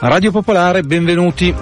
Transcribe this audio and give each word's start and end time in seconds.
Radio 0.00 0.30
Popolare, 0.30 0.82
benvenuti. 0.82 1.52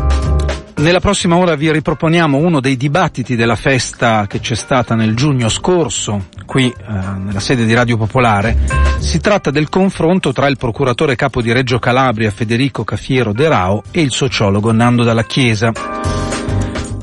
Nella 0.76 1.00
prossima 1.00 1.36
ora 1.36 1.56
vi 1.56 1.72
riproponiamo 1.72 2.36
uno 2.36 2.60
dei 2.60 2.76
dibattiti 2.76 3.34
della 3.34 3.56
festa 3.56 4.26
che 4.26 4.40
c'è 4.40 4.54
stata 4.54 4.94
nel 4.94 5.16
giugno 5.16 5.48
scorso, 5.48 6.26
qui 6.44 6.68
eh, 6.68 6.92
nella 7.16 7.40
sede 7.40 7.64
di 7.64 7.72
Radio 7.72 7.96
Popolare. 7.96 8.54
Si 8.98 9.20
tratta 9.20 9.50
del 9.50 9.70
confronto 9.70 10.34
tra 10.34 10.48
il 10.48 10.58
procuratore 10.58 11.16
capo 11.16 11.40
di 11.40 11.50
Reggio 11.50 11.78
Calabria 11.78 12.30
Federico 12.30 12.84
Cafiero 12.84 13.32
De 13.32 13.48
Rao 13.48 13.82
e 13.90 14.02
il 14.02 14.10
sociologo 14.10 14.70
Nando 14.70 15.02
Dalla 15.02 15.24
Chiesa. 15.24 15.72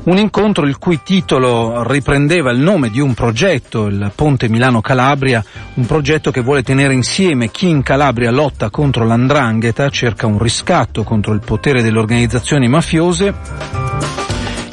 Un 0.04 0.18
incontro 0.18 0.66
il 0.66 0.76
cui 0.76 1.00
titolo 1.02 1.82
riprendeva 1.82 2.50
il 2.50 2.58
nome 2.58 2.90
di 2.90 3.00
un 3.00 3.14
progetto, 3.14 3.86
il 3.86 4.12
Ponte 4.14 4.50
Milano-Calabria, 4.50 5.42
un 5.74 5.86
progetto 5.86 6.30
che 6.30 6.42
vuole 6.42 6.62
tenere 6.62 6.92
insieme 6.92 7.50
chi 7.50 7.68
in 7.68 7.82
Calabria 7.82 8.30
lotta 8.30 8.68
contro 8.68 9.06
l'andrangheta, 9.06 9.88
cerca 9.88 10.26
un 10.26 10.38
riscatto 10.38 11.04
contro 11.04 11.32
il 11.32 11.40
potere 11.40 11.82
delle 11.82 11.98
organizzazioni 11.98 12.68
mafiose 12.68 13.34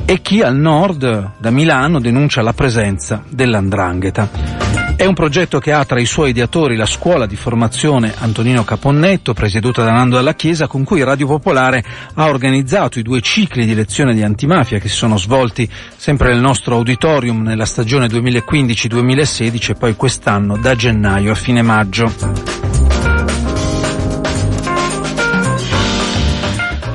e 0.04 0.22
chi 0.22 0.42
al 0.42 0.58
nord, 0.58 1.32
da 1.38 1.50
Milano, 1.50 2.02
denuncia 2.02 2.42
la 2.42 2.52
presenza 2.52 3.24
dell'andrangheta. 3.30 4.61
È 5.02 5.08
un 5.08 5.16
progetto 5.16 5.58
che 5.58 5.72
ha 5.74 5.84
tra 5.84 6.00
i 6.00 6.06
suoi 6.06 6.30
ideatori 6.30 6.76
la 6.76 6.86
scuola 6.86 7.26
di 7.26 7.36
formazione 7.36 8.14
Antonino 8.20 8.64
Caponnetto, 8.64 9.34
presieduta 9.34 9.84
da 9.84 9.94
Nando 9.94 10.18
dalla 10.18 10.36
Chiesa, 10.36 10.68
con 10.68 10.84
cui 10.84 11.04
Radio 11.04 11.26
Popolare 11.26 11.84
ha 12.14 12.28
organizzato 12.28 13.00
i 13.00 13.02
due 13.02 13.20
cicli 13.20 13.66
di 13.66 13.74
lezione 13.74 14.14
di 14.14 14.22
antimafia 14.22 14.78
che 14.78 14.90
si 14.90 14.96
sono 14.96 15.18
svolti 15.18 15.68
sempre 15.96 16.28
nel 16.32 16.40
nostro 16.40 16.76
auditorium 16.76 17.42
nella 17.42 17.66
stagione 17.66 18.06
2015-2016 18.06 19.72
e 19.72 19.74
poi 19.74 19.96
quest'anno 19.96 20.56
da 20.58 20.76
gennaio 20.76 21.32
a 21.32 21.36
fine 21.36 21.64
maggio. 21.64 22.71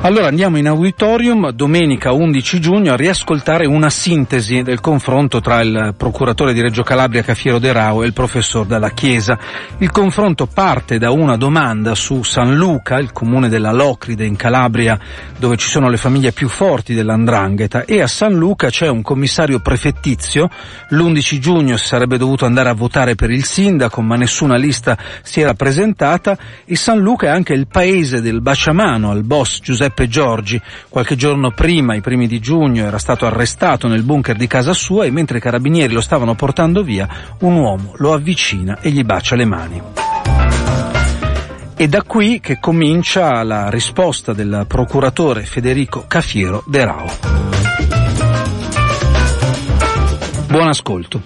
Allora 0.07 0.27
andiamo 0.27 0.57
in 0.57 0.67
auditorium 0.67 1.51
domenica 1.51 2.13
11 2.13 2.61
giugno 2.61 2.93
a 2.93 2.95
riascoltare 2.95 3.67
una 3.67 3.89
sintesi 3.89 4.61
del 4.61 4.79
confronto 4.79 5.41
tra 5.41 5.59
il 5.59 5.95
procuratore 5.97 6.53
di 6.53 6.61
Reggio 6.61 6.81
Calabria 6.81 7.23
Cafiero 7.23 7.59
De 7.59 7.73
Rao 7.73 8.03
e 8.03 8.05
il 8.05 8.13
professor 8.13 8.65
Dalla 8.65 8.91
Chiesa. 8.91 9.37
Il 9.79 9.91
confronto 9.91 10.45
parte 10.45 10.97
da 10.97 11.11
una 11.11 11.35
domanda 11.35 11.93
su 11.93 12.23
San 12.23 12.55
Luca, 12.55 12.99
il 12.99 13.11
comune 13.11 13.49
della 13.49 13.73
Locride 13.73 14.23
in 14.23 14.37
Calabria 14.37 14.97
dove 15.37 15.57
ci 15.57 15.67
sono 15.67 15.89
le 15.89 15.97
famiglie 15.97 16.31
più 16.31 16.47
forti 16.47 16.93
dell'Andrangheta 16.93 17.83
e 17.83 18.01
a 18.01 18.07
San 18.07 18.31
Luca 18.31 18.69
c'è 18.69 18.87
un 18.87 19.01
commissario 19.01 19.59
prefettizio. 19.59 20.49
L'11 20.87 21.37
giugno 21.39 21.75
si 21.75 21.85
sarebbe 21.85 22.17
dovuto 22.17 22.45
andare 22.45 22.69
a 22.69 22.73
votare 22.73 23.15
per 23.15 23.29
il 23.29 23.43
sindaco 23.43 24.01
ma 24.01 24.15
nessuna 24.15 24.55
lista 24.55 24.97
si 25.21 25.41
era 25.41 25.53
presentata 25.53 26.37
e 26.63 26.77
San 26.77 26.99
Luca 26.99 27.27
è 27.27 27.31
anche 27.31 27.51
il 27.51 27.67
paese 27.67 28.21
del 28.21 28.39
baciamano 28.39 29.11
al 29.11 29.25
boss 29.25 29.59
Giuseppe 29.59 29.95
Giuseppe 29.97 30.07
Giorgi. 30.07 30.61
Qualche 30.89 31.15
giorno 31.15 31.51
prima, 31.51 31.95
i 31.95 32.01
primi 32.01 32.27
di 32.27 32.39
giugno, 32.39 32.85
era 32.85 32.99
stato 32.99 33.25
arrestato 33.25 33.87
nel 33.87 34.03
bunker 34.03 34.35
di 34.35 34.45
casa 34.45 34.73
sua 34.73 35.05
e 35.05 35.11
mentre 35.11 35.39
i 35.39 35.41
carabinieri 35.41 35.93
lo 35.93 36.01
stavano 36.01 36.35
portando 36.35 36.83
via, 36.83 37.07
un 37.39 37.55
uomo 37.55 37.93
lo 37.97 38.13
avvicina 38.13 38.79
e 38.79 38.91
gli 38.91 39.03
bacia 39.03 39.35
le 39.35 39.45
mani. 39.45 39.81
È 41.75 41.87
da 41.87 42.03
qui 42.03 42.39
che 42.39 42.59
comincia 42.59 43.41
la 43.43 43.69
risposta 43.69 44.33
del 44.33 44.65
procuratore 44.67 45.43
Federico 45.43 46.05
Cafiero 46.07 46.63
De 46.67 46.85
Rao. 46.85 47.05
Buon 50.47 50.67
ascolto. 50.67 51.21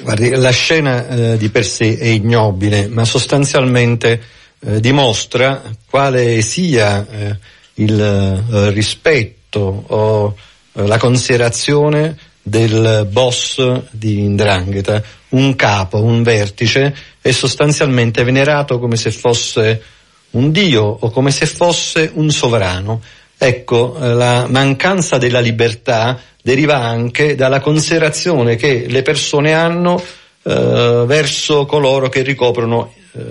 Guardi, 0.00 0.30
la 0.30 0.50
scena 0.50 1.06
eh, 1.06 1.36
di 1.36 1.50
per 1.50 1.66
sé 1.66 1.98
è 1.98 2.06
ignobile, 2.06 2.88
ma 2.88 3.04
sostanzialmente 3.04 4.22
eh, 4.60 4.80
dimostra 4.80 5.62
quale 5.88 6.42
sia 6.42 7.06
eh, 7.08 7.38
il 7.74 8.00
eh, 8.00 8.70
rispetto 8.70 9.84
o 9.86 10.36
eh, 10.72 10.86
la 10.86 10.98
considerazione 10.98 12.16
del 12.42 13.06
boss 13.10 13.82
di 13.90 14.20
Indrangheta, 14.20 15.02
un 15.30 15.54
capo, 15.54 16.02
un 16.02 16.22
vertice, 16.22 16.94
è 17.20 17.30
sostanzialmente 17.30 18.24
venerato 18.24 18.78
come 18.78 18.96
se 18.96 19.10
fosse 19.10 19.82
un 20.30 20.50
dio 20.50 20.82
o 20.82 21.10
come 21.10 21.30
se 21.30 21.46
fosse 21.46 22.10
un 22.14 22.30
sovrano. 22.30 23.02
Ecco, 23.36 23.96
la 23.98 24.46
mancanza 24.48 25.18
della 25.18 25.40
libertà 25.40 26.18
deriva 26.42 26.76
anche 26.78 27.34
dalla 27.34 27.60
considerazione 27.60 28.56
che 28.56 28.86
le 28.88 29.02
persone 29.02 29.52
hanno 29.52 30.02
eh, 30.42 31.04
verso 31.06 31.66
coloro 31.66 32.08
che 32.08 32.22
ricoprono 32.22 32.92
eh, 33.12 33.22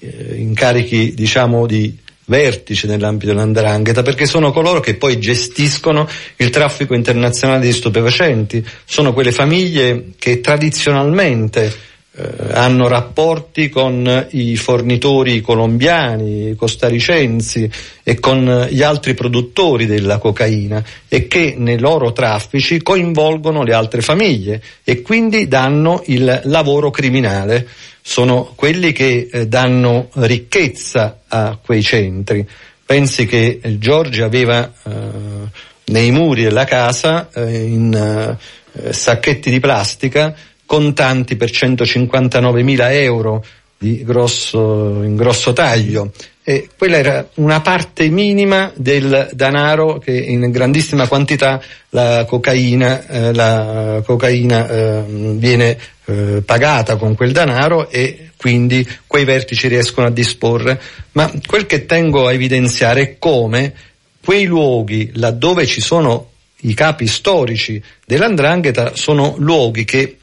eh, 0.00 0.34
incarichi 0.36 1.14
diciamo 1.14 1.66
di 1.66 1.96
vertice 2.30 2.86
nell'ambito 2.86 3.32
dell'andrangheta 3.32 4.02
perché 4.02 4.24
sono 4.24 4.52
coloro 4.52 4.80
che 4.80 4.94
poi 4.94 5.18
gestiscono 5.18 6.08
il 6.36 6.50
traffico 6.50 6.94
internazionale 6.94 7.66
di 7.66 7.72
stupefacenti, 7.72 8.64
sono 8.84 9.12
quelle 9.12 9.32
famiglie 9.32 10.12
che 10.16 10.40
tradizionalmente 10.40 11.88
eh, 12.12 12.52
hanno 12.52 12.86
rapporti 12.86 13.68
con 13.68 14.26
i 14.30 14.56
fornitori 14.56 15.40
colombiani, 15.40 16.54
costaricensi 16.56 17.68
e 18.02 18.18
con 18.20 18.68
gli 18.70 18.82
altri 18.82 19.14
produttori 19.14 19.86
della 19.86 20.18
cocaina 20.18 20.84
e 21.08 21.26
che 21.26 21.54
nei 21.56 21.78
loro 21.78 22.12
traffici 22.12 22.80
coinvolgono 22.80 23.62
le 23.62 23.74
altre 23.74 24.02
famiglie 24.02 24.62
e 24.84 25.02
quindi 25.02 25.48
danno 25.48 26.02
il 26.06 26.42
lavoro 26.44 26.90
criminale 26.90 27.66
sono 28.02 28.52
quelli 28.54 28.92
che 28.92 29.28
eh, 29.30 29.46
danno 29.46 30.08
ricchezza 30.14 31.20
a 31.28 31.58
quei 31.62 31.82
centri. 31.82 32.46
Pensi 32.84 33.26
che 33.26 33.60
eh, 33.62 33.78
Giorgi 33.78 34.22
aveva 34.22 34.72
eh, 34.82 34.90
nei 35.86 36.10
muri 36.10 36.42
della 36.42 36.64
casa 36.64 37.28
eh, 37.32 37.62
in 37.62 37.94
eh, 37.94 38.92
sacchetti 38.92 39.50
di 39.50 39.60
plastica 39.60 40.34
contanti 40.64 41.36
per 41.36 41.50
159 41.50 42.62
mila 42.62 42.92
euro 42.92 43.44
di 43.76 44.04
grosso, 44.04 45.02
in 45.02 45.16
grosso 45.16 45.52
taglio 45.52 46.12
e 46.42 46.68
quella 46.76 46.96
era 46.96 47.28
una 47.34 47.60
parte 47.60 48.08
minima 48.08 48.72
del 48.74 49.30
denaro 49.34 49.98
che 49.98 50.16
in 50.16 50.50
grandissima 50.50 51.06
quantità 51.06 51.62
la 51.90 52.24
cocaina, 52.26 53.06
eh, 53.06 53.34
la 53.34 54.02
cocaina 54.04 54.68
eh, 54.68 55.04
viene 55.06 55.78
eh, 56.06 56.42
pagata 56.44 56.96
con 56.96 57.14
quel 57.14 57.32
denaro 57.32 57.90
e 57.90 58.30
quindi 58.36 58.86
quei 59.06 59.24
vertici 59.24 59.68
riescono 59.68 60.06
a 60.06 60.10
disporre. 60.10 60.80
Ma 61.12 61.30
quel 61.46 61.66
che 61.66 61.84
tengo 61.84 62.26
a 62.26 62.32
evidenziare 62.32 63.02
è 63.02 63.18
come 63.18 63.74
quei 64.24 64.44
luoghi 64.44 65.10
laddove 65.14 65.66
ci 65.66 65.80
sono 65.80 66.30
i 66.62 66.74
capi 66.74 67.06
storici 67.06 67.82
dell'andrangheta 68.04 68.94
sono 68.94 69.34
luoghi 69.38 69.84
che 69.84 70.18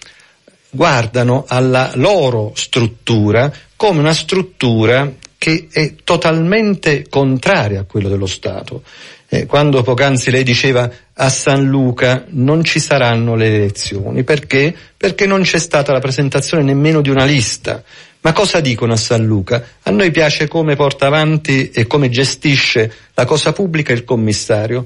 guardano 0.69 1.45
alla 1.47 1.91
loro 1.95 2.51
struttura 2.55 3.51
come 3.75 3.99
una 3.99 4.13
struttura 4.13 5.11
che 5.37 5.67
è 5.71 5.93
totalmente 6.03 7.07
contraria 7.09 7.81
a 7.81 7.83
quello 7.83 8.09
dello 8.09 8.25
Stato. 8.25 8.83
Eh, 9.29 9.45
quando 9.45 9.83
poc'anzi 9.83 10.31
lei 10.31 10.43
diceva 10.43 10.89
a 11.13 11.29
San 11.29 11.65
Luca 11.65 12.25
non 12.29 12.63
ci 12.63 12.79
saranno 12.79 13.35
le 13.35 13.55
elezioni, 13.55 14.23
perché? 14.23 14.73
Perché 14.95 15.25
non 15.25 15.41
c'è 15.41 15.59
stata 15.59 15.91
la 15.91 15.99
presentazione 15.99 16.63
nemmeno 16.63 17.01
di 17.01 17.09
una 17.09 17.25
lista. 17.25 17.83
Ma 18.21 18.33
cosa 18.33 18.59
dicono 18.61 18.93
a 18.93 18.97
San 18.97 19.25
Luca? 19.25 19.63
A 19.83 19.91
noi 19.91 20.11
piace 20.11 20.47
come 20.47 20.75
porta 20.75 21.05
avanti 21.05 21.69
e 21.71 21.87
come 21.87 22.09
gestisce 22.09 22.91
la 23.13 23.25
cosa 23.25 23.53
pubblica 23.53 23.93
il 23.93 24.03
commissario. 24.03 24.85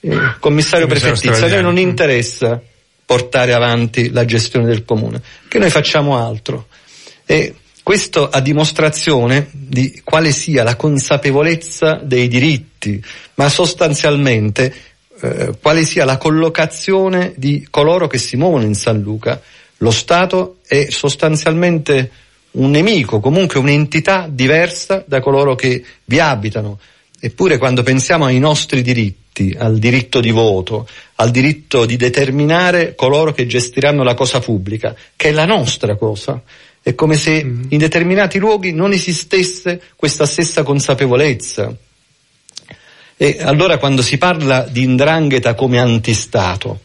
Il 0.00 0.36
commissario, 0.40 0.86
prefettizio, 0.88 1.46
a 1.46 1.48
noi 1.48 1.62
non 1.62 1.78
interessa 1.78 2.60
portare 3.04 3.52
avanti 3.52 4.10
la 4.10 4.24
gestione 4.24 4.66
del 4.66 4.84
comune, 4.84 5.22
che 5.48 5.58
noi 5.58 5.70
facciamo 5.70 6.18
altro. 6.18 6.66
E 7.24 7.54
questo 7.82 8.28
a 8.28 8.40
dimostrazione 8.40 9.48
di 9.50 10.00
quale 10.04 10.30
sia 10.30 10.62
la 10.62 10.76
consapevolezza 10.76 12.00
dei 12.02 12.28
diritti, 12.28 13.02
ma 13.34 13.48
sostanzialmente 13.48 14.74
eh, 15.20 15.54
quale 15.60 15.84
sia 15.84 16.04
la 16.04 16.16
collocazione 16.16 17.32
di 17.36 17.66
coloro 17.70 18.06
che 18.06 18.18
si 18.18 18.36
muovono 18.36 18.64
in 18.64 18.74
San 18.74 19.00
Luca. 19.00 19.40
Lo 19.78 19.90
Stato 19.90 20.58
è 20.66 20.86
sostanzialmente 20.90 22.10
un 22.52 22.70
nemico, 22.70 23.20
comunque 23.20 23.58
un'entità 23.58 24.28
diversa 24.30 25.04
da 25.06 25.20
coloro 25.20 25.54
che 25.54 25.84
vi 26.04 26.20
abitano. 26.20 26.78
Eppure 27.18 27.58
quando 27.58 27.82
pensiamo 27.82 28.26
ai 28.26 28.38
nostri 28.38 28.82
diritti, 28.82 29.54
al 29.58 29.78
diritto 29.78 30.20
di 30.20 30.30
voto, 30.30 30.88
al 31.16 31.30
diritto 31.30 31.86
di 31.86 31.96
determinare 31.96 32.94
coloro 32.94 33.32
che 33.32 33.46
gestiranno 33.46 34.02
la 34.02 34.14
cosa 34.14 34.40
pubblica, 34.40 34.94
che 35.14 35.28
è 35.28 35.32
la 35.32 35.46
nostra 35.46 35.96
cosa, 35.96 36.40
è 36.82 36.94
come 36.94 37.16
se 37.16 37.44
mm. 37.44 37.64
in 37.68 37.78
determinati 37.78 38.38
luoghi 38.38 38.72
non 38.72 38.92
esistesse 38.92 39.80
questa 39.96 40.26
stessa 40.26 40.62
consapevolezza. 40.62 41.74
E 43.16 43.36
allora 43.40 43.78
quando 43.78 44.02
si 44.02 44.18
parla 44.18 44.66
di 44.68 44.82
indrangheta 44.82 45.54
come 45.54 45.78
antistato, 45.78 46.80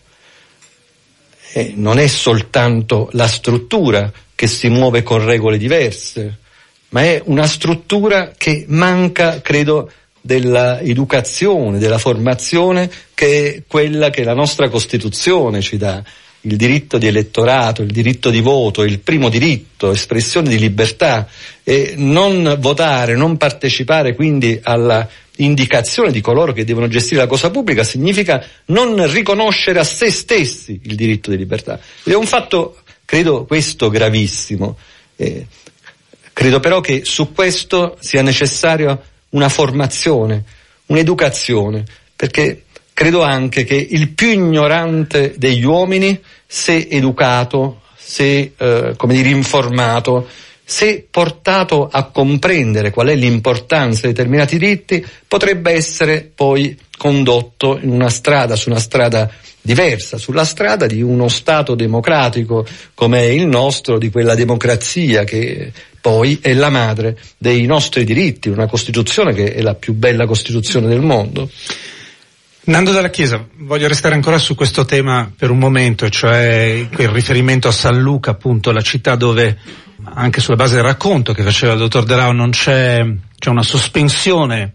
eh, 1.53 1.73
non 1.75 1.97
è 1.97 2.07
soltanto 2.07 3.09
la 3.13 3.27
struttura 3.27 4.11
che 4.35 4.45
si 4.45 4.69
muove 4.69 5.01
con 5.01 5.25
regole 5.25 5.57
diverse, 5.57 6.37
ma 6.89 7.01
è 7.01 7.21
una 7.25 7.47
struttura 7.47 8.33
che 8.37 8.65
manca, 8.67 9.41
credo, 9.41 9.91
dell'educazione, 10.21 11.79
della 11.79 11.97
formazione, 11.97 12.91
che 13.13 13.55
è 13.55 13.61
quella 13.65 14.09
che 14.09 14.23
la 14.23 14.33
nostra 14.33 14.69
Costituzione 14.69 15.61
ci 15.61 15.77
dà. 15.77 16.03
Il 16.47 16.55
diritto 16.55 16.97
di 16.97 17.07
elettorato, 17.07 17.81
il 17.81 17.91
diritto 17.91 18.29
di 18.29 18.39
voto, 18.39 18.83
il 18.83 18.99
primo 18.99 19.27
diritto, 19.27 19.91
espressione 19.91 20.47
di 20.47 20.57
libertà 20.57 21.27
e 21.61 21.93
non 21.97 22.55
votare, 22.59 23.15
non 23.15 23.35
partecipare 23.35 24.15
quindi 24.15 24.57
alla 24.63 25.07
indicazione 25.37 26.11
di 26.11 26.21
coloro 26.21 26.53
che 26.53 26.63
devono 26.63 26.87
gestire 26.87 27.21
la 27.21 27.27
cosa 27.27 27.49
pubblica 27.49 27.83
significa 27.83 28.43
non 28.65 29.11
riconoscere 29.11 29.79
a 29.79 29.83
se 29.83 30.09
stessi 30.09 30.79
il 30.83 30.95
diritto 30.95 31.29
di 31.29 31.37
libertà. 31.37 31.79
Ed 32.03 32.13
è 32.13 32.15
un 32.15 32.25
fatto, 32.25 32.77
credo, 33.03 33.45
questo 33.45 33.89
gravissimo. 33.89 34.77
Eh, 35.17 35.45
credo 36.31 36.59
però 36.61 36.79
che 36.79 37.03
su 37.03 37.33
questo 37.33 37.97
sia 37.99 38.21
necessaria 38.21 38.97
una 39.29 39.49
formazione, 39.49 40.43
un'educazione, 40.85 41.83
perché 42.15 42.63
credo 42.93 43.21
anche 43.21 43.63
che 43.63 43.75
il 43.75 44.09
più 44.09 44.29
ignorante 44.29 45.35
degli 45.37 45.63
uomini, 45.63 46.19
se 46.47 46.87
educato, 46.89 47.81
se, 47.95 48.53
eh, 48.57 48.93
come 48.95 49.13
dire, 49.13 49.29
informato, 49.29 50.27
se 50.63 51.05
portato 51.09 51.87
a 51.91 52.05
comprendere 52.05 52.91
qual 52.91 53.07
è 53.07 53.15
l'importanza 53.15 54.07
di 54.07 54.13
determinati 54.13 54.57
diritti, 54.57 55.05
potrebbe 55.27 55.71
essere 55.71 56.29
poi 56.33 56.77
condotto 56.97 57.77
in 57.81 57.91
una 57.91 58.09
strada, 58.09 58.55
su 58.55 58.69
una 58.69 58.79
strada 58.79 59.29
diversa, 59.61 60.17
sulla 60.17 60.45
strada 60.45 60.85
di 60.85 61.01
uno 61.01 61.27
Stato 61.27 61.75
democratico 61.75 62.65
come 62.93 63.19
è 63.19 63.25
il 63.25 63.47
nostro, 63.47 63.97
di 63.97 64.09
quella 64.09 64.33
democrazia 64.33 65.25
che 65.25 65.71
poi 65.99 66.39
è 66.41 66.53
la 66.53 66.69
madre 66.69 67.17
dei 67.37 67.65
nostri 67.65 68.05
diritti, 68.05 68.49
una 68.49 68.67
Costituzione 68.67 69.33
che 69.33 69.53
è 69.53 69.61
la 69.61 69.75
più 69.75 69.93
bella 69.93 70.25
Costituzione 70.25 70.87
del 70.87 71.01
mondo. 71.01 71.49
Nando 72.67 72.91
dalla 72.91 73.09
Chiesa, 73.09 73.47
voglio 73.59 73.87
restare 73.87 74.13
ancora 74.13 74.37
su 74.37 74.53
questo 74.53 74.83
tema 74.83 75.31
per 75.33 75.51
un 75.51 75.57
momento, 75.57 76.09
cioè 76.09 76.85
quel 76.93 77.07
riferimento 77.07 77.69
a 77.69 77.71
San 77.71 77.97
Luca, 77.97 78.31
appunto, 78.31 78.71
la 78.71 78.81
città 78.81 79.15
dove 79.15 79.57
anche 80.03 80.41
sulla 80.41 80.57
base 80.57 80.75
del 80.75 80.83
racconto 80.83 81.31
che 81.31 81.43
faceva 81.43 81.71
il 81.71 81.79
dottor 81.79 82.03
De 82.03 82.17
Rao, 82.17 82.33
non 82.33 82.49
c'è, 82.49 83.05
c'è 83.39 83.49
una 83.49 83.63
sospensione 83.63 84.73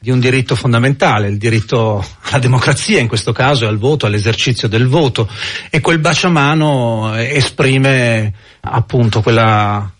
di 0.00 0.10
un 0.10 0.20
diritto 0.20 0.56
fondamentale, 0.56 1.28
il 1.28 1.36
diritto 1.36 2.02
alla 2.22 2.38
democrazia 2.38 2.98
in 2.98 3.08
questo 3.08 3.32
caso, 3.32 3.68
al 3.68 3.76
voto, 3.76 4.06
all'esercizio 4.06 4.66
del 4.66 4.88
voto. 4.88 5.28
E 5.68 5.82
quel 5.82 5.98
baciamano 5.98 7.14
esprime 7.14 8.32
appunto 8.62 9.20
quella 9.20 9.93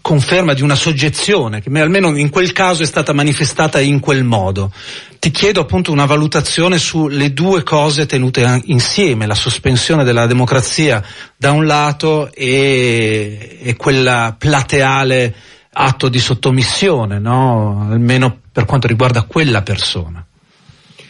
conferma 0.00 0.54
di 0.54 0.62
una 0.62 0.74
soggezione 0.74 1.60
che 1.60 1.70
almeno 1.80 2.16
in 2.16 2.30
quel 2.30 2.52
caso 2.52 2.82
è 2.82 2.86
stata 2.86 3.12
manifestata 3.12 3.80
in 3.80 4.00
quel 4.00 4.24
modo. 4.24 4.72
Ti 5.18 5.30
chiedo 5.30 5.60
appunto 5.60 5.92
una 5.92 6.04
valutazione 6.04 6.78
sulle 6.78 7.32
due 7.32 7.62
cose 7.62 8.06
tenute 8.06 8.62
insieme, 8.64 9.26
la 9.26 9.34
sospensione 9.34 10.04
della 10.04 10.26
democrazia 10.26 11.02
da 11.36 11.52
un 11.52 11.66
lato 11.66 12.32
e, 12.32 13.58
e 13.62 13.76
quella 13.76 14.34
plateale 14.38 15.34
atto 15.72 16.08
di 16.08 16.18
sottomissione, 16.18 17.18
no? 17.18 17.88
almeno 17.90 18.40
per 18.50 18.64
quanto 18.64 18.86
riguarda 18.86 19.22
quella 19.22 19.62
persona 19.62 20.24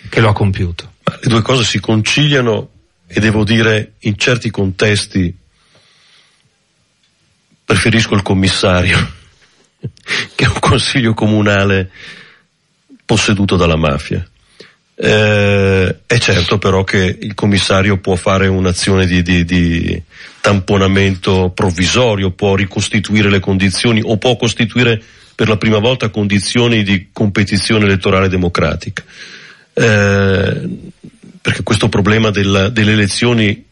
che 0.08 0.20
lo 0.20 0.30
ha 0.30 0.32
compiuto. 0.32 0.92
Le 1.04 1.28
due 1.28 1.42
cose 1.42 1.64
si 1.64 1.78
conciliano 1.78 2.70
e 3.06 3.20
devo 3.20 3.44
dire 3.44 3.92
in 4.00 4.16
certi 4.16 4.50
contesti 4.50 5.34
preferisco 7.66 8.14
il 8.14 8.22
commissario, 8.22 8.96
che 10.34 10.44
è 10.44 10.48
un 10.48 10.60
consiglio 10.60 11.12
comunale 11.14 11.90
posseduto 13.04 13.56
dalla 13.56 13.76
mafia. 13.76 14.24
Eh, 14.98 15.96
è 16.06 16.18
certo 16.18 16.56
però 16.56 16.82
che 16.84 17.18
il 17.20 17.34
commissario 17.34 17.98
può 17.98 18.14
fare 18.14 18.46
un'azione 18.46 19.04
di, 19.04 19.20
di, 19.20 19.44
di, 19.44 20.02
tamponamento 20.40 21.50
provvisorio, 21.50 22.30
può 22.30 22.54
ricostituire 22.54 23.28
le 23.28 23.40
condizioni 23.40 24.00
o 24.02 24.16
può 24.16 24.36
costituire 24.36 25.02
per 25.34 25.48
la 25.48 25.58
prima 25.58 25.78
volta 25.78 26.08
condizioni 26.08 26.82
di 26.84 27.08
competizione 27.12 27.84
elettorale 27.84 28.28
democratica. 28.28 29.02
Eh, 29.74 30.68
perché 31.42 31.62
questo 31.62 31.88
problema 31.88 32.30
della, 32.30 32.68
delle 32.68 32.92
elezioni 32.92 33.64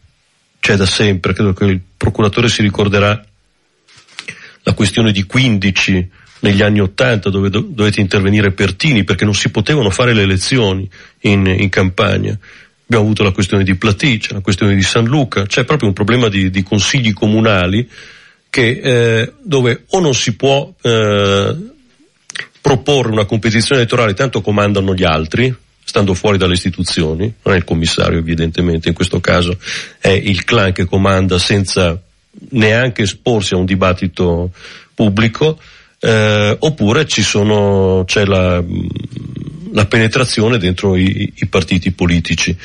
c'è 0.59 0.75
da 0.75 0.85
sempre, 0.85 1.33
credo 1.33 1.53
che 1.53 1.65
il 1.65 1.81
procuratore 1.97 2.49
si 2.49 2.61
ricorderà 2.61 3.25
la 4.65 4.73
questione 4.73 5.11
di 5.11 5.23
15 5.23 6.09
negli 6.39 6.61
anni 6.61 6.81
80 6.81 7.29
dove 7.29 7.49
do, 7.49 7.59
dovete 7.61 8.01
intervenire 8.01 8.51
Pertini 8.51 9.03
perché 9.03 9.23
non 9.23 9.35
si 9.35 9.49
potevano 9.49 9.89
fare 9.91 10.13
le 10.13 10.23
elezioni 10.23 10.89
in, 11.21 11.45
in 11.45 11.69
campagna. 11.69 12.37
Abbiamo 12.87 13.05
avuto 13.05 13.23
la 13.23 13.31
questione 13.31 13.63
di 13.63 13.75
Platiccia, 13.75 14.33
la 14.33 14.41
questione 14.41 14.75
di 14.75 14.81
San 14.81 15.05
Luca, 15.05 15.45
c'è 15.45 15.63
proprio 15.63 15.87
un 15.87 15.93
problema 15.93 16.29
di, 16.29 16.49
di 16.49 16.63
consigli 16.63 17.13
comunali 17.13 17.87
che, 18.49 18.79
eh, 18.83 19.33
dove 19.41 19.83
o 19.89 19.99
non 19.99 20.13
si 20.13 20.35
può 20.35 20.71
eh, 20.81 21.55
proporre 22.61 23.11
una 23.11 23.25
competizione 23.25 23.81
elettorale, 23.81 24.13
tanto 24.13 24.41
comandano 24.41 24.95
gli 24.95 25.03
altri, 25.03 25.55
stando 25.83 26.15
fuori 26.15 26.37
dalle 26.37 26.55
istituzioni, 26.55 27.31
non 27.43 27.53
è 27.53 27.57
il 27.57 27.63
commissario 27.63 28.17
evidentemente, 28.17 28.89
in 28.89 28.95
questo 28.95 29.19
caso 29.19 29.57
è 29.99 30.09
il 30.09 30.43
clan 30.43 30.73
che 30.73 30.85
comanda 30.85 31.37
senza 31.37 31.99
neanche 32.49 33.03
esporsi 33.03 33.53
a 33.53 33.57
un 33.57 33.65
dibattito 33.65 34.51
pubblico, 34.93 35.59
eh, 35.99 36.55
oppure 36.59 37.05
sono, 37.07 38.03
c'è 38.05 38.25
la, 38.25 38.63
la, 39.71 39.85
penetrazione 39.85 40.57
dentro 40.57 40.95
i, 40.95 41.33
i 41.35 41.47
partiti 41.47 41.91
politici 41.91 42.55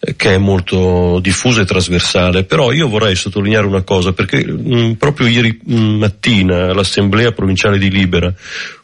eh, 0.00 0.16
che 0.16 0.34
è 0.34 0.38
molto 0.38 1.20
diffusa 1.20 1.60
e 1.60 1.66
trasversale, 1.66 2.44
però 2.44 2.72
io 2.72 2.88
vorrei 2.88 3.14
sottolineare 3.14 3.66
una 3.66 3.82
cosa, 3.82 4.12
perché 4.12 4.44
mh, 4.44 4.76
mm, 4.76 4.92
proprio 4.92 5.26
ieri 5.28 5.58
mh, 5.62 5.74
mattina 5.74 6.70
all'Assemblea 6.70 7.32
Provinciale 7.32 7.78
di 7.78 7.90
Libera 7.90 8.32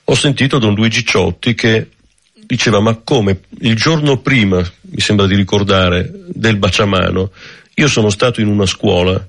ho 0.09 0.15
sentito 0.15 0.59
Don 0.59 0.75
Luigi 0.75 1.05
Ciotti 1.05 1.55
che 1.55 1.89
diceva 2.33 2.81
ma 2.81 2.95
come? 3.03 3.41
Il 3.61 3.75
giorno 3.75 4.19
prima, 4.19 4.59
mi 4.59 5.01
sembra 5.01 5.27
di 5.27 5.35
ricordare, 5.35 6.09
del 6.29 6.59
baciamano, 6.59 7.33
io 7.75 7.89
sono 7.89 8.09
stato 8.09 8.41
in 8.41 8.47
una 8.47 8.67
scuola 8.67 9.27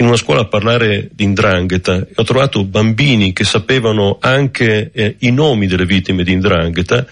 in 0.00 0.06
una 0.06 0.16
scuola 0.16 0.40
a 0.40 0.46
parlare 0.46 1.10
di 1.12 1.24
indrangheta 1.24 1.98
e 1.98 2.12
ho 2.14 2.24
trovato 2.24 2.64
bambini 2.64 3.32
che 3.34 3.44
sapevano 3.44 4.16
anche 4.18 4.90
eh, 4.92 5.16
i 5.20 5.30
nomi 5.30 5.66
delle 5.66 5.84
vittime 5.84 6.24
di 6.24 6.32
indrangheta 6.32 7.06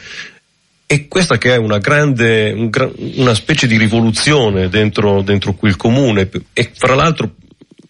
e 0.86 1.06
questa 1.06 1.36
che 1.36 1.52
è 1.52 1.56
una 1.56 1.76
grande, 1.78 2.50
un 2.50 2.70
una 3.16 3.34
specie 3.34 3.66
di 3.66 3.76
rivoluzione 3.76 4.70
dentro, 4.70 5.20
dentro 5.20 5.52
quel 5.52 5.76
comune 5.76 6.30
e 6.54 6.70
fra 6.72 6.94
l'altro 6.94 7.34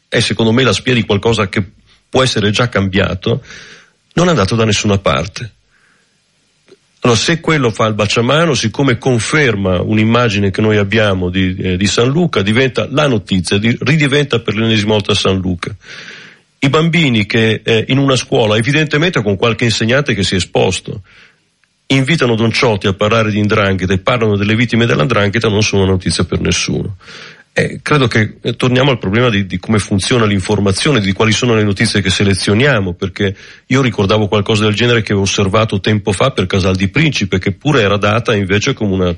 è 0.09 0.19
secondo 0.19 0.50
me 0.50 0.64
la 0.64 0.73
spia 0.73 0.95
di 0.95 1.05
qualcosa 1.05 1.49
che 1.49 1.62
può 2.09 2.25
essere 2.25 2.50
già 2.50 2.69
cambiato, 2.69 3.45
non 4.14 4.26
è 4.26 4.31
andato 4.31 4.57
da 4.57 4.64
nessuna 4.64 4.99
parte. 4.99 5.52
Allora, 7.00 7.19
se 7.19 7.40
quello 7.40 7.71
fa 7.71 7.87
il 7.87 7.95
baciamano, 7.95 8.55
siccome 8.55 8.99
conferma 8.99 9.81
un'immagine 9.81 10.50
che 10.50 10.61
noi 10.61 10.78
abbiamo 10.78 11.31
di, 11.31 11.55
eh, 11.57 11.76
di 11.76 11.87
San 11.87 12.09
Luca, 12.09 12.43
diventa 12.43 12.88
la 12.90 13.07
notizia, 13.07 13.57
di, 13.57 13.76
ridiventa 13.81 14.40
per 14.40 14.57
l'ennesima 14.57 14.93
volta 14.93 15.14
San 15.14 15.38
Luca. 15.38 15.75
I 16.61 16.69
bambini 16.69 17.25
che 17.25 17.61
eh, 17.62 17.85
in 17.88 17.99
una 17.99 18.17
scuola, 18.17 18.57
evidentemente 18.57 19.23
con 19.23 19.37
qualche 19.37 19.64
insegnante 19.64 20.12
che 20.12 20.25
si 20.25 20.35
è 20.35 20.38
esposto, 20.38 21.02
invitano 21.87 22.35
Don 22.35 22.50
Ciotti 22.50 22.88
a 22.88 22.95
parlare 22.95 23.31
di 23.31 23.38
indrangheta 23.38 23.93
e 23.93 23.99
parlano 23.99 24.37
delle 24.37 24.57
vittime 24.57 24.85
dell'andrangheta 24.85 25.49
non 25.49 25.62
sono 25.62 25.87
notizia 25.87 26.25
per 26.25 26.40
nessuno. 26.40 26.97
Eh, 27.58 27.80
credo 27.82 28.06
che 28.06 28.36
eh, 28.40 28.54
torniamo 28.54 28.92
al 28.92 29.00
problema 29.00 29.28
di, 29.28 29.44
di, 29.44 29.58
come 29.58 29.80
funziona 29.80 30.24
l'informazione, 30.24 31.00
di 31.00 31.12
quali 31.12 31.32
sono 31.32 31.56
le 31.56 31.64
notizie 31.64 32.00
che 32.00 32.08
selezioniamo, 32.08 32.92
perché 32.92 33.34
io 33.66 33.82
ricordavo 33.82 34.28
qualcosa 34.28 34.62
del 34.62 34.76
genere 34.76 35.02
che 35.02 35.10
avevo 35.10 35.22
osservato 35.22 35.80
tempo 35.80 36.12
fa 36.12 36.30
per 36.30 36.46
Casal 36.46 36.76
di 36.76 36.86
Principe, 36.86 37.40
che 37.40 37.50
pure 37.50 37.80
era 37.80 37.96
data 37.96 38.32
invece 38.32 38.74
come 38.74 38.94
una, 38.94 39.16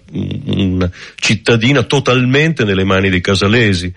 una 0.57 0.91
cittadina 1.17 1.83
totalmente 1.83 2.65
nelle 2.65 2.85
mani 2.85 3.11
dei 3.11 3.21
casalesi. 3.21 3.93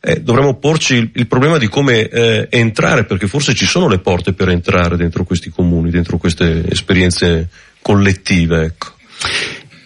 Eh, 0.00 0.20
dovremmo 0.20 0.54
porci 0.58 0.94
il, 0.94 1.10
il, 1.14 1.26
problema 1.26 1.58
di 1.58 1.66
come 1.66 2.08
eh, 2.08 2.46
entrare, 2.50 3.04
perché 3.04 3.26
forse 3.26 3.52
ci 3.52 3.66
sono 3.66 3.88
le 3.88 3.98
porte 3.98 4.32
per 4.32 4.48
entrare 4.48 4.96
dentro 4.96 5.24
questi 5.24 5.50
comuni, 5.50 5.90
dentro 5.90 6.18
queste 6.18 6.70
esperienze 6.70 7.48
collettive. 7.82 8.62
Ecco. 8.62 8.92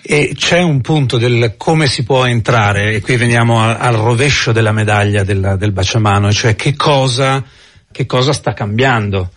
E 0.05 0.33
c'è 0.35 0.61
un 0.61 0.81
punto 0.81 1.17
del 1.17 1.55
come 1.57 1.87
si 1.87 2.03
può 2.03 2.27
entrare, 2.27 2.95
e 2.95 3.01
qui 3.01 3.17
veniamo 3.17 3.63
al, 3.63 3.77
al 3.79 3.95
rovescio 3.95 4.51
della 4.51 4.73
medaglia 4.73 5.23
del, 5.23 5.55
del 5.59 5.73
baciamano, 5.73 6.33
cioè 6.33 6.57
che 6.57 6.75
cosa, 6.75 7.43
che 7.91 8.07
cosa 8.07 8.33
sta 8.33 8.53
cambiando. 8.53 9.31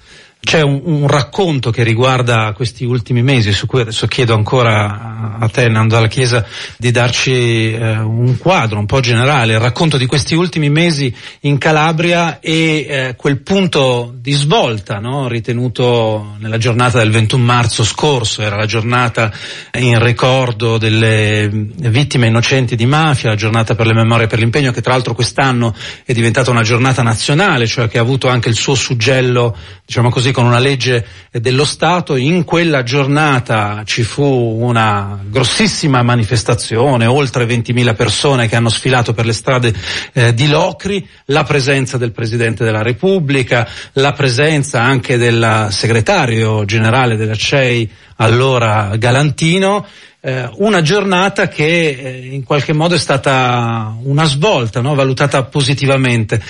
C'è 0.45 0.61
un, 0.61 0.79
un, 0.83 1.07
racconto 1.07 1.71
che 1.71 1.83
riguarda 1.83 2.53
questi 2.53 2.85
ultimi 2.85 3.23
mesi, 3.23 3.51
su 3.51 3.65
cui 3.65 3.81
adesso 3.81 4.05
chiedo 4.05 4.35
ancora 4.35 5.37
a 5.39 5.49
te, 5.49 5.67
Nando 5.67 5.97
alla 5.97 6.07
Chiesa, 6.07 6.45
di 6.77 6.91
darci 6.91 7.73
eh, 7.73 7.97
un 7.97 8.37
quadro 8.37 8.77
un 8.77 8.85
po' 8.85 8.99
generale, 8.99 9.53
il 9.53 9.59
racconto 9.59 9.97
di 9.97 10.05
questi 10.05 10.35
ultimi 10.35 10.69
mesi 10.69 11.13
in 11.41 11.57
Calabria 11.57 12.39
e 12.39 12.85
eh, 12.87 13.15
quel 13.17 13.41
punto 13.41 14.13
di 14.15 14.33
svolta 14.33 14.99
no? 14.99 15.27
ritenuto 15.27 16.35
nella 16.37 16.57
giornata 16.57 16.99
del 16.99 17.09
21 17.09 17.43
marzo 17.43 17.83
scorso, 17.83 18.43
era 18.43 18.55
la 18.55 18.67
giornata 18.67 19.33
in 19.79 20.01
ricordo 20.01 20.77
delle 20.77 21.49
vittime 21.49 22.27
innocenti 22.27 22.75
di 22.75 22.85
mafia, 22.85 23.29
la 23.29 23.35
giornata 23.35 23.73
per 23.73 23.87
le 23.87 23.95
memorie 23.95 24.25
e 24.25 24.27
per 24.27 24.37
l'impegno, 24.37 24.71
che 24.71 24.81
tra 24.81 24.93
l'altro 24.93 25.15
quest'anno 25.15 25.73
è 26.05 26.13
diventata 26.13 26.51
una 26.51 26.61
giornata 26.61 27.01
nazionale, 27.01 27.65
cioè 27.65 27.87
che 27.87 27.97
ha 27.97 28.01
avuto 28.01 28.27
anche 28.27 28.49
il 28.49 28.55
suo 28.55 28.75
suggello, 28.75 29.57
diciamo 29.83 30.09
così, 30.11 30.33
con 30.35 30.45
una 30.45 30.59
legge 30.59 31.05
dello 31.31 31.63
Stato, 31.63 32.17
in 32.17 32.43
quella 32.43 32.83
giornata 32.83 33.83
ci 33.85 34.03
fu 34.03 34.21
una 34.25 35.17
grossissima 35.23 36.03
manifestazione, 36.03 37.05
oltre 37.05 37.45
20.000 37.45 37.95
persone 37.95 38.49
che 38.49 38.57
hanno 38.57 38.67
sfilato 38.67 39.13
per 39.13 39.25
le 39.25 39.31
strade 39.31 39.73
eh, 40.11 40.33
di 40.33 40.49
Locri, 40.49 41.07
la 41.27 41.45
presenza 41.45 41.97
del 41.97 42.11
Presidente 42.11 42.65
della 42.65 42.81
Repubblica, 42.81 43.65
la 43.93 44.11
presenza 44.11 44.81
anche 44.81 45.15
del 45.15 45.67
segretario 45.69 46.65
generale 46.65 47.15
della 47.15 47.35
CEI, 47.35 47.89
allora 48.17 48.93
Galantino, 48.97 49.87
eh, 50.19 50.49
una 50.55 50.81
giornata 50.81 51.47
che 51.47 51.89
eh, 51.89 52.25
in 52.33 52.43
qualche 52.43 52.73
modo 52.73 52.95
è 52.95 52.97
stata 52.97 53.95
una 54.03 54.25
svolta, 54.25 54.81
no? 54.81 54.95
valutata 54.95 55.43
positivamente 55.43 56.41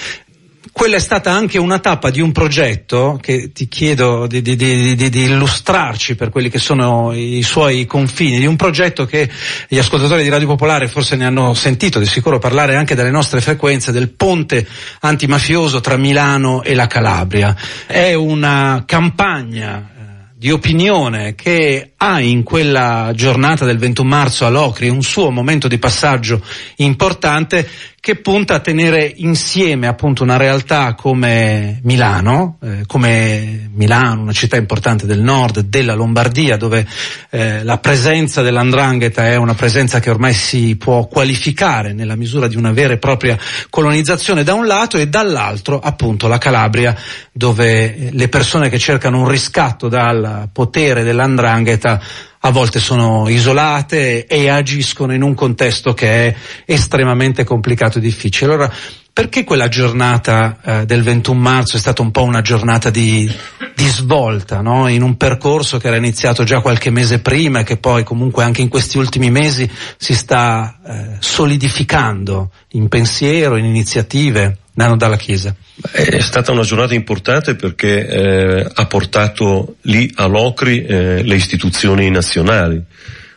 quella 0.72 0.96
è 0.96 1.00
stata 1.00 1.32
anche 1.32 1.58
una 1.58 1.80
tappa 1.80 2.10
di 2.10 2.22
un 2.22 2.32
progetto 2.32 3.18
che 3.22 3.52
ti 3.52 3.68
chiedo 3.68 4.28
di, 4.28 4.42
di, 4.42 4.56
di, 4.56 4.96
di, 4.96 5.24
illustrarci 5.24 6.16
per 6.16 6.30
quelli 6.30 6.50
che 6.50 6.60
sono 6.60 7.14
i 7.14 7.44
suoi 7.44 7.86
confini, 7.86 8.40
di 8.40 8.46
un 8.46 8.56
progetto 8.56 9.06
che 9.06 9.30
gli 9.68 9.78
ascoltatori 9.78 10.24
di 10.24 10.30
Radio 10.30 10.48
Popolare 10.48 10.88
forse 10.88 11.16
ne 11.16 11.26
hanno 11.26 11.54
sentito 11.54 12.00
di 12.00 12.06
sicuro 12.06 12.40
parlare 12.40 12.76
anche 12.76 12.96
dalle 12.96 13.12
nostre 13.12 13.42
frequenze 13.42 13.92
del 13.92 14.10
ponte 14.10 14.68
antimafioso 15.02 15.82
tra 15.82 15.98
Milano 15.98 16.64
e 16.64 16.74
la 16.74 16.88
Calabria. 16.88 17.56
È 17.86 18.14
una 18.14 18.84
campagna 18.86 19.92
di 20.38 20.52
opinione 20.52 21.34
che 21.34 21.94
ha 21.98 22.20
in 22.20 22.44
quella 22.44 23.12
giornata 23.16 23.66
del 23.66 23.78
21 23.78 24.08
marzo 24.08 24.46
a 24.46 24.50
Locri 24.50 24.90
un 24.90 25.02
suo 25.02 25.32
momento 25.32 25.68
di 25.68 25.78
passaggio 25.78 26.42
importante 26.78 27.68
che 28.06 28.18
punta 28.18 28.54
a 28.54 28.60
tenere 28.60 29.12
insieme 29.16 29.88
appunto 29.88 30.22
una 30.22 30.38
realtà 30.38 30.94
come 30.94 31.80
Milano, 31.82 32.60
eh, 32.62 32.84
come 32.86 33.72
Milano, 33.74 34.22
una 34.22 34.32
città 34.32 34.58
importante 34.58 35.08
del 35.08 35.22
nord, 35.22 35.62
della 35.62 35.96
Lombardia, 35.96 36.56
dove 36.56 36.86
eh, 37.32 37.64
la 37.64 37.80
presenza 37.80 38.44
dell'andrangheta 38.44 39.25
è 39.25 39.38
una 39.38 39.56
presenza 39.56 40.00
che 40.00 40.12
ormai 40.12 40.34
si 40.34 40.75
può 40.75 41.08
qualificare 41.08 41.94
nella 41.94 42.16
misura 42.16 42.48
di 42.48 42.56
una 42.56 42.72
vera 42.72 42.94
e 42.94 43.00
propria 43.00 43.40
colonizzazione 43.72 44.44
da 44.44 44.54
un 44.54 44.68
lato 44.68 44.98
e 44.98 45.08
dall'altro 45.08 45.80
appunto 45.80 46.28
la 46.28 46.38
Calabria, 46.38 46.96
dove 47.32 48.12
le 48.12 48.30
persone 48.30 48.70
che 48.70 48.78
cercano 48.78 49.22
un 49.22 49.30
riscatto 49.30 49.88
dal 49.88 50.50
potere 50.54 51.02
dell'andrangheta 51.02 51.95
a 52.40 52.52
volte 52.52 52.80
sono 52.80 53.28
isolate 53.28 54.25
e 54.25 54.50
agiscono 54.50 55.14
in 55.14 55.22
un 55.22 55.34
contesto 55.34 55.94
che 55.94 56.28
è 56.28 56.36
estremamente 56.66 57.44
complicato 57.44 57.98
e 57.98 58.02
difficile. 58.02 58.54
Allora, 58.54 58.74
perché 59.16 59.46
quella 59.46 59.70
giornata 59.70 60.58
eh, 60.62 60.86
del 60.86 61.02
21 61.02 61.40
marzo 61.40 61.78
è 61.78 61.80
stata 61.80 62.02
un 62.02 62.12
po' 62.12 62.24
una 62.24 62.42
giornata 62.42 62.90
di, 62.90 63.34
di 63.74 63.88
svolta, 63.88 64.60
no? 64.60 64.90
in 64.90 65.04
un 65.04 65.16
percorso 65.16 65.78
che 65.78 65.88
era 65.88 65.96
iniziato 65.96 66.44
già 66.44 66.60
qualche 66.60 66.90
mese 66.90 67.20
prima 67.20 67.62
e 67.62 67.64
che 67.64 67.78
poi 67.78 68.04
comunque 68.04 68.44
anche 68.44 68.62
in 68.62 68.68
questi 68.68 68.98
ultimi 68.98 69.32
mesi 69.32 69.72
si 69.96 70.14
sta 70.14 70.80
eh, 70.86 71.16
solidificando 71.20 72.52
in 72.72 72.90
pensiero, 72.90 73.56
in 73.56 73.64
iniziative? 73.64 74.58
Nano 74.74 74.98
dalla 74.98 75.16
Chiesa. 75.16 75.56
È 75.94 76.20
stata 76.20 76.52
una 76.52 76.64
giornata 76.64 76.94
importante 76.94 77.56
perché 77.56 78.06
eh, 78.06 78.70
ha 78.74 78.86
portato 78.86 79.78
lì 79.84 80.12
a 80.16 80.26
Locri 80.26 80.84
eh, 80.84 81.24
le 81.24 81.36
istituzioni 81.36 82.10
nazionali, 82.10 82.84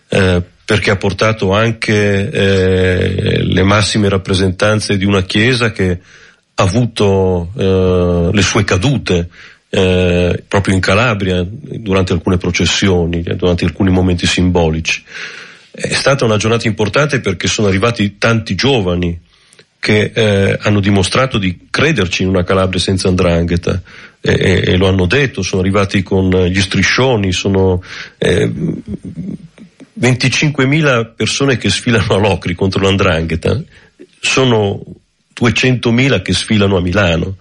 eh, 0.08 0.42
perché 0.68 0.90
ha 0.90 0.96
portato 0.96 1.54
anche 1.54 2.30
eh, 2.30 3.42
le 3.42 3.62
massime 3.62 4.10
rappresentanze 4.10 4.98
di 4.98 5.06
una 5.06 5.22
Chiesa 5.22 5.72
che 5.72 5.98
ha 6.54 6.62
avuto 6.62 7.50
eh, 7.56 8.28
le 8.30 8.42
sue 8.42 8.64
cadute 8.64 9.30
eh, 9.70 10.44
proprio 10.46 10.74
in 10.74 10.80
Calabria 10.80 11.42
durante 11.48 12.12
alcune 12.12 12.36
processioni, 12.36 13.22
durante 13.22 13.64
alcuni 13.64 13.90
momenti 13.90 14.26
simbolici. 14.26 15.02
È 15.70 15.94
stata 15.94 16.26
una 16.26 16.36
giornata 16.36 16.68
importante 16.68 17.20
perché 17.20 17.48
sono 17.48 17.68
arrivati 17.68 18.18
tanti 18.18 18.54
giovani 18.54 19.18
che 19.80 20.10
eh, 20.12 20.58
hanno 20.60 20.80
dimostrato 20.80 21.38
di 21.38 21.68
crederci 21.70 22.24
in 22.24 22.28
una 22.28 22.44
Calabria 22.44 22.78
senza 22.78 23.08
andrangheta 23.08 23.80
e, 24.20 24.32
e, 24.32 24.62
e, 24.66 24.76
lo 24.76 24.86
hanno 24.86 25.06
detto, 25.06 25.40
sono 25.40 25.62
arrivati 25.62 26.02
con 26.02 26.28
gli 26.28 26.60
striscioni, 26.60 27.32
sono 27.32 27.82
eh, 28.18 28.52
25.000 29.98 31.14
persone 31.14 31.56
che 31.56 31.70
sfilano 31.70 32.14
a 32.14 32.18
Locri 32.18 32.54
contro 32.54 32.82
l'andrangheta, 32.82 33.60
sono 34.20 34.80
200.000 35.40 36.22
che 36.22 36.32
sfilano 36.32 36.76
a 36.76 36.80
Milano. 36.80 37.36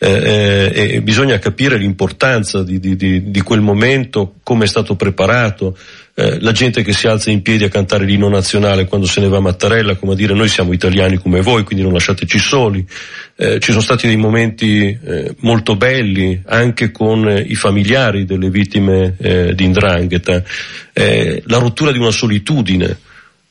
Eh, 0.00 0.70
eh, 0.76 0.94
e 0.94 1.02
bisogna 1.02 1.40
capire 1.40 1.76
l'importanza 1.76 2.62
di, 2.62 2.78
di, 2.78 2.94
di, 2.94 3.32
di, 3.32 3.40
quel 3.40 3.60
momento, 3.60 4.34
come 4.44 4.62
è 4.64 4.68
stato 4.68 4.94
preparato, 4.94 5.76
eh, 6.14 6.40
la 6.40 6.52
gente 6.52 6.84
che 6.84 6.92
si 6.92 7.08
alza 7.08 7.32
in 7.32 7.42
piedi 7.42 7.64
a 7.64 7.68
cantare 7.68 8.04
l'inno 8.04 8.28
nazionale 8.28 8.84
quando 8.84 9.08
se 9.08 9.20
ne 9.20 9.26
va 9.26 9.38
a 9.38 9.40
Mattarella, 9.40 9.96
come 9.96 10.12
a 10.12 10.14
dire 10.14 10.34
noi 10.34 10.46
siamo 10.46 10.72
italiani 10.72 11.16
come 11.16 11.40
voi, 11.40 11.64
quindi 11.64 11.82
non 11.82 11.92
lasciateci 11.92 12.38
soli. 12.38 12.86
Eh, 13.34 13.58
ci 13.58 13.72
sono 13.72 13.82
stati 13.82 14.06
dei 14.06 14.16
momenti 14.16 14.96
eh, 15.04 15.34
molto 15.40 15.74
belli 15.74 16.42
anche 16.46 16.92
con 16.92 17.28
eh, 17.28 17.40
i 17.40 17.56
familiari 17.56 18.24
delle 18.24 18.50
vittime 18.50 19.16
di 19.18 19.64
Indrangheta, 19.64 20.44
la 20.92 21.58
rottura 21.58 21.90
di 21.90 21.98
una 21.98 22.12
solitudine. 22.12 22.98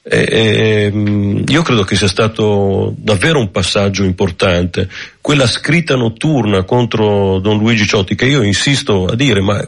Eh, 0.09 1.43
io 1.45 1.61
credo 1.63 1.83
che 1.83 1.97
sia 1.97 2.07
stato 2.07 2.93
davvero 2.97 3.39
un 3.39 3.51
passaggio 3.51 4.03
importante. 4.03 4.87
Quella 5.19 5.45
scritta 5.45 5.95
notturna 5.95 6.63
contro 6.63 7.39
Don 7.39 7.57
Luigi 7.57 7.85
Ciotti, 7.85 8.15
che 8.15 8.25
io 8.25 8.41
insisto 8.41 9.05
a 9.05 9.15
dire, 9.15 9.41
ma 9.41 9.67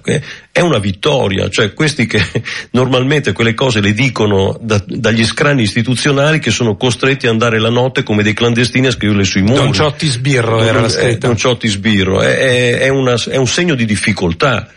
è 0.50 0.62
una 0.62 0.80
vittoria, 0.80 1.50
cioè 1.50 1.74
questi 1.74 2.06
che 2.06 2.24
normalmente 2.72 3.34
quelle 3.34 3.54
cose 3.54 3.82
le 3.82 3.92
dicono 3.92 4.58
da, 4.62 4.82
dagli 4.86 5.26
scrani 5.26 5.64
istituzionali 5.64 6.40
che 6.40 6.52
sono 6.52 6.78
costretti 6.78 7.26
ad 7.26 7.34
andare 7.34 7.60
la 7.60 7.70
notte 7.70 8.04
come 8.04 8.24
dei 8.24 8.34
clandestini 8.34 8.88
a 8.88 8.92
scriverle 8.92 9.26
sui 9.26 9.42
muri. 9.42 9.56
Don 9.56 9.74
Ciotti 9.74 10.08
Sbirro 10.08 10.60
Don, 10.60 10.68
era 10.68 10.80
la 10.80 10.90
scritta. 10.90 11.28
Don 11.28 11.36
Ciotti 11.36 11.68
Sbirro, 11.68 12.22
è, 12.22 12.38
è, 12.38 12.78
è, 12.80 12.88
una, 12.88 13.16
è 13.28 13.36
un 13.36 13.48
segno 13.48 13.76
di 13.76 13.84
difficoltà. 13.84 14.70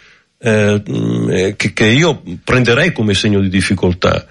Eh, 0.44 1.54
che, 1.56 1.72
che 1.72 1.86
io 1.86 2.20
prenderei 2.42 2.90
come 2.90 3.14
segno 3.14 3.38
di 3.38 3.48
difficoltà 3.48 4.26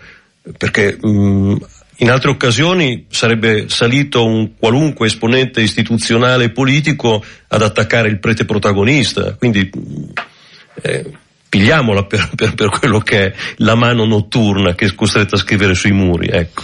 perché 0.57 0.97
mh, 0.99 1.09
mm, 1.09 1.55
in 1.97 2.09
altre 2.09 2.31
occasioni 2.31 3.05
sarebbe 3.09 3.69
salito 3.69 4.25
un 4.25 4.57
qualunque 4.57 5.07
esponente 5.07 5.61
istituzionale 5.61 6.45
e 6.45 6.51
politico 6.51 7.23
ad 7.47 7.61
attaccare 7.61 8.09
il 8.09 8.19
prete 8.19 8.45
protagonista, 8.45 9.35
quindi 9.35 9.69
mm, 9.75 10.03
eh, 10.81 11.11
pigliamola 11.47 12.05
per, 12.05 12.29
per, 12.35 12.55
per, 12.55 12.69
quello 12.69 12.99
che 12.99 13.25
è 13.25 13.33
la 13.57 13.75
mano 13.75 14.05
notturna 14.05 14.73
che 14.73 14.85
è 14.85 14.95
costretta 14.95 15.35
a 15.35 15.39
scrivere 15.39 15.75
sui 15.75 15.91
muri, 15.91 16.27
ecco. 16.27 16.63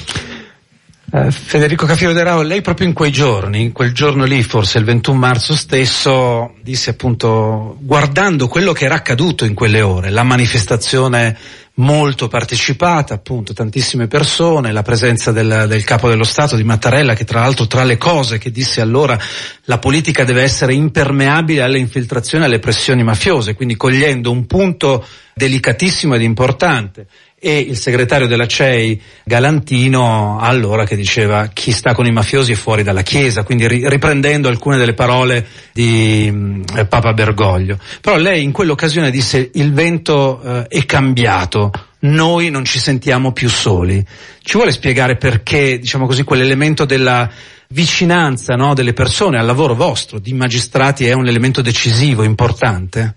Uh, 1.09 1.31
Federico 1.31 1.85
Cafiero 1.85 2.11
De 2.11 2.21
Rao, 2.21 2.41
lei 2.41 2.61
proprio 2.61 2.85
in 2.85 2.93
quei 2.93 3.11
giorni, 3.11 3.61
in 3.61 3.71
quel 3.71 3.93
giorno 3.93 4.25
lì, 4.25 4.43
forse 4.43 4.77
il 4.77 4.83
21 4.83 5.17
marzo 5.17 5.55
stesso, 5.55 6.55
disse 6.61 6.89
appunto, 6.89 7.77
guardando 7.79 8.49
quello 8.49 8.73
che 8.73 8.83
era 8.83 8.95
accaduto 8.95 9.45
in 9.45 9.53
quelle 9.53 9.81
ore, 9.81 10.09
la 10.09 10.23
manifestazione 10.23 11.37
molto 11.77 12.27
partecipata, 12.27 13.13
appunto 13.13 13.53
tantissime 13.53 14.07
persone, 14.07 14.71
la 14.71 14.81
presenza 14.81 15.31
del, 15.31 15.65
del, 15.67 15.83
capo 15.83 16.09
dello 16.09 16.23
Stato 16.23 16.55
di 16.55 16.63
Mattarella 16.63 17.13
che 17.13 17.23
tra 17.23 17.41
l'altro 17.41 17.67
tra 17.67 17.83
le 17.83 17.97
cose 17.97 18.37
che 18.37 18.51
disse 18.51 18.81
allora 18.81 19.17
la 19.65 19.77
politica 19.77 20.23
deve 20.23 20.41
essere 20.41 20.73
impermeabile 20.73 21.61
alle 21.61 21.79
infiltrazioni 21.79 22.43
e 22.43 22.47
alle 22.47 22.59
pressioni 22.59 23.03
mafiose, 23.03 23.53
quindi 23.53 23.75
cogliendo 23.75 24.31
un 24.31 24.45
punto 24.45 25.05
delicatissimo 25.35 26.15
ed 26.15 26.23
importante 26.23 27.07
e 27.39 27.59
il 27.59 27.77
segretario 27.77 28.25
della 28.25 28.47
CEI 28.47 28.99
Galantino 29.23 30.39
allora 30.39 30.85
che 30.85 30.95
diceva 30.95 31.47
chi 31.53 31.71
sta 31.71 31.93
con 31.93 32.07
i 32.07 32.11
mafiosi 32.11 32.53
è 32.53 32.55
fuori 32.55 32.81
dalla 32.81 33.03
Chiesa, 33.03 33.43
quindi 33.43 33.67
riprendendo 33.67 34.47
alcune 34.47 34.77
delle 34.77 34.95
parole 34.95 35.45
di 35.71 36.63
eh, 36.75 36.85
Papa 36.85 37.13
Bergoglio. 37.13 37.77
Però 38.01 38.17
lei 38.17 38.41
in 38.41 38.51
quell'occasione 38.51 39.11
disse 39.11 39.51
il 39.53 39.71
vento 39.71 40.41
eh, 40.41 40.67
è 40.67 40.85
cambiato, 40.85 41.71
noi 41.99 42.49
non 42.49 42.65
ci 42.65 42.79
sentiamo 42.79 43.31
più 43.33 43.49
soli. 43.49 44.03
Ci 44.41 44.57
vuole 44.57 44.71
spiegare 44.71 45.15
perché, 45.15 45.77
diciamo 45.77 46.07
così, 46.07 46.23
quell'elemento 46.23 46.85
della 46.85 47.29
vicinanza 47.69 48.55
no, 48.55 48.73
delle 48.73 48.93
persone 48.93 49.37
al 49.37 49.45
lavoro 49.45 49.75
vostro, 49.75 50.17
di 50.17 50.33
magistrati, 50.33 51.05
è 51.05 51.13
un 51.13 51.27
elemento 51.27 51.61
decisivo, 51.61 52.23
importante? 52.23 53.13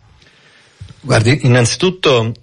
Guardi, 1.00 1.40
innanzitutto 1.44 2.34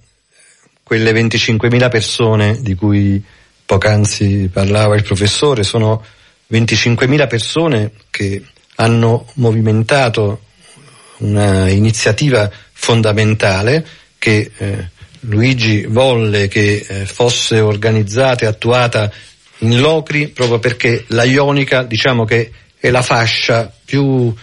quelle 0.88 1.12
25.000 1.12 1.90
persone 1.90 2.62
di 2.62 2.74
cui 2.74 3.22
poc'anzi 3.66 4.50
parlava 4.52 4.96
il 4.96 5.04
professore 5.04 5.64
sono 5.64 6.02
25.000 6.50 7.28
persone 7.28 7.92
che 8.10 8.42
hanno 8.76 9.28
movimentato 9.34 10.44
una 11.18 11.68
iniziativa 11.68 12.50
fondamentale 12.72 13.86
che 14.18 14.50
eh, 14.56 14.90
Luigi 15.22 15.84
volle 15.84 16.48
che 16.48 16.86
eh, 16.88 17.06
fosse 17.06 17.60
organizzata 17.60 18.46
e 18.46 18.48
attuata 18.48 19.12
in 19.58 19.82
Locri 19.82 20.30
proprio 20.30 20.60
perché 20.60 21.04
la 21.08 21.26
Ionica 21.26 21.84
diciamo 21.84 22.24
che 22.24 22.50
è 22.80 22.90
la 22.90 23.02
fascia 23.02 23.70
più 23.84 24.34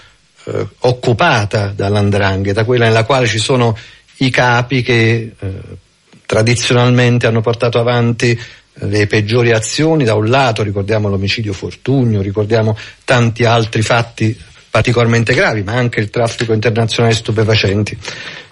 eh, 0.44 0.66
occupata 0.80 1.68
dall'andrangheta, 1.68 2.66
quella 2.66 2.84
nella 2.84 3.04
quale 3.04 3.26
ci 3.26 3.38
sono 3.38 3.74
i 4.18 4.28
capi 4.28 4.82
che 4.82 5.32
eh, 5.38 5.82
tradizionalmente 6.26 7.26
hanno 7.26 7.40
portato 7.40 7.78
avanti 7.78 8.30
eh, 8.30 8.86
le 8.86 9.06
peggiori 9.06 9.52
azioni, 9.52 10.04
da 10.04 10.14
un 10.14 10.28
lato 10.28 10.62
ricordiamo 10.62 11.08
l'omicidio 11.08 11.52
Fortugno, 11.52 12.22
ricordiamo 12.22 12.76
tanti 13.04 13.44
altri 13.44 13.82
fatti 13.82 14.36
particolarmente 14.70 15.34
gravi, 15.34 15.62
ma 15.62 15.74
anche 15.74 16.00
il 16.00 16.10
traffico 16.10 16.52
internazionale 16.52 17.14
di 17.14 17.20
stupefacenti. 17.20 17.96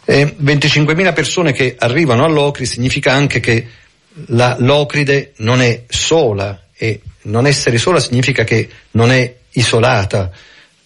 Eh, 0.04 0.36
25.000 0.40 1.12
persone 1.12 1.52
che 1.52 1.74
arrivano 1.76 2.24
a 2.24 2.28
Locri 2.28 2.64
significa 2.64 3.12
anche 3.12 3.40
che 3.40 3.66
la 4.26 4.56
Locride 4.58 5.32
non 5.38 5.60
è 5.60 5.82
sola 5.88 6.66
e 6.76 7.00
non 7.22 7.46
essere 7.46 7.78
sola 7.78 8.00
significa 8.00 8.44
che 8.44 8.68
non 8.92 9.10
è 9.10 9.34
isolata. 9.52 10.30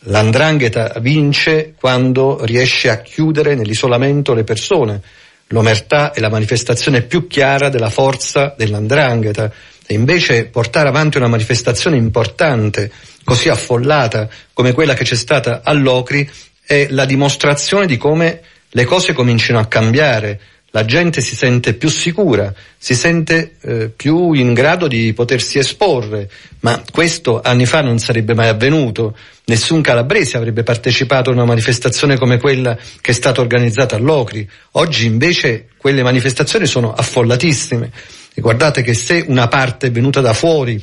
L'andrangheta 0.09 0.95
vince 1.01 1.75
quando 1.79 2.45
riesce 2.45 2.89
a 2.89 3.01
chiudere 3.01 3.55
nell'isolamento 3.55 4.35
le 4.35 4.45
persone. 4.45 5.03
L'omertà 5.49 6.13
è 6.13 6.21
la 6.21 6.29
manifestazione 6.29 7.03
più 7.03 7.27
chiara 7.27 7.69
della 7.69 7.91
forza 7.91 8.55
dell'andrangheta. 8.57 9.53
E 9.87 9.95
invece 9.95 10.47
portare 10.47 10.89
avanti 10.89 11.17
una 11.17 11.29
manifestazione 11.29 11.97
importante, 11.97 12.91
così 13.23 13.49
affollata 13.49 14.29
come 14.53 14.73
quella 14.73 14.95
che 14.95 15.05
c'è 15.05 15.15
stata 15.15 15.61
a 15.63 15.73
Locri, 15.73 16.29
è 16.65 16.89
la 16.91 17.05
dimostrazione 17.05 17.87
di 17.87 17.97
come 17.97 18.41
le 18.69 18.85
cose 18.85 19.13
cominciano 19.13 19.61
a 19.61 19.67
cambiare, 19.67 20.41
la 20.77 20.85
gente 20.85 21.23
si 21.23 21.35
sente 21.35 21.73
più 21.73 21.89
sicura, 21.89 22.53
si 22.77 22.95
sente 22.95 23.57
eh, 23.63 23.89
più 23.89 24.35
in 24.35 24.53
grado 24.53 24.89
di 24.89 25.15
potersi 25.15 25.59
esporre, 25.59 26.31
ma 26.61 26.83
questo 26.93 27.41
anni 27.43 27.65
fa 27.65 27.81
non 27.81 27.99
sarebbe 27.99 28.35
mai 28.35 28.49
avvenuto. 28.49 29.17
Nessun 29.47 29.81
calabrese 29.81 30.37
avrebbe 30.37 30.65
partecipato 30.65 31.31
a 31.31 31.33
una 31.33 31.47
manifestazione 31.47 32.19
come 32.19 32.39
quella 32.39 32.77
che 33.01 33.13
è 33.13 33.15
stata 33.15 33.41
organizzata 33.41 33.97
a 33.97 33.99
Locri. 33.99 34.47
Oggi 34.73 35.07
invece 35.07 35.69
quelle 35.79 36.03
manifestazioni 36.03 36.67
sono 36.67 36.93
affollatissime. 36.93 37.91
E 38.35 38.43
guardate 38.43 38.83
che 38.83 38.93
se 38.93 39.25
una 39.29 39.49
parte 39.49 39.87
è 39.87 39.91
venuta 39.91 40.21
da 40.21 40.35
fuori, 40.35 40.79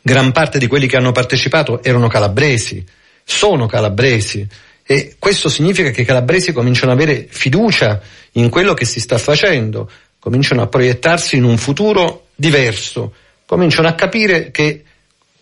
gran 0.00 0.30
parte 0.30 0.60
di 0.60 0.68
quelli 0.68 0.86
che 0.86 0.96
hanno 0.96 1.10
partecipato 1.10 1.82
erano 1.82 2.06
calabresi, 2.06 2.86
sono 3.24 3.66
calabresi 3.66 4.46
e 4.90 5.14
questo 5.20 5.48
significa 5.48 5.90
che 5.90 6.00
i 6.00 6.04
calabresi 6.04 6.52
cominciano 6.52 6.90
ad 6.90 6.98
avere 6.98 7.28
fiducia 7.30 8.00
in 8.32 8.48
quello 8.48 8.74
che 8.74 8.84
si 8.84 8.98
sta 8.98 9.18
facendo, 9.18 9.88
cominciano 10.18 10.62
a 10.62 10.66
proiettarsi 10.66 11.36
in 11.36 11.44
un 11.44 11.58
futuro 11.58 12.26
diverso, 12.34 13.14
cominciano 13.46 13.86
a 13.86 13.92
capire 13.92 14.50
che 14.50 14.82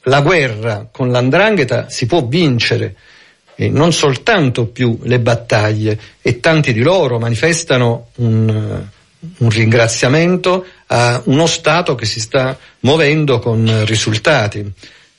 la 0.02 0.20
guerra 0.20 0.86
con 0.92 1.10
l'andrangheta 1.10 1.88
si 1.88 2.04
può 2.04 2.26
vincere 2.26 2.94
e 3.54 3.70
non 3.70 3.94
soltanto 3.94 4.66
più 4.66 4.98
le 5.04 5.18
battaglie 5.18 5.98
e 6.20 6.40
tanti 6.40 6.74
di 6.74 6.82
loro 6.82 7.18
manifestano 7.18 8.08
un, 8.16 8.84
un 9.38 9.48
ringraziamento 9.48 10.66
a 10.88 11.22
uno 11.24 11.46
Stato 11.46 11.94
che 11.94 12.04
si 12.04 12.20
sta 12.20 12.54
muovendo 12.80 13.38
con 13.38 13.82
risultati. 13.86 14.70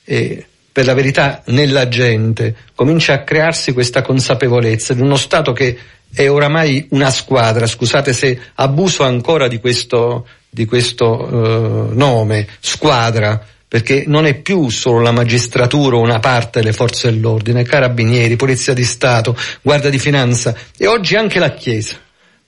E 0.04 0.46
per 0.80 0.88
la 0.88 0.94
verità 0.94 1.42
nella 1.48 1.90
gente, 1.90 2.56
comincia 2.74 3.12
a 3.12 3.24
crearsi 3.26 3.74
questa 3.74 4.02
consapevolezza 4.02 4.94
di 4.94 5.02
uno 5.02 5.18
Stato 5.18 5.52
che 5.52 5.78
è 6.10 6.30
oramai 6.30 6.88
una 6.92 7.10
squadra, 7.10 7.68
scusate 7.68 8.14
se 8.14 8.40
abuso 8.56 9.04
ancora 9.04 9.50
di 9.50 9.60
questo, 9.60 10.26
di 10.50 10.64
questo 10.64 11.06
uh, 11.06 11.90
nome, 11.94 12.48
squadra, 12.62 13.46
perché 13.68 14.06
non 14.08 14.26
è 14.26 14.36
più 14.36 14.70
solo 14.70 15.02
la 15.02 15.12
magistratura 15.12 15.98
o 15.98 16.00
una 16.00 16.20
parte 16.20 16.62
delle 16.62 16.72
forze 16.72 17.12
dell'ordine, 17.12 17.64
carabinieri, 17.64 18.38
polizia 18.38 18.74
di 18.74 18.86
Stato, 18.86 19.36
guardia 19.62 19.90
di 19.90 20.00
finanza 20.00 20.56
e 20.78 20.88
oggi 20.88 21.18
anche 21.18 21.40
la 21.40 21.52
Chiesa 21.52 21.98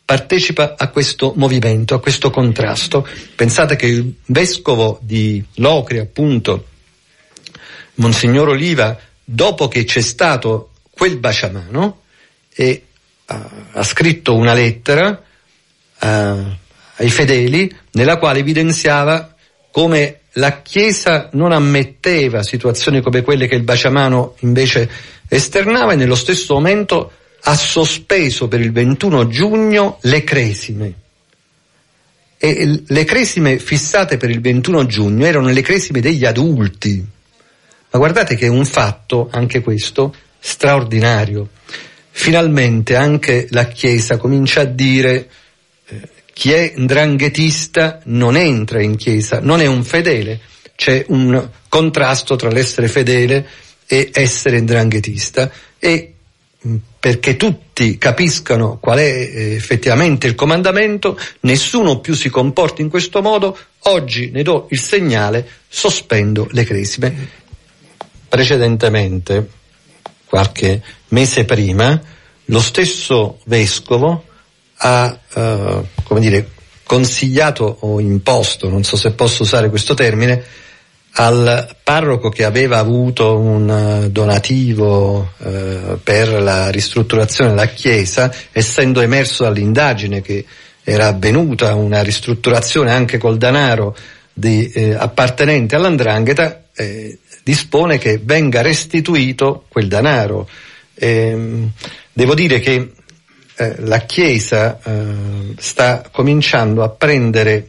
partecipa 0.06 0.76
a 0.78 0.88
questo 0.88 1.34
movimento, 1.36 1.96
a 1.96 2.00
questo 2.00 2.30
contrasto. 2.30 3.06
Pensate 3.36 3.76
che 3.76 3.88
il 3.88 4.14
vescovo 4.28 5.00
di 5.02 5.44
Locri, 5.56 6.00
appunto, 6.00 6.68
Monsignor 7.96 8.50
Oliva, 8.50 8.98
dopo 9.24 9.68
che 9.68 9.84
c'è 9.84 10.02
stato 10.02 10.72
quel 10.92 11.18
baciamano, 11.18 12.02
e, 12.54 12.86
uh, 13.28 13.36
ha 13.74 13.84
scritto 13.84 14.36
una 14.36 14.54
lettera 14.54 15.10
uh, 15.10 16.06
ai 16.06 17.10
fedeli 17.10 17.74
nella 17.92 18.18
quale 18.18 18.40
evidenziava 18.40 19.36
come 19.72 20.20
la 20.34 20.62
Chiesa 20.62 21.30
non 21.34 21.52
ammetteva 21.52 22.44
situazioni 22.44 23.02
come 23.02 23.22
quelle 23.22 23.48
che 23.48 23.56
il 23.56 23.64
baciamano 23.64 24.36
invece 24.40 24.90
esternava 25.28 25.94
e 25.94 25.96
nello 25.96 26.16
stesso 26.16 26.54
momento 26.54 27.12
ha 27.44 27.56
sospeso 27.56 28.48
per 28.48 28.62
il 28.62 28.72
21 28.72 29.28
giugno 29.28 29.98
le 30.02 30.24
cresime. 30.24 30.94
E 32.38 32.84
le 32.86 33.04
cresime 33.04 33.60
fissate 33.60 34.18
per 34.18 34.30
il 34.30 34.42
21 34.42 34.86
giugno 34.86 35.26
erano 35.26 35.50
le 35.50 35.62
cresime 35.62 36.02
degli 36.02 36.26
adulti, 36.26 37.06
ma 37.92 38.00
guardate 38.00 38.36
che 38.36 38.46
è 38.46 38.50
un 38.50 38.66
fatto, 38.66 39.28
anche 39.32 39.62
questo, 39.62 40.16
straordinario. 40.40 41.50
Finalmente 42.10 42.96
anche 42.96 43.48
la 43.52 43.68
Chiesa 43.68 44.18
comincia 44.18 44.62
a 44.62 44.66
dire 44.66 45.30
eh, 45.86 46.10
chi 46.34 46.52
è 46.52 46.74
dranghetista 46.76 48.02
non 48.06 48.38
entra 48.38 48.82
in 48.82 48.96
Chiesa, 48.96 49.40
non 49.42 49.60
è 49.60 49.66
un 49.66 49.84
fedele, 49.84 50.40
c'è 50.76 51.06
un 51.10 51.50
contrasto 51.68 52.36
tra 52.38 52.50
l'essere 52.50 52.88
fedele 52.88 53.46
e 53.86 54.10
essere 54.14 54.64
dranghetista 54.64 55.52
e 55.78 56.14
mm, 56.66 56.76
perché 56.98 57.36
tutti 57.36 57.98
capiscano 57.98 58.78
qual 58.80 59.00
è 59.00 59.04
eh, 59.04 59.54
effettivamente 59.54 60.28
il 60.28 60.36
comandamento, 60.36 61.20
nessuno 61.42 62.00
più 62.00 62.14
si 62.14 62.30
comporta 62.30 62.82
in 62.82 62.90
questo 62.90 63.22
modo, 63.22 63.58
oggi 63.80 64.32
ne 64.32 64.44
do 64.44 64.68
il 64.70 64.80
segnale, 64.80 65.48
sospendo 65.68 66.48
le 66.52 66.64
cresime 66.64 67.40
precedentemente, 68.32 69.46
qualche 70.24 70.82
mese 71.10 71.44
prima, 71.44 72.02
lo 72.46 72.62
stesso 72.62 73.40
vescovo 73.44 74.24
ha, 74.78 75.20
eh, 75.34 75.82
come 76.04 76.20
dire, 76.22 76.50
consigliato 76.86 77.80
o 77.82 78.00
imposto, 78.00 78.70
non 78.70 78.86
so 78.86 78.96
se 78.96 79.12
posso 79.12 79.44
usare 79.44 79.70
questo 79.70 79.96
termine, 79.96 80.42
al 81.16 81.76
parroco 81.84 82.30
che 82.30 82.46
aveva 82.46 82.78
avuto 82.78 83.38
un 83.38 83.70
eh, 83.70 84.10
donativo 84.10 85.34
eh, 85.40 85.98
per 86.02 86.42
la 86.42 86.70
ristrutturazione 86.70 87.50
della 87.50 87.68
chiesa, 87.68 88.34
essendo 88.54 89.02
emerso 89.02 89.44
dall'indagine 89.44 90.22
che 90.22 90.46
era 90.86 91.08
avvenuta 91.08 91.76
una 91.76 92.02
ristrutturazione 92.02 92.92
anche 92.92 93.18
col 93.18 93.38
denaro 93.38 93.94
di, 94.34 94.72
eh, 94.72 94.94
appartenente 94.94 95.76
all'andrangheta, 95.76 96.64
eh, 96.74 97.20
dispone 97.44 97.98
che 97.98 98.20
venga 98.24 98.62
restituito 98.62 99.66
quel 99.68 99.88
denaro. 99.88 100.48
Ehm, 100.96 101.72
devo 102.14 102.34
dire 102.34 102.60
che 102.60 102.92
eh, 103.56 103.76
la 103.80 104.00
Chiesa 104.00 104.80
eh, 104.84 105.54
sta 105.58 106.10
cominciando 106.12 106.84
a 106.84 106.90
prendere 106.90 107.68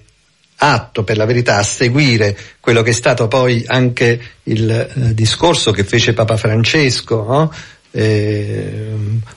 atto, 0.57 1.03
per 1.03 1.17
la 1.17 1.25
verità, 1.25 1.57
a 1.57 1.63
seguire 1.63 2.37
quello 2.61 2.83
che 2.83 2.91
è 2.91 2.95
stato 2.95 3.27
poi 3.29 3.65
anche 3.67 4.21
il 4.45 4.71
eh, 4.71 5.15
discorso 5.15 5.73
che 5.73 5.85
fece 5.85 6.13
Papa 6.13 6.37
Francesco, 6.37 7.25
no? 7.25 7.53
eh, 7.91 8.93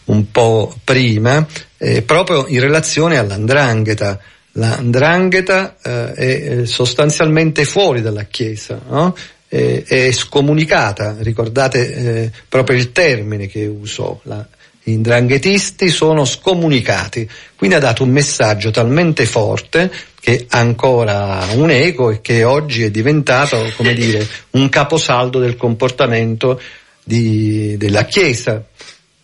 un 0.06 0.32
po' 0.32 0.76
prima, 0.84 1.46
eh, 1.78 2.02
proprio 2.04 2.46
in 2.48 2.60
relazione 2.60 3.18
all'andrangheta. 3.18 4.20
L'andrangheta 4.58 5.76
eh, 5.84 6.14
è 6.14 6.66
sostanzialmente 6.66 7.66
fuori 7.66 8.02
dalla 8.02 8.24
Chiesa, 8.24 8.80
no? 8.88 9.14
Eh, 9.50 9.84
è 9.84 10.12
scomunicata, 10.12 11.16
ricordate 11.20 11.94
eh, 11.94 12.32
proprio 12.48 12.78
il 12.78 12.92
termine 12.92 13.48
che 13.48 13.66
usò, 13.66 14.20
la, 14.24 14.46
i 14.88 15.02
dranghetisti 15.02 15.90
sono 15.90 16.26
scomunicati, 16.26 17.28
quindi 17.56 17.76
ha 17.76 17.80
dato 17.80 18.04
un 18.04 18.10
messaggio 18.10 18.72
talmente 18.72 19.26
forte 19.26 19.92
che 20.20 20.46
ha 20.50 20.60
ancora 20.60 21.48
un 21.54 21.70
eco 21.70 22.12
e 22.12 22.22
che 22.22 22.44
oggi 22.44 22.84
è 22.84 22.92
diventato, 22.92 23.72
come 23.76 23.94
dire, 23.94 24.28
un 24.52 24.70
caposaldo 24.70 25.40
del 25.40 25.56
comportamento 25.56 26.60
di, 27.04 27.76
della 27.78 28.06
Chiesa, 28.06 28.64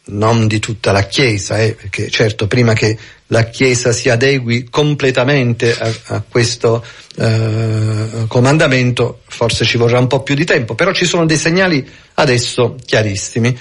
non 0.06 0.48
di 0.48 0.60
tutta 0.60 0.92
la 0.92 1.04
Chiesa, 1.06 1.60
eh, 1.60 1.74
perché 1.74 2.10
certo 2.10 2.48
prima 2.48 2.74
che 2.74 2.98
la 3.32 3.46
Chiesa 3.46 3.92
si 3.92 4.10
adegui 4.10 4.68
completamente 4.70 5.76
a, 5.78 5.92
a 6.16 6.24
questo 6.28 6.84
eh, 7.16 8.26
comandamento, 8.28 9.22
forse 9.28 9.64
ci 9.66 9.78
vorrà 9.78 10.00
un 10.00 10.08
po' 10.08 10.22
più 10.22 10.36
di 10.36 10.46
tempo, 10.46 10.76
però 10.76 10.92
ci 10.92 11.06
sono 11.06 11.26
dei 11.26 11.38
segnali 11.38 11.86
adesso 12.16 12.76
chiarissimi. 12.86 13.58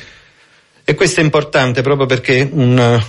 E 0.84 0.94
questo 0.94 1.20
è 1.20 1.22
importante 1.22 1.82
proprio 1.82 2.06
perché 2.06 2.48
un, 2.50 3.00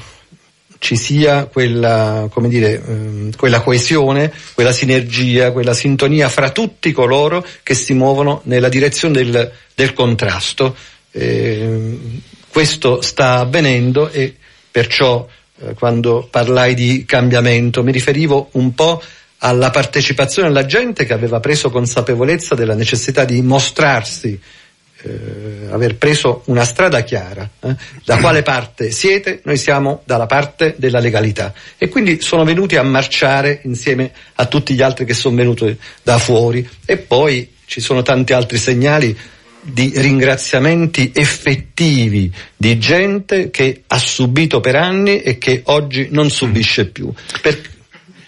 ci 0.77 0.95
sia 0.95 1.45
quella, 1.45 2.29
dire, 2.41 2.83
ehm, 2.87 3.35
quella 3.35 3.61
coesione, 3.61 4.31
quella 4.53 4.71
sinergia, 4.71 5.51
quella 5.51 5.73
sintonia 5.73 6.29
fra 6.29 6.51
tutti 6.51 6.91
coloro 6.91 7.43
che 7.63 7.73
si 7.73 7.93
muovono 7.93 8.41
nella 8.45 8.69
direzione 8.69 9.23
del, 9.23 9.51
del 9.73 9.93
contrasto. 9.93 10.75
Eh, 11.09 11.97
questo 12.49 13.01
sta 13.01 13.39
avvenendo 13.39 14.11
e 14.11 14.35
perciò 14.69 15.27
eh, 15.63 15.73
quando 15.73 16.27
parlai 16.29 16.73
di 16.73 17.05
cambiamento 17.05 17.83
mi 17.83 17.91
riferivo 17.91 18.49
un 18.53 18.73
po' 18.73 19.01
alla 19.43 19.69
partecipazione 19.69 20.47
della 20.47 20.65
gente 20.65 21.05
che 21.05 21.13
aveva 21.13 21.39
preso 21.39 21.69
consapevolezza 21.71 22.55
della 22.55 22.75
necessità 22.75 23.25
di 23.25 23.41
mostrarsi, 23.41 24.39
eh, 25.03 25.67
aver 25.71 25.95
preso 25.95 26.43
una 26.45 26.63
strada 26.63 27.01
chiara. 27.01 27.49
Eh? 27.59 27.75
Da 28.05 28.17
quale 28.17 28.43
parte 28.43 28.91
siete? 28.91 29.41
Noi 29.43 29.57
siamo 29.57 30.03
dalla 30.05 30.27
parte 30.27 30.75
della 30.77 30.99
legalità. 30.99 31.53
E 31.77 31.89
quindi 31.89 32.21
sono 32.21 32.43
venuti 32.43 32.75
a 32.75 32.83
marciare 32.83 33.61
insieme 33.63 34.11
a 34.35 34.45
tutti 34.45 34.75
gli 34.75 34.81
altri 34.81 35.05
che 35.05 35.15
sono 35.15 35.35
venuti 35.35 35.75
da 36.03 36.19
fuori. 36.19 36.67
E 36.85 36.97
poi 36.97 37.55
ci 37.65 37.81
sono 37.81 38.03
tanti 38.03 38.33
altri 38.33 38.57
segnali 38.57 39.17
di 39.61 39.91
ringraziamenti 39.95 41.11
effettivi 41.13 42.31
di 42.57 42.77
gente 42.79 43.49
che 43.49 43.83
ha 43.87 43.99
subito 43.99 44.59
per 44.59 44.75
anni 44.75 45.21
e 45.21 45.37
che 45.37 45.61
oggi 45.65 46.07
non 46.11 46.29
subisce 46.29 46.87
più, 46.87 47.11
per, 47.41 47.61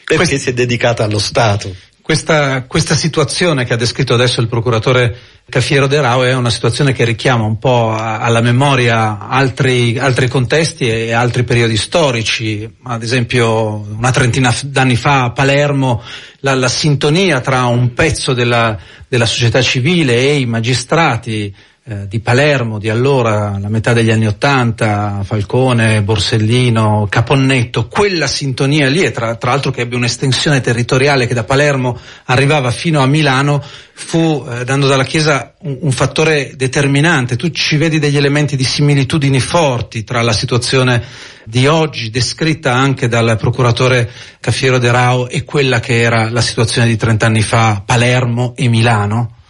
perché 0.03 0.15
Quest... 0.15 0.35
si 0.35 0.49
è 0.49 0.53
dedicata 0.53 1.03
allo 1.03 1.19
Stato. 1.19 1.75
Questa, 2.01 2.63
questa, 2.63 2.95
situazione 2.95 3.63
che 3.63 3.73
ha 3.73 3.77
descritto 3.77 4.13
adesso 4.13 4.41
il 4.41 4.49
procuratore 4.49 5.17
Cafiero 5.53 5.85
De 5.85 6.01
Rao 6.01 6.23
è 6.23 6.33
una 6.33 6.49
situazione 6.49 6.93
che 6.93 7.05
richiama 7.05 7.43
un 7.43 7.59
po' 7.59 7.95
alla 7.95 8.41
memoria 8.41 9.19
altri, 9.19 9.99
altri 9.99 10.27
contesti 10.27 10.89
e 10.89 11.11
altri 11.11 11.43
periodi 11.43 11.77
storici, 11.77 12.67
ad 12.81 13.03
esempio 13.03 13.85
una 13.95 14.09
trentina 14.09 14.51
d'anni 14.63 14.95
fa 14.95 15.25
a 15.25 15.31
Palermo 15.31 16.01
la, 16.39 16.55
la 16.55 16.67
sintonia 16.67 17.39
tra 17.39 17.65
un 17.65 17.93
pezzo 17.93 18.33
della, 18.33 18.75
della 19.07 19.27
società 19.27 19.61
civile 19.61 20.15
e 20.15 20.39
i 20.39 20.47
magistrati 20.47 21.55
eh, 21.85 22.07
di 22.07 22.21
Palermo 22.21 22.79
di 22.79 22.87
allora, 22.87 23.57
la 23.59 23.67
metà 23.67 23.91
degli 23.91 24.09
anni 24.09 24.25
Ottanta, 24.25 25.19
Falcone, 25.23 26.01
Borsellino, 26.01 27.07
Caponnetto, 27.09 27.89
quella 27.89 28.25
sintonia 28.25 28.87
lì, 28.87 29.03
e 29.03 29.11
tra, 29.11 29.35
tra 29.35 29.51
l'altro 29.51 29.71
che 29.71 29.81
ebbe 29.81 29.97
un'estensione 29.97 30.61
territoriale 30.61 31.27
che 31.27 31.33
da 31.33 31.43
Palermo 31.43 31.99
arrivava 32.25 32.71
fino 32.71 33.01
a 33.01 33.05
Milano, 33.05 33.61
fu, 33.91 34.47
eh, 34.49 34.63
dando 34.63 34.87
dalla 34.87 35.03
Chiesa, 35.03 35.55
un, 35.59 35.79
un, 35.81 35.91
fattore 35.91 36.53
determinante. 36.55 37.35
Tu 37.35 37.49
ci 37.49 37.75
vedi 37.75 37.99
degli 37.99 38.15
elementi 38.15 38.55
di 38.55 38.63
similitudini 38.63 39.41
forti 39.41 40.05
tra 40.05 40.21
la 40.21 40.31
situazione 40.31 41.03
di 41.43 41.67
oggi, 41.67 42.09
descritta 42.09 42.73
anche 42.73 43.09
dal 43.09 43.35
procuratore 43.37 44.09
Cafiero 44.39 44.77
De 44.77 44.89
Rao, 44.89 45.27
e 45.27 45.43
quella 45.43 45.81
che 45.81 45.99
era 45.99 46.29
la 46.29 46.39
situazione 46.39 46.87
di 46.87 46.95
trent'anni 46.95 47.41
fa, 47.41 47.83
Palermo 47.85 48.53
e 48.55 48.69
Milano? 48.69 49.41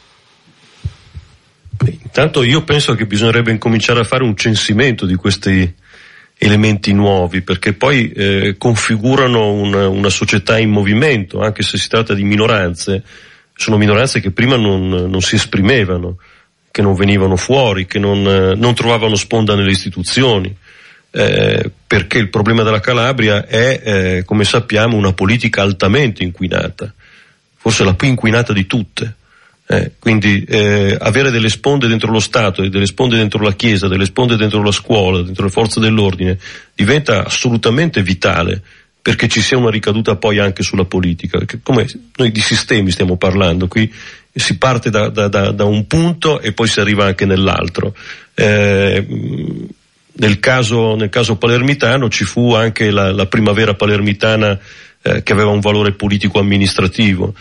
Intanto 1.85 2.43
io 2.43 2.63
penso 2.63 2.95
che 2.95 3.05
bisognerebbe 3.05 3.51
incominciare 3.51 3.99
a 3.99 4.03
fare 4.03 4.23
un 4.23 4.35
censimento 4.35 5.05
di 5.05 5.15
questi 5.15 5.73
elementi 6.37 6.93
nuovi, 6.93 7.41
perché 7.41 7.73
poi 7.73 8.11
eh, 8.11 8.55
configurano 8.57 9.51
una, 9.53 9.87
una, 9.87 10.09
società 10.09 10.57
in 10.59 10.69
movimento, 10.69 11.39
anche 11.39 11.63
se 11.63 11.77
si 11.77 11.87
tratta 11.87 12.13
di 12.13 12.23
minoranze, 12.23 13.03
sono 13.55 13.77
minoranze 13.77 14.19
che 14.19 14.31
prima 14.31 14.57
non, 14.57 14.89
non 14.89 15.21
si 15.21 15.35
esprimevano, 15.35 16.17
che 16.69 16.81
non 16.81 16.95
venivano 16.95 17.35
fuori, 17.35 17.85
che 17.85 17.99
non, 17.99 18.21
non 18.21 18.73
trovavano 18.75 19.15
sponda 19.15 19.55
nelle 19.55 19.71
istituzioni, 19.71 20.53
eh, 21.11 21.71
perché 21.87 22.17
il 22.17 22.29
problema 22.29 22.63
della 22.63 22.79
Calabria 22.79 23.45
è, 23.45 23.81
eh, 23.83 24.23
come 24.25 24.43
sappiamo, 24.43 24.97
una 24.97 25.13
politica 25.13 25.61
altamente 25.61 26.23
inquinata, 26.23 26.93
forse 27.55 27.83
la 27.83 27.93
più 27.93 28.07
inquinata 28.07 28.51
di 28.51 28.65
tutte 28.65 29.15
eh, 29.65 29.91
quindi 29.97 30.43
eh, 30.43 30.95
avere 30.99 31.31
delle 31.31 31.49
sponde 31.49 31.87
dentro 31.87 32.11
lo 32.11 32.19
Stato, 32.19 32.67
delle 32.67 32.85
sponde 32.85 33.15
dentro 33.15 33.41
la 33.41 33.53
Chiesa, 33.53 33.87
delle 33.87 34.05
sponde 34.05 34.35
dentro 34.35 34.61
la 34.61 34.71
scuola, 34.71 35.21
dentro 35.21 35.45
le 35.45 35.51
forze 35.51 35.79
dell'ordine, 35.79 36.37
diventa 36.75 37.25
assolutamente 37.25 38.03
vitale 38.03 38.61
perché 39.01 39.27
ci 39.27 39.41
sia 39.41 39.57
una 39.57 39.69
ricaduta 39.69 40.15
poi 40.15 40.39
anche 40.39 40.63
sulla 40.63 40.85
politica. 40.85 41.39
Come 41.61 41.87
noi 42.15 42.31
di 42.31 42.39
sistemi 42.39 42.91
stiamo 42.91 43.17
parlando, 43.17 43.67
qui 43.67 43.91
si 44.33 44.57
parte 44.57 44.89
da, 44.89 45.09
da, 45.09 45.27
da, 45.27 45.51
da 45.51 45.65
un 45.65 45.87
punto 45.87 46.39
e 46.39 46.53
poi 46.53 46.67
si 46.67 46.79
arriva 46.79 47.05
anche 47.05 47.25
nell'altro. 47.25 47.93
Eh, 48.33 49.05
nel, 50.13 50.39
caso, 50.39 50.95
nel 50.95 51.09
caso 51.09 51.35
palermitano 51.35 52.09
ci 52.09 52.23
fu 52.23 52.53
anche 52.53 52.91
la, 52.91 53.11
la 53.11 53.25
primavera 53.25 53.73
palermitana 53.73 54.57
eh, 55.01 55.21
che 55.21 55.33
aveva 55.33 55.49
un 55.49 55.59
valore 55.59 55.91
politico 55.91 56.39
amministrativo 56.39 57.33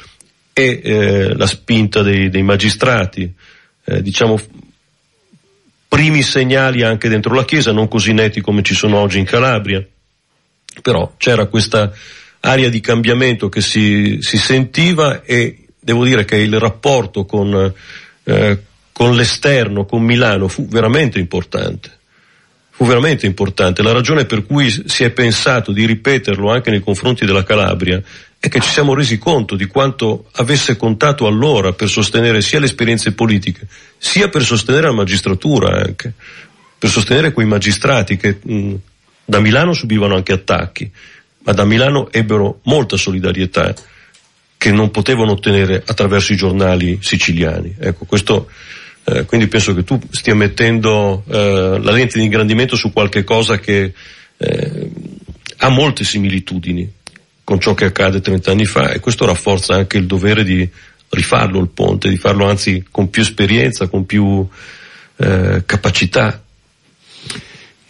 e 0.52 0.80
eh, 0.82 1.36
la 1.36 1.46
spinta 1.46 2.02
dei, 2.02 2.28
dei 2.28 2.42
magistrati, 2.42 3.32
eh, 3.84 4.02
diciamo 4.02 4.40
primi 5.88 6.22
segnali 6.22 6.82
anche 6.82 7.08
dentro 7.08 7.34
la 7.34 7.44
Chiesa, 7.44 7.72
non 7.72 7.88
così 7.88 8.12
netti 8.12 8.40
come 8.40 8.62
ci 8.62 8.74
sono 8.74 8.98
oggi 8.98 9.18
in 9.18 9.24
Calabria, 9.24 9.84
però 10.80 11.14
c'era 11.18 11.46
questa 11.46 11.92
aria 12.40 12.70
di 12.70 12.80
cambiamento 12.80 13.48
che 13.48 13.60
si, 13.60 14.18
si 14.20 14.38
sentiva 14.38 15.22
e 15.22 15.66
devo 15.78 16.04
dire 16.04 16.24
che 16.24 16.36
il 16.36 16.58
rapporto 16.58 17.24
con, 17.24 17.72
eh, 18.24 18.58
con 18.90 19.14
l'esterno, 19.14 19.84
con 19.84 20.02
Milano, 20.02 20.48
fu 20.48 20.66
veramente 20.66 21.18
importante 21.18 22.00
fu 22.74 22.86
veramente 22.86 23.26
importante. 23.26 23.82
La 23.82 23.92
ragione 23.92 24.24
per 24.24 24.44
cui 24.44 24.70
si 24.70 25.04
è 25.04 25.10
pensato 25.10 25.72
di 25.72 25.86
ripeterlo 25.86 26.50
anche 26.50 26.70
nei 26.70 26.80
confronti 26.80 27.24
della 27.24 27.44
Calabria 27.44 28.02
è 28.40 28.48
che 28.48 28.58
ci 28.58 28.70
siamo 28.70 28.94
resi 28.94 29.18
conto 29.18 29.54
di 29.54 29.66
quanto 29.66 30.26
avesse 30.32 30.76
contato 30.76 31.26
allora 31.26 31.72
per 31.74 31.88
sostenere 31.88 32.40
sia 32.40 32.58
le 32.58 32.64
esperienze 32.64 33.12
politiche, 33.12 33.68
sia 33.98 34.28
per 34.28 34.42
sostenere 34.42 34.86
la 34.86 34.94
magistratura 34.94 35.80
anche, 35.80 36.12
per 36.76 36.90
sostenere 36.90 37.32
quei 37.32 37.46
magistrati 37.46 38.16
che 38.16 38.38
mh, 38.42 38.74
da 39.24 39.38
Milano 39.38 39.74
subivano 39.74 40.16
anche 40.16 40.32
attacchi, 40.32 40.90
ma 41.44 41.52
da 41.52 41.64
Milano 41.64 42.10
ebbero 42.10 42.60
molta 42.64 42.96
solidarietà 42.96 43.74
che 44.56 44.72
non 44.72 44.90
potevano 44.90 45.32
ottenere 45.32 45.82
attraverso 45.84 46.32
i 46.32 46.36
giornali 46.36 46.98
siciliani. 47.00 47.76
Ecco, 47.78 48.06
questo, 48.06 48.48
eh, 49.04 49.24
quindi 49.24 49.48
penso 49.48 49.74
che 49.74 49.84
tu 49.84 50.00
stia 50.10 50.34
mettendo 50.34 51.24
eh, 51.28 51.78
la 51.80 51.90
lente 51.90 52.18
di 52.18 52.24
ingrandimento 52.24 52.76
su 52.76 52.92
qualche 52.92 53.24
cosa 53.24 53.58
che 53.58 53.92
eh, 54.36 54.90
ha 55.58 55.68
molte 55.68 56.04
similitudini 56.04 56.90
con 57.44 57.60
ciò 57.60 57.74
che 57.74 57.86
accade 57.86 58.20
30 58.20 58.50
anni 58.50 58.64
fa 58.64 58.90
e 58.92 59.00
questo 59.00 59.26
rafforza 59.26 59.74
anche 59.74 59.98
il 59.98 60.06
dovere 60.06 60.44
di 60.44 60.68
rifarlo 61.08 61.60
il 61.60 61.68
ponte, 61.68 62.08
di 62.08 62.16
farlo 62.16 62.48
anzi 62.48 62.84
con 62.90 63.10
più 63.10 63.22
esperienza, 63.22 63.88
con 63.88 64.06
più 64.06 64.46
eh, 65.16 65.62
capacità 65.66 66.41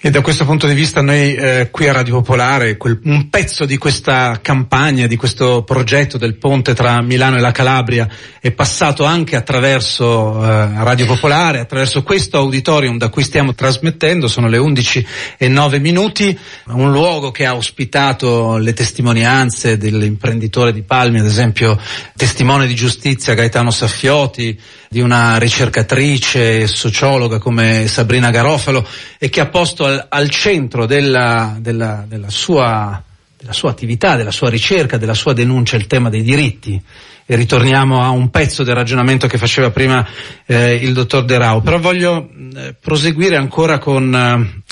e 0.04 0.10
da 0.10 0.20
questo 0.20 0.44
punto 0.44 0.66
di 0.66 0.74
vista 0.74 1.00
noi 1.00 1.32
eh, 1.32 1.68
qui 1.70 1.86
a 1.86 1.92
Radio 1.92 2.14
Popolare, 2.14 2.76
quel, 2.76 2.98
un 3.04 3.30
pezzo 3.30 3.64
di 3.64 3.78
questa 3.78 4.40
campagna, 4.42 5.06
di 5.06 5.14
questo 5.14 5.62
progetto 5.62 6.18
del 6.18 6.38
ponte 6.38 6.74
tra 6.74 7.00
Milano 7.02 7.36
e 7.36 7.40
la 7.40 7.52
Calabria 7.52 8.08
è 8.40 8.50
passato 8.50 9.04
anche 9.04 9.36
attraverso 9.36 10.44
eh, 10.44 10.70
Radio 10.82 11.06
Popolare, 11.06 11.60
attraverso 11.60 12.02
questo 12.02 12.38
auditorium 12.38 12.98
da 12.98 13.10
cui 13.10 13.22
stiamo 13.22 13.54
trasmettendo, 13.54 14.26
sono 14.26 14.48
le 14.48 14.58
11 14.58 15.06
e 15.38 15.46
9 15.46 15.78
minuti, 15.78 16.36
un 16.64 16.90
luogo 16.90 17.30
che 17.30 17.46
ha 17.46 17.54
ospitato 17.54 18.56
le 18.56 18.72
testimonianze 18.72 19.76
dell'imprenditore 19.76 20.72
di 20.72 20.82
Palmi, 20.82 21.20
ad 21.20 21.26
esempio 21.26 21.78
testimone 22.16 22.66
di 22.66 22.74
giustizia 22.74 23.34
Gaetano 23.34 23.70
Saffioti, 23.70 24.58
di 24.88 25.00
una 25.00 25.38
ricercatrice 25.38 26.66
sociologa 26.66 27.38
come 27.38 27.86
Sabrina 27.86 28.30
Garofalo 28.30 28.86
e 29.16 29.30
che 29.30 29.40
ha 29.40 29.46
posto 29.46 29.91
al, 29.92 30.06
al 30.08 30.30
centro 30.30 30.86
della, 30.86 31.56
della, 31.60 32.04
della, 32.06 32.30
sua, 32.30 33.02
della 33.36 33.52
sua 33.52 33.70
attività, 33.70 34.16
della 34.16 34.30
sua 34.30 34.48
ricerca, 34.48 34.96
della 34.96 35.14
sua 35.14 35.32
denuncia 35.32 35.76
il 35.76 35.86
tema 35.86 36.10
dei 36.10 36.22
diritti 36.22 36.80
e 37.24 37.36
ritorniamo 37.36 38.02
a 38.02 38.10
un 38.10 38.30
pezzo 38.30 38.64
del 38.64 38.74
ragionamento 38.74 39.26
che 39.26 39.38
faceva 39.38 39.70
prima 39.70 40.06
eh, 40.44 40.74
il 40.74 40.92
dottor 40.92 41.24
De 41.24 41.38
Rao, 41.38 41.60
però 41.60 41.78
voglio 41.78 42.28
eh, 42.54 42.74
proseguire 42.78 43.36
ancora 43.36 43.78
con 43.78 44.14
eh, 44.14 44.62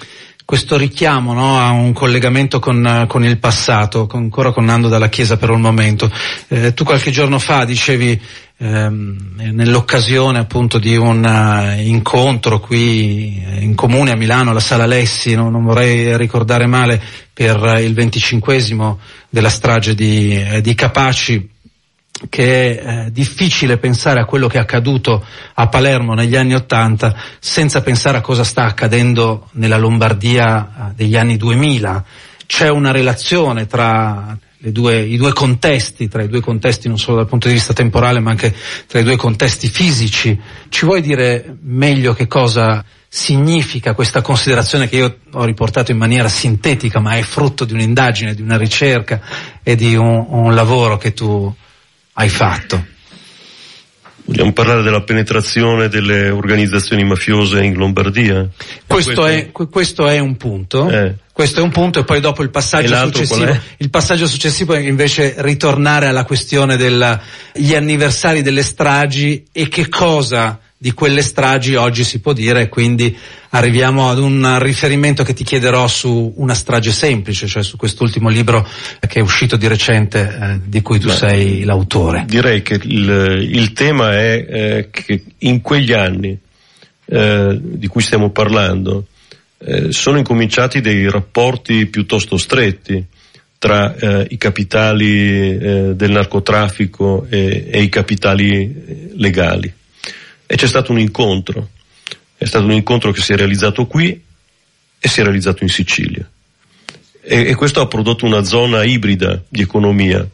questo 0.44 0.76
richiamo 0.76 1.32
no, 1.32 1.60
a 1.60 1.70
un 1.70 1.92
collegamento 1.92 2.58
con, 2.58 3.04
con 3.06 3.24
il 3.24 3.38
passato, 3.38 4.08
con, 4.08 4.22
ancora 4.22 4.50
con 4.50 4.64
Nando 4.64 4.88
dalla 4.88 5.08
Chiesa 5.08 5.36
per 5.36 5.50
un 5.50 5.60
momento. 5.60 6.10
Eh, 6.48 6.74
tu 6.74 6.82
qualche 6.82 7.12
giorno 7.12 7.38
fa 7.38 7.64
dicevi 7.64 8.20
ehm, 8.60 9.52
nell'occasione 9.52 10.38
appunto 10.38 10.78
di 10.78 10.94
un 10.94 11.24
uh, 11.24 11.80
incontro 11.80 12.60
qui 12.60 13.42
eh, 13.44 13.62
in 13.62 13.74
comune 13.74 14.12
a 14.12 14.16
Milano, 14.16 14.50
alla 14.50 14.60
Sala 14.60 14.86
Lessi, 14.86 15.34
no? 15.34 15.48
non 15.48 15.64
vorrei 15.64 16.16
ricordare 16.16 16.66
male, 16.66 17.00
per 17.32 17.80
il 17.82 17.94
venticinquesimo 17.94 18.98
della 19.30 19.48
strage 19.48 19.94
di, 19.94 20.38
eh, 20.38 20.60
di 20.60 20.74
Capaci, 20.74 21.48
che 22.28 22.78
è 22.78 23.06
eh, 23.06 23.12
difficile 23.12 23.78
pensare 23.78 24.20
a 24.20 24.26
quello 24.26 24.46
che 24.46 24.58
è 24.58 24.60
accaduto 24.60 25.24
a 25.54 25.68
Palermo 25.68 26.12
negli 26.12 26.36
anni 26.36 26.54
Ottanta 26.54 27.16
senza 27.38 27.80
pensare 27.80 28.18
a 28.18 28.20
cosa 28.20 28.44
sta 28.44 28.64
accadendo 28.64 29.48
nella 29.52 29.78
Lombardia 29.78 30.92
degli 30.94 31.16
anni 31.16 31.38
2000. 31.38 32.04
C'è 32.44 32.68
una 32.68 32.90
relazione 32.90 33.66
tra 33.66 34.36
due, 34.60 35.00
i 35.00 35.16
due 35.16 35.32
contesti, 35.32 36.08
tra 36.08 36.22
i 36.22 36.28
due 36.28 36.40
contesti 36.40 36.88
non 36.88 36.98
solo 36.98 37.18
dal 37.18 37.26
punto 37.26 37.48
di 37.48 37.54
vista 37.54 37.72
temporale 37.72 38.20
ma 38.20 38.30
anche 38.30 38.54
tra 38.86 38.98
i 38.98 39.02
due 39.02 39.16
contesti 39.16 39.68
fisici. 39.68 40.38
Ci 40.68 40.84
vuoi 40.84 41.00
dire 41.00 41.56
meglio 41.62 42.12
che 42.12 42.26
cosa 42.26 42.84
significa 43.08 43.94
questa 43.94 44.20
considerazione 44.20 44.88
che 44.88 44.96
io 44.96 45.18
ho 45.32 45.44
riportato 45.44 45.90
in 45.90 45.98
maniera 45.98 46.28
sintetica 46.28 47.00
ma 47.00 47.16
è 47.16 47.22
frutto 47.22 47.64
di 47.64 47.72
un'indagine, 47.72 48.34
di 48.34 48.42
una 48.42 48.56
ricerca 48.56 49.20
e 49.62 49.74
di 49.74 49.96
un, 49.96 50.26
un 50.28 50.54
lavoro 50.54 50.96
che 50.96 51.12
tu 51.12 51.52
hai 52.12 52.28
fatto? 52.28 52.98
Vogliamo 54.30 54.52
parlare 54.52 54.82
della 54.82 55.02
penetrazione 55.02 55.88
delle 55.88 56.30
organizzazioni 56.30 57.02
mafiose 57.02 57.64
in 57.64 57.74
Lombardia? 57.74 58.48
Questo, 58.86 59.14
questo... 59.14 59.26
È, 59.26 59.50
questo 59.50 60.06
è, 60.06 60.20
un 60.20 60.36
punto. 60.36 60.88
Eh. 60.88 61.16
Questo 61.32 61.58
è 61.58 61.62
un 61.64 61.70
punto 61.70 61.98
e 61.98 62.04
poi 62.04 62.20
dopo 62.20 62.44
il 62.44 62.50
passaggio 62.50 62.96
successivo, 63.06 63.58
il 63.78 63.90
passaggio 63.90 64.28
successivo 64.28 64.74
è 64.74 64.78
invece 64.78 65.34
ritornare 65.38 66.06
alla 66.06 66.24
questione 66.24 66.76
degli 66.76 67.74
anniversari 67.74 68.42
delle 68.42 68.62
stragi 68.62 69.46
e 69.50 69.68
che 69.68 69.88
cosa 69.88 70.60
di 70.82 70.92
quelle 70.92 71.20
stragi 71.20 71.74
oggi 71.74 72.04
si 72.04 72.20
può 72.20 72.32
dire, 72.32 72.70
quindi 72.70 73.14
arriviamo 73.50 74.08
ad 74.08 74.18
un 74.18 74.58
riferimento 74.60 75.22
che 75.22 75.34
ti 75.34 75.44
chiederò 75.44 75.86
su 75.86 76.32
una 76.36 76.54
strage 76.54 76.90
semplice, 76.90 77.46
cioè 77.46 77.62
su 77.62 77.76
quest'ultimo 77.76 78.30
libro 78.30 78.66
che 78.98 79.18
è 79.18 79.22
uscito 79.22 79.58
di 79.58 79.66
recente, 79.66 80.38
eh, 80.40 80.60
di 80.64 80.80
cui 80.80 80.98
tu 80.98 81.08
Beh, 81.08 81.14
sei 81.14 81.64
l'autore. 81.64 82.24
Direi 82.26 82.62
che 82.62 82.80
il, 82.82 83.46
il 83.52 83.74
tema 83.74 84.12
è 84.12 84.46
eh, 84.48 84.88
che 84.90 85.22
in 85.40 85.60
quegli 85.60 85.92
anni 85.92 86.38
eh, 87.04 87.58
di 87.60 87.86
cui 87.86 88.00
stiamo 88.00 88.30
parlando 88.30 89.04
eh, 89.58 89.92
sono 89.92 90.16
incominciati 90.16 90.80
dei 90.80 91.10
rapporti 91.10 91.84
piuttosto 91.88 92.38
stretti 92.38 93.04
tra 93.58 93.94
eh, 93.94 94.28
i 94.30 94.38
capitali 94.38 95.58
eh, 95.58 95.92
del 95.94 96.10
narcotraffico 96.10 97.26
e, 97.28 97.68
e 97.70 97.82
i 97.82 97.90
capitali 97.90 99.12
legali 99.16 99.74
e 100.52 100.56
c'è 100.56 100.66
stato 100.66 100.90
un 100.90 100.98
incontro, 100.98 101.68
è 102.36 102.44
stato 102.44 102.64
un 102.64 102.72
incontro 102.72 103.12
che 103.12 103.20
si 103.20 103.32
è 103.32 103.36
realizzato 103.36 103.86
qui 103.86 104.20
e 104.98 105.08
si 105.08 105.20
è 105.20 105.22
realizzato 105.22 105.62
in 105.62 105.68
Sicilia. 105.68 106.28
E, 107.20 107.50
e 107.50 107.54
questo 107.54 107.80
ha 107.80 107.86
prodotto 107.86 108.26
una 108.26 108.42
zona 108.42 108.82
ibrida 108.82 109.40
di 109.48 109.62
economia 109.62 110.28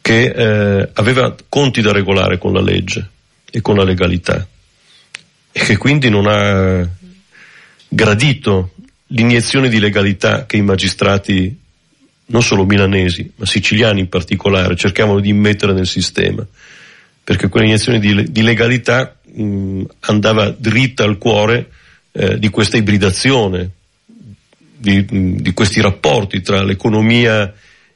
che 0.00 0.24
eh, 0.30 0.88
aveva 0.90 1.36
conti 1.50 1.82
da 1.82 1.92
regolare 1.92 2.38
con 2.38 2.54
la 2.54 2.62
legge 2.62 3.10
e 3.50 3.60
con 3.60 3.76
la 3.76 3.84
legalità. 3.84 4.48
E 5.52 5.60
che 5.60 5.76
quindi 5.76 6.08
non 6.08 6.26
ha 6.28 6.88
gradito 7.88 8.72
l'iniezione 9.08 9.68
di 9.68 9.78
legalità 9.78 10.46
che 10.46 10.56
i 10.56 10.62
magistrati, 10.62 11.60
non 12.28 12.42
solo 12.42 12.64
milanesi, 12.64 13.30
ma 13.36 13.44
siciliani 13.44 14.00
in 14.00 14.08
particolare, 14.08 14.76
cercavano 14.76 15.20
di 15.20 15.28
immettere 15.28 15.74
nel 15.74 15.86
sistema, 15.86 16.42
perché 17.22 17.48
quell'iniezione 17.48 17.98
di, 17.98 18.32
di 18.32 18.42
legalità 18.42 19.16
mh, 19.36 19.82
andava 20.00 20.50
dritta 20.50 21.04
al 21.04 21.18
cuore 21.18 21.70
eh, 22.12 22.38
di 22.38 22.48
questa 22.48 22.76
ibridazione, 22.76 23.70
di, 24.78 25.04
di, 25.40 25.52
questi 25.52 25.80
rapporti 25.80 26.40
tra 26.40 26.62
l'economia 26.62 27.52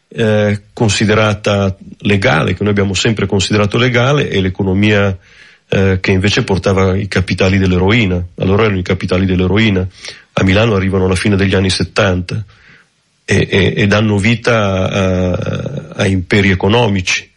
eh, 0.09 0.63
considerata 0.73 1.77
legale, 2.01 2.55
che 2.55 2.63
noi 2.63 2.73
abbiamo 2.73 2.95
sempre 2.95 3.27
considerato 3.27 3.79
legale, 3.79 4.29
e 4.29 4.41
l'economia 4.41 5.17
eh, 5.69 5.99
che 6.01 6.11
invece 6.11 6.43
portava 6.43 6.97
i 6.97 7.09
capitali 7.09 7.59
dell'eroina. 7.59 8.23
Allora 8.37 8.65
erano 8.65 8.79
i 8.79 8.83
capitali 8.83 9.25
dell'eroina. 9.25 9.87
A 10.33 10.45
Milano 10.45 10.75
arrivano 10.75 11.05
alla 11.07 11.15
fine 11.15 11.37
degli 11.37 11.55
anni 11.55 11.71
70 11.71 12.45
e, 13.25 13.47
e, 13.49 13.75
e 13.77 13.87
danno 13.87 14.19
vita 14.19 14.91
a, 14.91 15.93
a 15.95 16.07
imperi 16.07 16.51
economici 16.51 17.30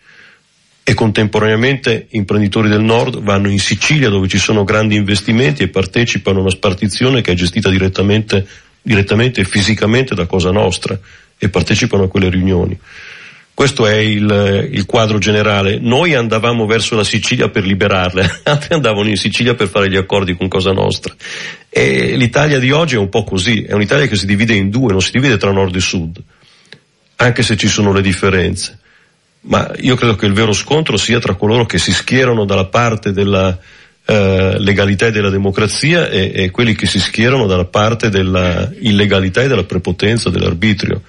e 0.84 0.94
contemporaneamente 0.94 2.08
imprenditori 2.12 2.68
del 2.68 2.82
nord 2.82 3.22
vanno 3.22 3.50
in 3.50 3.60
Sicilia 3.60 4.10
dove 4.10 4.28
ci 4.28 4.38
sono 4.38 4.66
grandi 4.66 4.96
investimenti 4.96 5.64
e 5.64 5.70
partecipano 5.70 6.40
a 6.40 6.42
una 6.42 6.50
spartizione 6.50 7.22
che 7.22 7.32
è 7.32 7.36
gestita 7.36 7.70
direttamente, 7.70 8.46
direttamente 8.82 9.42
e 9.42 9.46
fisicamente 9.46 10.14
da 10.14 10.26
Cosa 10.26 10.52
Nostra 10.52 11.00
e 11.38 11.50
partecipano 11.50 12.04
a 12.04 12.08
quelle 12.10 12.30
riunioni. 12.30 12.78
Questo 13.54 13.86
è 13.86 13.96
il, 13.96 14.70
il, 14.72 14.86
quadro 14.86 15.20
generale. 15.20 15.78
Noi 15.80 16.16
andavamo 16.16 16.66
verso 16.66 16.96
la 16.96 17.04
Sicilia 17.04 17.50
per 17.50 17.64
liberarle, 17.66 18.42
altri 18.44 18.74
andavano 18.74 19.08
in 19.08 19.16
Sicilia 19.16 19.54
per 19.54 19.70
fare 19.70 19.90
gli 19.90 19.96
accordi 19.96 20.36
con 20.36 20.50
Cosa 20.50 20.74
Nostra. 20.74 21.16
E 21.70 22.18
l'Italia 22.18 22.60
di 22.60 22.72
oggi 22.72 22.96
è 22.96 22.98
un 22.98 23.10
po' 23.10 23.24
così, 23.24 23.64
è 23.64 23.74
un'Italia 23.74 24.08
che 24.08 24.16
si 24.16 24.26
divide 24.26 24.54
in 24.54 24.70
due, 24.70 24.92
non 24.92 25.02
si 25.02 25.12
divide 25.12 25.38
tra 25.38 25.52
nord 25.52 25.76
e 25.76 25.80
sud, 25.80 26.18
anche 27.18 27.44
se 27.44 27.56
ci 27.56 27.68
sono 27.68 27.94
le 27.94 28.02
differenze 28.02 28.80
ma 29.44 29.72
io 29.80 29.96
credo 29.96 30.16
che 30.16 30.26
il 30.26 30.34
vero 30.34 30.54
scontro 30.54 30.98
sia 30.98 31.20
tra 31.20 31.36
coloro 31.36 31.66
che 31.66 31.78
si 31.78 31.92
schierano 31.92 32.46
dalla 32.46 32.66
parte 32.66 33.12
della 33.12 33.58
eh, 34.06 34.60
legalità 34.60 35.08
e 35.08 35.12
della 35.12 35.30
democrazia 35.30 36.10
e, 36.10 36.32
e, 36.34 36.52
quelli 36.52 36.76
che 36.76 36.86
si 36.86 37.00
schierano 37.00 37.48
dalla 37.48 37.66
parte 37.66 38.10
della 38.10 38.70
illegalità 38.80 39.42
e 39.42 39.48
della 39.48 39.64
prepotenza, 39.64 40.30
dell'arbitrio. 40.30 41.02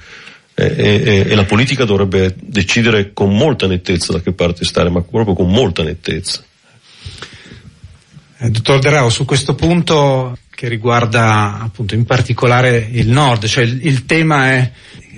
E, 0.56 0.64
e, 0.76 1.24
e 1.28 1.34
la 1.34 1.44
politica 1.44 1.84
dovrebbe 1.84 2.32
decidere 2.40 3.12
con 3.12 3.34
molta 3.34 3.66
nettezza 3.66 4.12
da 4.12 4.20
che 4.20 4.32
parte 4.32 4.64
stare, 4.64 4.90
ma 4.90 5.02
proprio 5.02 5.34
con 5.34 5.50
molta 5.50 5.82
nettezza. 5.82 6.44
Eh, 8.38 8.50
dottor 8.50 8.78
De 8.78 9.10
su 9.10 9.24
questo 9.24 9.54
punto 9.54 10.38
che 10.54 10.68
riguarda 10.68 11.58
appunto 11.60 11.94
in 11.94 12.04
particolare 12.04 12.88
il 12.92 13.08
nord, 13.08 13.46
cioè 13.46 13.64
il, 13.64 13.86
il 13.86 14.04
tema 14.06 14.52
è 14.52 14.70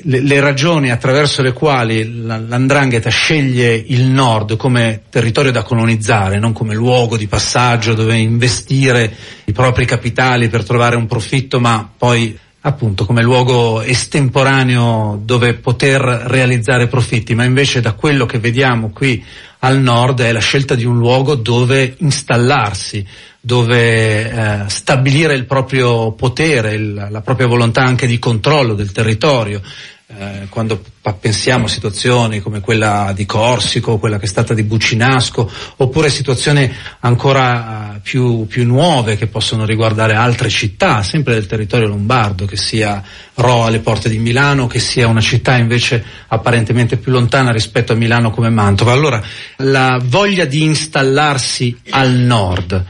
le, 0.02 0.20
le, 0.20 0.40
ragioni 0.40 0.90
attraverso 0.90 1.42
le 1.42 1.52
quali 1.52 2.24
l'andrangheta 2.24 3.10
sceglie 3.10 3.74
il 3.74 4.04
nord 4.04 4.56
come 4.56 5.02
territorio 5.10 5.52
da 5.52 5.62
colonizzare, 5.62 6.38
non 6.38 6.52
come 6.52 6.74
luogo 6.74 7.16
di 7.16 7.26
passaggio 7.26 7.94
dove 7.94 8.16
investire 8.16 9.12
i 9.44 9.52
propri 9.52 9.84
capitali 9.84 10.48
per 10.48 10.64
trovare 10.64 10.96
un 10.96 11.06
profitto, 11.06 11.60
ma 11.60 11.88
poi 11.96 12.38
appunto 12.60 13.04
come 13.04 13.22
luogo 13.22 13.80
estemporaneo 13.82 15.20
dove 15.22 15.54
poter 15.54 16.00
realizzare 16.00 16.88
profitti, 16.88 17.34
ma 17.34 17.44
invece 17.44 17.80
da 17.80 17.92
quello 17.92 18.26
che 18.26 18.38
vediamo 18.38 18.90
qui 18.90 19.24
al 19.60 19.80
nord 19.80 20.20
è 20.20 20.32
la 20.32 20.40
scelta 20.40 20.74
di 20.74 20.84
un 20.84 20.98
luogo 20.98 21.34
dove 21.34 21.94
installarsi, 21.98 23.06
dove 23.40 24.30
eh, 24.30 24.68
stabilire 24.68 25.34
il 25.34 25.46
proprio 25.46 26.12
potere, 26.12 26.74
il, 26.74 27.08
la 27.10 27.20
propria 27.20 27.46
volontà 27.46 27.82
anche 27.82 28.06
di 28.06 28.18
controllo 28.18 28.74
del 28.74 28.92
territorio, 28.92 29.62
eh, 30.08 30.46
quando 30.50 30.80
pensiamo 31.18 31.64
a 31.64 31.68
situazioni 31.68 32.38
come 32.38 32.60
quella 32.60 33.12
di 33.12 33.26
Corsico, 33.26 33.98
quella 33.98 34.18
che 34.18 34.26
è 34.26 34.28
stata 34.28 34.54
di 34.54 34.62
Bucinasco, 34.62 35.50
oppure 35.76 36.10
situazioni 36.10 36.72
ancora 37.00 37.96
eh, 37.96 38.00
più, 38.00 38.46
più, 38.46 38.64
nuove 38.64 39.16
che 39.16 39.26
possono 39.26 39.64
riguardare 39.64 40.14
altre 40.14 40.48
città, 40.48 41.02
sempre 41.02 41.34
del 41.34 41.46
territorio 41.46 41.88
lombardo, 41.88 42.46
che 42.46 42.56
sia 42.56 43.02
Ro 43.34 43.64
alle 43.64 43.80
porte 43.80 44.08
di 44.08 44.18
Milano, 44.18 44.68
che 44.68 44.78
sia 44.78 45.08
una 45.08 45.20
città 45.20 45.56
invece 45.56 46.04
apparentemente 46.28 46.98
più 46.98 47.10
lontana 47.10 47.50
rispetto 47.50 47.92
a 47.92 47.96
Milano 47.96 48.30
come 48.30 48.48
Mantova. 48.48 48.92
Allora, 48.92 49.20
la 49.56 50.00
voglia 50.02 50.44
di 50.44 50.62
installarsi 50.62 51.76
al 51.90 52.12
nord, 52.12 52.84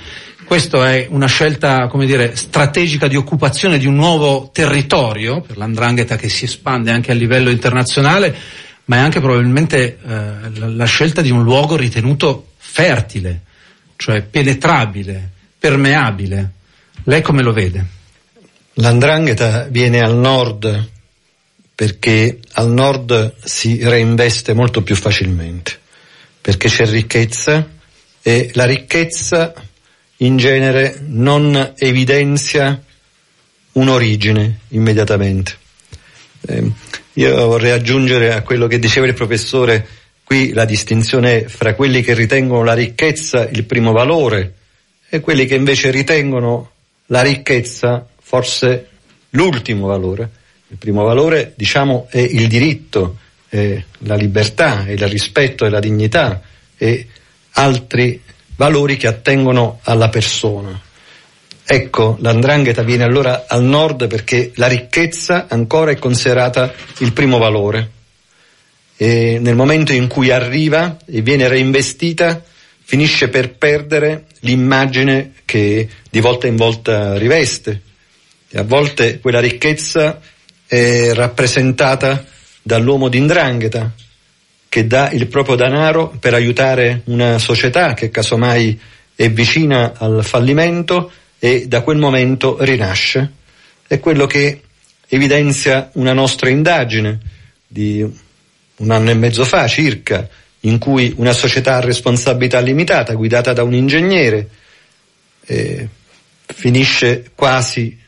questa 0.47 0.93
è 0.93 1.09
una 1.11 1.27
scelta, 1.27 1.89
come 1.89 2.07
dire, 2.07 2.37
strategica 2.37 3.09
di 3.09 3.17
occupazione 3.17 3.79
di 3.79 3.87
un 3.87 3.97
nuovo 3.97 4.51
territorio 4.53 5.41
per 5.41 5.57
l'andrangheta 5.57 6.15
che 6.15 6.29
si 6.29 6.45
espande 6.45 6.93
anche 6.93 7.11
a 7.11 7.15
livello 7.15 7.51
internazionale, 7.51 8.35
ma 8.85 8.97
è 8.97 8.99
anche 9.01 9.21
probabilmente 9.21 9.99
eh, 9.99 10.59
la 10.59 10.85
scelta 10.85 11.21
di 11.21 11.31
un 11.31 11.43
luogo 11.43 11.77
ritenuto 11.77 12.53
fertile, 12.59 13.41
cioè 13.97 14.23
penetrabile, 14.23 15.31
permeabile. 15.59 16.53
Lei 17.03 17.23
come 17.23 17.43
lo 17.43 17.53
vede? 17.53 17.85
L'andrangheta 18.75 19.65
viene 19.65 20.01
al 20.01 20.17
nord 20.17 20.91
perché 21.75 22.39
al 22.53 22.71
nord 22.71 23.35
si 23.43 23.83
reinveste 23.83 24.55
molto 24.55 24.83
più 24.83 24.95
facilmente, 24.95 25.77
perché 26.41 26.69
c'è 26.69 26.87
ricchezza 26.87 27.69
e 28.23 28.51
la 28.55 28.65
ricchezza 28.65 29.53
in 30.19 30.37
genere 30.37 30.99
non 31.07 31.75
evidenzia 31.77 32.83
un'origine 33.73 34.61
immediatamente. 34.69 35.57
Eh, 36.47 36.71
io 37.15 37.47
vorrei 37.47 37.73
aggiungere 37.73 38.33
a 38.33 38.43
quello 38.43 38.67
che 38.67 38.79
diceva 38.79 39.07
il 39.07 39.15
professore 39.15 39.87
Qui 40.27 40.53
la 40.55 40.65
distinzione 40.65 41.47
fra 41.47 41.77
quelli 41.77 42.03
che 42.03 42.13
ritengono 42.13 42.65
la 42.65 42.75
ricchezza 42.75 43.49
il 43.49 43.63
primo 43.63 43.93
valore 43.93 44.55
e 45.09 45.21
quelli 45.21 45.47
che 45.47 45.55
invece 45.55 45.93
ritengono 45.93 46.73
la 47.07 47.23
ricchezza 47.23 48.05
forse 48.21 48.89
l'ultimo 49.31 49.87
valore. 49.87 50.29
Il 50.67 50.79
primo 50.79 51.05
valore, 51.05 51.53
diciamo, 51.55 52.09
è 52.11 52.19
il 52.19 52.49
diritto, 52.49 53.19
è 53.49 53.81
la 53.99 54.17
libertà, 54.17 54.85
è 54.85 54.91
il 54.91 55.07
rispetto 55.07 55.65
e 55.65 55.69
la 55.69 55.79
dignità 55.79 56.43
e 56.77 57.07
altri 57.51 58.21
valori 58.57 58.97
che 58.97 59.07
attengono 59.07 59.81
alla 59.85 60.09
persona. 60.09 60.81
Ecco, 61.69 62.17
l'andrangheta 62.21 62.83
viene 62.83 63.05
allora 63.05 63.47
al 63.49 63.65
nord 63.65 64.07
perché 64.07 64.53
la 64.55 64.69
ricchezza 64.69 65.47
ancora 65.49 65.91
è 65.91 65.97
considerata 65.97 66.73
il 66.99 67.13
primo 67.13 67.39
valore. 67.39 67.91
E 68.97 69.39
nel 69.41 69.57
momento 69.57 69.93
in 69.93 70.07
cui 70.07 70.31
arriva 70.31 70.97
e 71.05 71.21
viene 71.23 71.49
reinvestita, 71.49 72.43
finisce 72.83 73.29
per 73.29 73.57
perdere 73.57 74.27
l'immagine 74.41 75.33
che 75.45 75.89
di 76.09 76.21
volta 76.21 76.47
in 76.47 76.57
volta 76.57 77.19
riveste. 77.19 77.83
E 78.49 78.59
a 78.59 78.63
volte 78.63 79.19
quella 79.19 79.41
ricchezza 79.41 80.21
è 80.67 81.13
rappresentata 81.13 82.25
dall'uomo 82.63 83.09
d'indrangheta, 83.09 83.93
che 84.77 84.87
dà 84.87 85.11
il 85.11 85.27
proprio 85.29 85.55
denaro 85.57 86.15
per 86.21 86.35
aiutare 86.35 87.01
una 87.05 87.39
società 87.39 87.95
che 87.95 88.11
casomai 88.11 88.79
è 89.15 89.31
vicina 89.31 89.95
al 89.97 90.23
fallimento 90.23 91.11
e 91.39 91.67
da 91.67 91.81
quel 91.81 91.97
momento 91.97 92.59
rinasce. 92.61 93.33
È 93.87 93.99
quello 93.99 94.27
che 94.27 94.61
evidenzia 95.09 95.89
una 95.95 96.13
nostra 96.13 96.51
indagine 96.51 97.19
di 97.67 98.07
un 98.77 98.91
anno 98.91 99.09
e 99.09 99.15
mezzo 99.15 99.47
fa 99.47 99.67
circa, 99.67 100.29
in 100.61 100.77
cui 100.77 101.15
una 101.17 101.33
società 101.33 101.77
a 101.77 101.81
responsabilità 101.81 102.61
limitata, 102.61 103.15
guidata 103.15 103.55
da 103.55 103.63
un 103.63 103.73
ingegnere, 103.73 104.49
eh, 105.47 105.89
finisce 106.55 107.31
quasi 107.35 107.99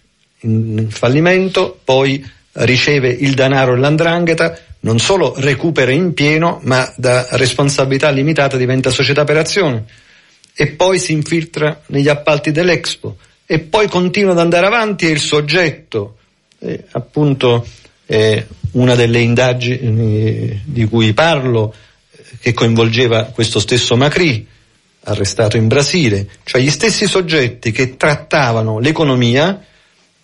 in 0.41 0.89
fallimento, 0.91 1.81
poi 1.83 2.23
riceve 2.53 3.09
il 3.09 3.33
denaro 3.33 3.75
e 3.75 3.79
l'andrangheta, 3.79 4.67
non 4.81 4.99
solo 4.99 5.35
recupera 5.39 5.91
in 5.91 6.15
pieno, 6.15 6.61
ma 6.63 6.93
da 6.97 7.27
responsabilità 7.33 8.11
limitata 8.11 8.57
diventa 8.57 8.91
società 8.91 9.25
per 9.25 9.37
azione 9.37 9.85
e 10.55 10.69
poi 10.69 10.99
si 10.99 11.13
infiltra 11.13 11.83
negli 11.87 12.09
appalti 12.09 12.51
dell'Expo. 12.51 13.17
E 13.47 13.61
poi 13.61 13.89
continua 13.89 14.33
ad 14.33 14.41
andare 14.41 14.67
avanti 14.67 15.07
e 15.07 15.11
il 15.11 15.21
soggetto, 15.21 16.17
eh, 16.59 16.85
appunto 16.91 17.67
eh, 18.07 18.47
una 18.73 18.95
delle 18.95 19.21
indagini 19.21 20.63
di 20.65 20.85
cui 20.87 21.13
parlo, 21.13 21.75
che 22.41 22.53
coinvolgeva 22.53 23.25
questo 23.25 23.59
stesso 23.61 23.97
Macri, 23.97 24.47
arrestato 25.05 25.57
in 25.57 25.69
Brasile, 25.69 26.29
cioè 26.45 26.61
gli 26.61 26.71
stessi 26.71 27.07
soggetti 27.07 27.71
che 27.71 27.97
trattavano 27.97 28.79
l'economia 28.79 29.65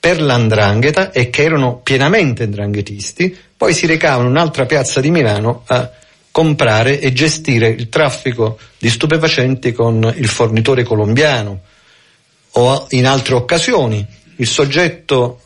per 0.04 0.20
l'andrangheta 0.20 1.12
e 1.12 1.30
che 1.30 1.44
erano 1.44 1.78
pienamente 1.78 2.44
ndranghetisti, 2.44 3.34
poi 3.56 3.72
si 3.72 3.86
recavano 3.86 4.28
in 4.28 4.34
un'altra 4.34 4.66
piazza 4.66 5.00
di 5.00 5.10
Milano 5.10 5.62
a 5.64 5.90
comprare 6.30 7.00
e 7.00 7.10
gestire 7.14 7.68
il 7.68 7.88
traffico 7.88 8.58
di 8.76 8.90
stupefacenti 8.90 9.72
con 9.72 10.12
il 10.14 10.28
fornitore 10.28 10.82
colombiano. 10.82 11.60
O 12.50 12.86
in 12.90 13.06
altre 13.06 13.34
occasioni 13.34 14.06
il 14.36 14.46
soggetto 14.46 15.40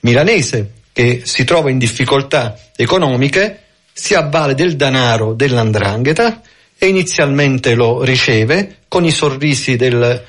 milanese 0.00 0.72
che 0.92 1.22
si 1.24 1.44
trova 1.44 1.70
in 1.70 1.78
difficoltà 1.78 2.58
economiche 2.76 3.62
si 3.90 4.12
avvale 4.12 4.54
del 4.54 4.76
denaro 4.76 5.32
dell'andrangheta 5.32 6.42
e 6.76 6.88
inizialmente 6.88 7.74
lo 7.74 8.04
riceve 8.04 8.80
con 8.86 9.06
i 9.06 9.10
sorrisi 9.10 9.76
del 9.76 10.22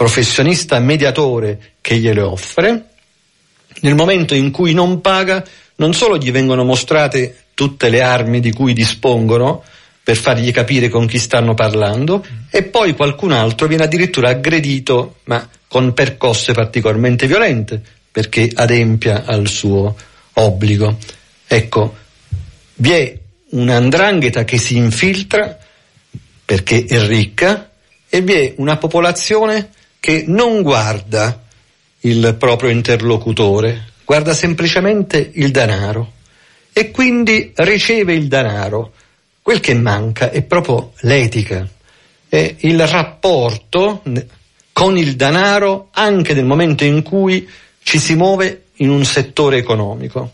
professionista 0.00 0.78
mediatore 0.78 1.72
che 1.82 1.98
gliele 1.98 2.22
offre. 2.22 2.84
Nel 3.80 3.94
momento 3.94 4.34
in 4.34 4.50
cui 4.50 4.72
non 4.72 5.02
paga, 5.02 5.46
non 5.76 5.92
solo 5.92 6.16
gli 6.16 6.30
vengono 6.30 6.64
mostrate 6.64 7.48
tutte 7.52 7.90
le 7.90 8.00
armi 8.00 8.40
di 8.40 8.50
cui 8.50 8.72
dispongono 8.72 9.62
per 10.02 10.16
fargli 10.16 10.50
capire 10.52 10.88
con 10.88 11.06
chi 11.06 11.18
stanno 11.18 11.52
parlando 11.52 12.24
e 12.48 12.62
poi 12.62 12.94
qualcun 12.94 13.32
altro 13.32 13.66
viene 13.66 13.84
addirittura 13.84 14.30
aggredito 14.30 15.16
ma 15.24 15.46
con 15.68 15.92
percosse 15.92 16.54
particolarmente 16.54 17.26
violente 17.26 17.78
perché 18.10 18.50
adempia 18.54 19.24
al 19.26 19.48
suo 19.48 19.94
obbligo. 20.32 20.96
Ecco, 21.46 21.94
vi 22.76 22.90
è 22.90 23.18
un'andrangheta 23.50 24.44
che 24.44 24.56
si 24.56 24.78
infiltra 24.78 25.58
perché 26.42 26.86
è 26.88 27.06
ricca 27.06 27.70
e 28.08 28.22
vi 28.22 28.32
è 28.32 28.54
una 28.56 28.78
popolazione 28.78 29.72
che 30.00 30.24
non 30.26 30.62
guarda 30.62 31.44
il 32.00 32.34
proprio 32.38 32.70
interlocutore, 32.70 33.92
guarda 34.04 34.34
semplicemente 34.34 35.30
il 35.34 35.50
denaro 35.50 36.14
e 36.72 36.90
quindi 36.90 37.52
riceve 37.54 38.14
il 38.14 38.26
denaro. 38.26 38.94
Quel 39.42 39.60
che 39.60 39.74
manca 39.74 40.30
è 40.30 40.42
proprio 40.42 40.92
l'etica, 41.00 41.68
è 42.28 42.54
il 42.58 42.86
rapporto 42.86 44.02
con 44.72 44.96
il 44.96 45.16
denaro 45.16 45.88
anche 45.92 46.34
nel 46.34 46.44
momento 46.44 46.84
in 46.84 47.02
cui 47.02 47.48
ci 47.82 47.98
si 47.98 48.14
muove 48.14 48.64
in 48.76 48.90
un 48.90 49.04
settore 49.04 49.58
economico 49.58 50.32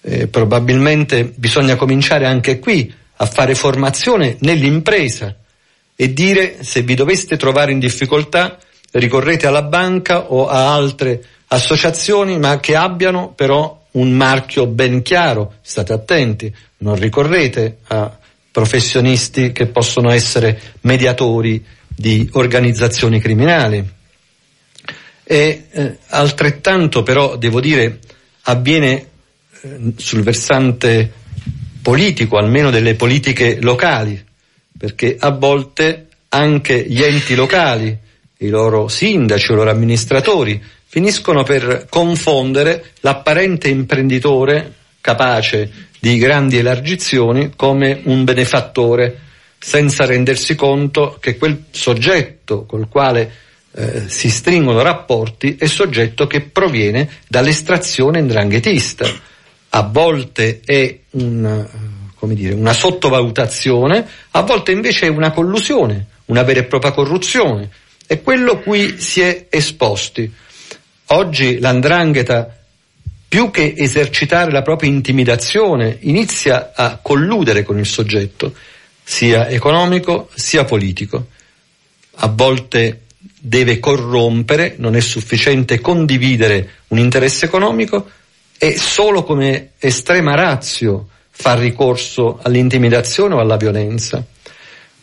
eh, 0.00 0.26
probabilmente 0.28 1.24
bisogna 1.24 1.76
cominciare 1.76 2.26
anche 2.26 2.58
qui 2.58 2.92
a 3.16 3.26
fare 3.26 3.54
formazione 3.54 4.36
nell'impresa 4.40 5.34
e 5.94 6.12
dire 6.12 6.62
se 6.62 6.82
vi 6.82 6.94
doveste 6.94 7.36
trovare 7.36 7.72
in 7.72 7.78
difficoltà 7.78 8.58
ricorrete 8.92 9.46
alla 9.46 9.62
banca 9.62 10.30
o 10.32 10.48
a 10.48 10.72
altre 10.72 11.22
associazioni 11.48 12.38
ma 12.38 12.60
che 12.60 12.76
abbiano 12.76 13.32
però 13.34 13.76
un 13.92 14.12
marchio 14.12 14.66
ben 14.66 15.02
chiaro, 15.02 15.54
state 15.60 15.92
attenti, 15.92 16.54
non 16.78 16.96
ricorrete 16.96 17.78
a 17.88 18.16
professionisti 18.50 19.52
che 19.52 19.66
possono 19.66 20.10
essere 20.10 20.60
mediatori 20.82 21.64
di 21.86 22.28
organizzazioni 22.32 23.20
criminali. 23.20 23.96
E 25.24 25.66
eh, 25.70 25.98
altrettanto 26.08 27.02
però 27.02 27.36
devo 27.36 27.60
dire 27.60 27.98
avviene 28.42 29.06
eh, 29.60 29.78
sul 29.96 30.22
versante 30.22 31.12
politico, 31.82 32.36
almeno 32.36 32.70
delle 32.70 32.94
politiche 32.94 33.60
locali, 33.60 34.24
perché 34.76 35.16
a 35.18 35.30
volte 35.30 36.06
anche 36.28 36.84
gli 36.88 37.02
enti 37.02 37.34
locali, 37.34 37.96
i 38.38 38.48
loro 38.48 38.88
sindaci, 38.88 39.52
i 39.52 39.54
loro 39.54 39.70
amministratori, 39.70 40.62
finiscono 40.84 41.42
per 41.42 41.86
confondere 41.88 42.92
l'apparente 43.00 43.68
imprenditore 43.68 44.74
capace 45.00 45.70
di 45.98 46.16
grandi 46.18 46.56
elargizioni 46.58 47.52
come 47.54 48.00
un 48.04 48.24
benefattore, 48.24 49.18
senza 49.58 50.06
rendersi 50.06 50.54
conto 50.54 51.18
che 51.20 51.36
quel 51.36 51.64
soggetto 51.70 52.64
col 52.64 52.88
quale 52.88 53.32
eh, 53.72 54.04
si 54.08 54.30
stringono 54.30 54.82
rapporti 54.82 55.56
è 55.58 55.66
soggetto 55.66 56.26
che 56.26 56.42
proviene 56.42 57.08
dall'estrazione 57.26 58.20
indranghetista 58.20 59.36
a 59.70 59.82
volte 59.82 60.60
è 60.64 60.98
un, 61.10 61.66
dire, 62.20 62.54
una 62.54 62.72
sottovalutazione, 62.72 64.06
a 64.30 64.42
volte 64.42 64.72
invece 64.72 65.06
è 65.06 65.10
una 65.10 65.30
collusione, 65.30 66.06
una 66.26 66.42
vera 66.42 66.60
e 66.60 66.64
propria 66.64 66.92
corruzione. 66.92 67.70
È 68.08 68.22
quello 68.22 68.60
cui 68.60 68.98
si 68.98 69.20
è 69.20 69.48
esposti. 69.50 70.32
Oggi 71.08 71.58
l'andrangheta, 71.58 72.56
più 73.28 73.50
che 73.50 73.74
esercitare 73.76 74.50
la 74.50 74.62
propria 74.62 74.88
intimidazione, 74.88 75.98
inizia 76.00 76.72
a 76.74 76.96
colludere 77.02 77.64
con 77.64 77.78
il 77.78 77.84
soggetto, 77.84 78.54
sia 79.04 79.48
economico 79.48 80.30
sia 80.32 80.64
politico. 80.64 81.26
A 82.20 82.28
volte 82.28 83.02
deve 83.38 83.78
corrompere, 83.78 84.76
non 84.78 84.96
è 84.96 85.00
sufficiente 85.00 85.78
condividere 85.78 86.76
un 86.88 86.98
interesse 86.98 87.44
economico, 87.44 88.08
e 88.56 88.78
solo 88.78 89.22
come 89.22 89.72
estrema 89.78 90.34
razio 90.34 91.08
fa 91.28 91.56
ricorso 91.56 92.40
all'intimidazione 92.42 93.34
o 93.34 93.38
alla 93.38 93.58
violenza. 93.58 94.24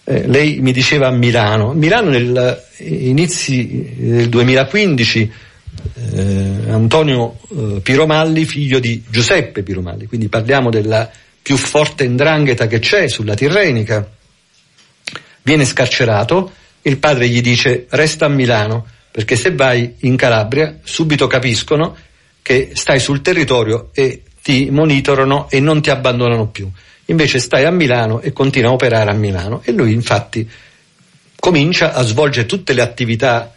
Eh, 0.07 0.27
lei 0.27 0.59
mi 0.59 0.71
diceva 0.71 1.07
a 1.07 1.11
Milano, 1.11 1.73
Milano 1.73 2.09
nel 2.11 2.63
inizi 2.77 3.95
del 3.97 4.29
2015 4.29 5.31
eh, 5.93 6.69
Antonio 6.69 7.39
eh, 7.49 7.79
Piromalli, 7.81 8.45
figlio 8.45 8.79
di 8.79 9.03
Giuseppe 9.09 9.63
Piromalli, 9.63 10.05
quindi 10.05 10.27
parliamo 10.27 10.69
della 10.69 11.09
più 11.41 11.57
forte 11.57 12.03
indrangheta 12.03 12.67
che 12.67 12.79
c'è 12.79 13.07
sulla 13.07 13.35
Tirrenica, 13.35 14.07
viene 15.43 15.65
scarcerato, 15.65 16.51
il 16.81 16.97
padre 16.97 17.27
gli 17.27 17.41
dice 17.41 17.85
resta 17.89 18.25
a 18.25 18.29
Milano 18.29 18.87
perché 19.11 19.35
se 19.35 19.53
vai 19.53 19.95
in 19.99 20.15
Calabria 20.15 20.79
subito 20.83 21.27
capiscono 21.27 21.95
che 22.41 22.71
stai 22.73 22.99
sul 22.99 23.21
territorio 23.21 23.89
e 23.93 24.23
ti 24.41 24.69
monitorano 24.69 25.49
e 25.49 25.59
non 25.59 25.81
ti 25.81 25.89
abbandonano 25.89 26.47
più. 26.49 26.69
Invece 27.05 27.39
stai 27.39 27.65
a 27.65 27.71
Milano 27.71 28.21
e 28.21 28.33
continua 28.33 28.69
a 28.69 28.73
operare 28.73 29.09
a 29.09 29.13
Milano. 29.13 29.61
E 29.63 29.71
lui 29.71 29.93
infatti 29.93 30.49
comincia 31.39 31.93
a 31.93 32.01
svolgere 32.03 32.45
tutte 32.45 32.73
le 32.73 32.81
attività 32.81 33.53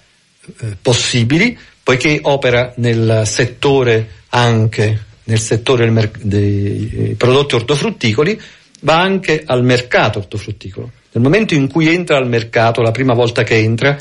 eh, 0.60 0.76
possibili, 0.80 1.56
poiché 1.82 2.20
opera 2.22 2.72
nel 2.76 3.22
settore 3.24 4.16
anche 4.30 5.06
nel 5.28 5.38
settore 5.38 6.10
dei 6.20 7.14
prodotti 7.16 7.54
ortofrutticoli, 7.54 8.40
va 8.80 8.98
anche 8.98 9.42
al 9.44 9.62
mercato 9.62 10.18
ortofrutticolo. 10.20 10.90
Nel 11.12 11.22
momento 11.22 11.54
in 11.54 11.70
cui 11.70 11.92
entra 11.92 12.16
al 12.16 12.28
mercato, 12.28 12.80
la 12.80 12.92
prima 12.92 13.12
volta 13.12 13.42
che 13.42 13.56
entra, 13.56 13.96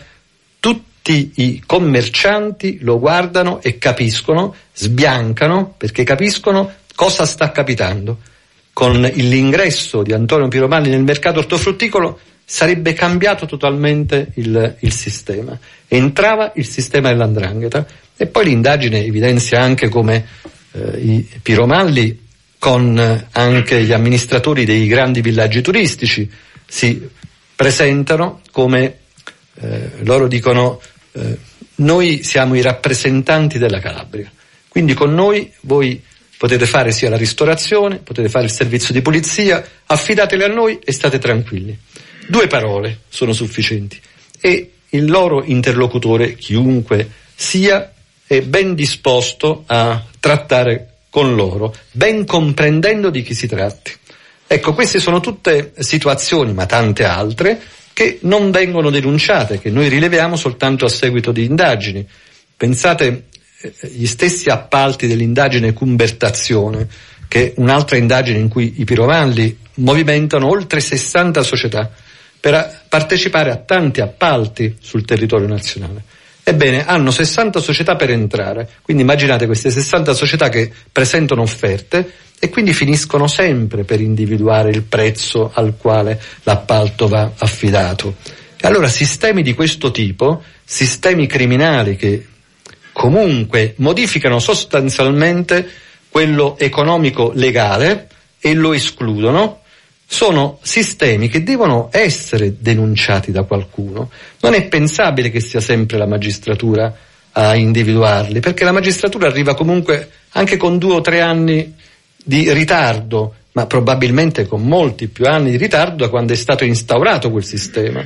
tutti 0.60 1.32
i 1.36 1.62
commercianti 1.66 2.80
lo 2.82 2.98
guardano 2.98 3.62
e 3.62 3.78
capiscono, 3.78 4.56
sbiancano, 4.74 5.74
perché 5.78 6.04
capiscono 6.04 6.72
cosa 6.96 7.26
sta 7.26 7.52
capitando. 7.52 8.20
Con 8.78 9.02
l'ingresso 9.02 10.04
di 10.04 10.14
Antonio 10.14 10.50
Piromalli 10.50 10.92
nel 10.92 11.02
mercato 11.02 11.40
ortofrutticolo 11.40 12.20
sarebbe 12.46 12.94
cambiato 12.94 13.48
totalmente 13.48 14.28
il, 14.36 14.76
il 14.82 14.94
sistema. 14.94 15.58
Entrava 15.88 16.52
il 16.54 16.68
sistema 16.68 17.10
dell'andrangheta 17.10 17.88
e 18.16 18.28
poi 18.28 18.46
l'indagine 18.46 19.04
evidenzia 19.04 19.62
anche 19.62 19.90
come 19.90 20.28
eh, 20.74 20.96
i 21.00 21.28
Piromalli 21.42 22.24
con 22.60 22.96
eh, 23.00 23.26
anche 23.32 23.82
gli 23.82 23.94
amministratori 23.94 24.64
dei 24.64 24.86
grandi 24.86 25.22
villaggi 25.22 25.64
turistici 25.64 26.30
si 26.68 27.02
presentano 27.56 28.42
come 28.52 28.98
eh, 29.56 29.90
loro 30.04 30.28
dicono 30.28 30.80
eh, 31.14 31.36
noi 31.78 32.22
siamo 32.22 32.54
i 32.54 32.62
rappresentanti 32.62 33.58
della 33.58 33.80
Calabria, 33.80 34.32
quindi 34.68 34.94
con 34.94 35.16
noi 35.16 35.52
voi 35.62 36.00
potete 36.38 36.66
fare 36.66 36.92
sia 36.92 37.10
la 37.10 37.18
ristorazione, 37.18 37.98
potete 37.98 38.30
fare 38.30 38.46
il 38.46 38.52
servizio 38.52 38.94
di 38.94 39.02
pulizia, 39.02 39.66
affidatele 39.86 40.46
a 40.46 40.48
noi 40.48 40.80
e 40.84 40.92
state 40.92 41.20
tranquilli. 41.20 41.78
Due 42.28 42.48
parole 42.48 43.00
sono 43.10 43.34
sufficienti 43.34 44.00
e 44.40 44.72
il 44.90 45.10
loro 45.10 45.44
interlocutore, 45.44 46.36
chiunque 46.36 47.10
sia, 47.36 47.92
è 48.26 48.42
ben 48.42 48.76
disposto 48.76 49.64
a 49.66 50.04
trattare 50.20 50.94
con 51.10 51.36
loro, 51.36 51.76
ben 51.92 52.26
comprendendo 52.26 53.10
di 53.10 53.24
chi 53.24 53.34
si 53.34 53.48
tratti. 53.48 53.94
Ecco, 54.46 54.74
queste 54.74 55.00
sono 55.00 55.20
tutte 55.20 55.74
situazioni, 55.80 56.54
ma 56.54 56.66
tante 56.66 57.04
altre, 57.04 57.60
che 57.92 58.20
non 58.22 58.52
vengono 58.52 58.90
denunciate, 58.90 59.60
che 59.60 59.70
noi 59.70 59.90
rileviamo 59.90 60.36
soltanto 60.36 60.86
a 60.86 60.90
seguito 60.90 61.32
di 61.32 61.46
indagini. 61.46 62.08
Pensate 62.56 63.26
gli 63.92 64.06
stessi 64.06 64.50
appalti 64.50 65.08
dell'indagine 65.08 65.74
Cumbertazione, 65.74 66.88
che 67.28 67.48
è 67.48 67.54
un'altra 67.58 67.98
indagine 67.98 68.38
in 68.38 68.48
cui 68.48 68.76
i 68.78 68.84
pirovalli 68.84 69.58
movimentano 69.76 70.48
oltre 70.48 70.80
60 70.80 71.44
società 71.44 71.92
per 72.40 72.84
partecipare 72.88 73.52
a 73.52 73.58
tanti 73.58 74.02
appalti 74.02 74.78
sul 74.80 75.06
territorio 75.06 75.48
nazionale. 75.48 76.04
Ebbene, 76.44 76.86
hanno 76.86 77.12
60 77.12 77.60
società 77.60 77.96
per 77.96 78.10
entrare, 78.10 78.70
quindi 78.82 79.04
immaginate 79.04 79.48
queste 79.48 79.70
60 79.70 80.14
società 80.14 80.48
che 80.48 80.72
presentano 80.90 81.42
offerte 81.42 82.10
e 82.40 82.50
quindi 82.50 82.72
finiscono 82.72 83.28
sempre 83.28 83.84
per 83.84 84.00
individuare 84.00 84.70
il 84.70 84.84
prezzo 84.84 85.52
al 85.54 85.76
quale 85.78 86.22
l'appalto 86.44 87.08
va 87.08 87.32
affidato. 87.38 88.16
E 88.56 88.66
allora 88.66 88.88
sistemi 88.88 89.42
di 89.42 89.54
questo 89.54 89.92
tipo, 89.92 90.42
sistemi 90.64 91.28
criminali 91.28 91.98
che 91.98 92.26
comunque 92.98 93.76
modificano 93.78 94.40
sostanzialmente 94.40 95.70
quello 96.10 96.58
economico 96.58 97.32
legale 97.36 98.08
e 98.40 98.56
lo 98.56 98.74
escludono, 98.74 99.60
sono 100.04 100.58
sistemi 100.64 101.30
che 101.30 101.44
devono 101.44 101.90
essere 101.92 102.56
denunciati 102.60 103.32
da 103.32 103.44
qualcuno. 103.44 104.10
Non 104.40 104.56
è 104.56 104.64
pensabile 104.68 105.30
che 105.30 105.42
sia 105.42 105.62
sempre 105.62 106.00
la 106.00 106.08
magistratura 106.08 106.92
a 107.34 107.56
individuarli, 107.56 108.40
perché 108.40 108.64
la 108.64 108.72
magistratura 108.72 109.28
arriva 109.28 109.54
comunque 109.54 110.10
anche 110.32 110.58
con 110.58 110.80
due 110.80 110.96
o 110.96 111.02
tre 111.02 111.22
anni 111.22 111.76
di 112.24 112.52
ritardo, 112.52 113.36
ma 113.52 113.68
probabilmente 113.68 114.48
con 114.48 114.64
molti 114.64 115.08
più 115.08 115.26
anni 115.26 115.52
di 115.52 115.58
ritardo 115.58 116.06
da 116.06 116.10
quando 116.10 116.34
è 116.34 116.36
stato 116.36 116.64
instaurato 116.64 117.30
quel 117.30 117.46
sistema. 117.46 118.04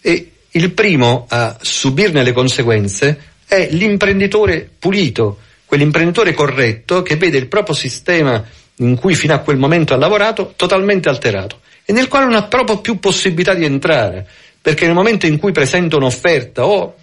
E 0.00 0.32
il 0.50 0.72
primo 0.72 1.26
a 1.28 1.56
subirne 1.60 2.24
le 2.24 2.32
conseguenze 2.32 3.30
è 3.52 3.68
l'imprenditore 3.70 4.66
pulito, 4.78 5.38
quell'imprenditore 5.66 6.32
corretto 6.32 7.02
che 7.02 7.16
vede 7.16 7.36
il 7.36 7.48
proprio 7.48 7.74
sistema 7.74 8.42
in 8.76 8.96
cui 8.96 9.14
fino 9.14 9.34
a 9.34 9.40
quel 9.40 9.58
momento 9.58 9.92
ha 9.92 9.98
lavorato 9.98 10.54
totalmente 10.56 11.10
alterato 11.10 11.60
e 11.84 11.92
nel 11.92 12.08
quale 12.08 12.24
non 12.24 12.34
ha 12.34 12.44
proprio 12.44 12.78
più 12.80 12.98
possibilità 12.98 13.52
di 13.52 13.66
entrare, 13.66 14.26
perché 14.62 14.86
nel 14.86 14.94
momento 14.94 15.26
in 15.26 15.38
cui 15.38 15.52
presenta 15.52 15.96
un'offerta 15.96 16.64
o 16.64 16.94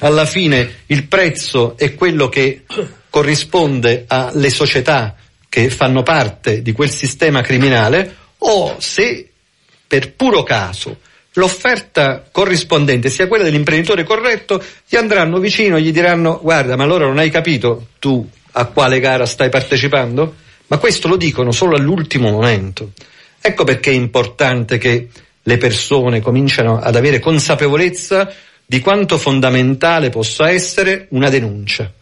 alla 0.00 0.26
fine 0.26 0.78
il 0.86 1.06
prezzo 1.06 1.76
è 1.78 1.94
quello 1.94 2.28
che 2.28 2.64
corrisponde 3.08 4.06
alle 4.08 4.50
società 4.50 5.14
che 5.48 5.70
fanno 5.70 6.02
parte 6.02 6.60
di 6.60 6.72
quel 6.72 6.90
sistema 6.90 7.40
criminale 7.40 8.16
o 8.38 8.74
se 8.80 9.28
per 9.86 10.12
puro 10.14 10.42
caso 10.42 10.98
l'offerta 11.34 12.24
corrispondente 12.30 13.08
sia 13.08 13.28
quella 13.28 13.44
dell'imprenditore 13.44 14.04
corretto, 14.04 14.62
gli 14.86 14.96
andranno 14.96 15.38
vicino 15.38 15.76
e 15.76 15.82
gli 15.82 15.92
diranno 15.92 16.38
guarda 16.42 16.76
ma 16.76 16.84
allora 16.84 17.06
non 17.06 17.18
hai 17.18 17.30
capito 17.30 17.88
tu 17.98 18.28
a 18.52 18.66
quale 18.66 19.00
gara 19.00 19.26
stai 19.26 19.48
partecipando? 19.48 20.34
ma 20.72 20.78
questo 20.78 21.06
lo 21.06 21.16
dicono 21.16 21.52
solo 21.52 21.76
all'ultimo 21.76 22.30
momento. 22.30 22.92
Ecco 23.38 23.62
perché 23.62 23.90
è 23.90 23.94
importante 23.94 24.78
che 24.78 25.08
le 25.42 25.56
persone 25.58 26.22
cominciano 26.22 26.78
ad 26.78 26.96
avere 26.96 27.18
consapevolezza 27.18 28.32
di 28.64 28.80
quanto 28.80 29.18
fondamentale 29.18 30.08
possa 30.08 30.48
essere 30.48 31.08
una 31.10 31.28
denuncia. 31.28 31.92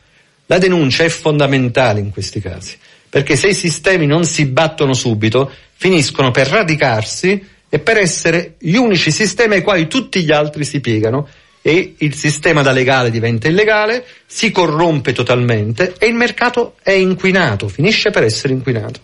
La 0.46 0.58
denuncia 0.58 1.02
è 1.02 1.08
fondamentale 1.08 1.98
in 1.98 2.10
questi 2.10 2.40
casi, 2.40 2.78
perché 3.08 3.34
se 3.34 3.48
i 3.48 3.54
sistemi 3.54 4.06
non 4.06 4.24
si 4.24 4.44
battono 4.44 4.94
subito, 4.94 5.50
finiscono 5.74 6.30
per 6.30 6.46
radicarsi 6.46 7.44
e 7.70 7.78
per 7.78 7.96
essere 7.96 8.56
gli 8.58 8.74
unici 8.74 9.10
sistemi 9.10 9.54
ai 9.54 9.62
quali 9.62 9.86
tutti 9.86 10.22
gli 10.22 10.32
altri 10.32 10.64
si 10.64 10.80
piegano 10.80 11.28
e 11.62 11.94
il 11.98 12.14
sistema 12.14 12.62
da 12.62 12.72
legale 12.72 13.10
diventa 13.10 13.48
illegale, 13.48 14.04
si 14.26 14.50
corrompe 14.50 15.12
totalmente 15.12 15.94
e 15.98 16.06
il 16.06 16.14
mercato 16.14 16.74
è 16.82 16.92
inquinato, 16.92 17.68
finisce 17.68 18.10
per 18.10 18.24
essere 18.24 18.52
inquinato. 18.52 19.00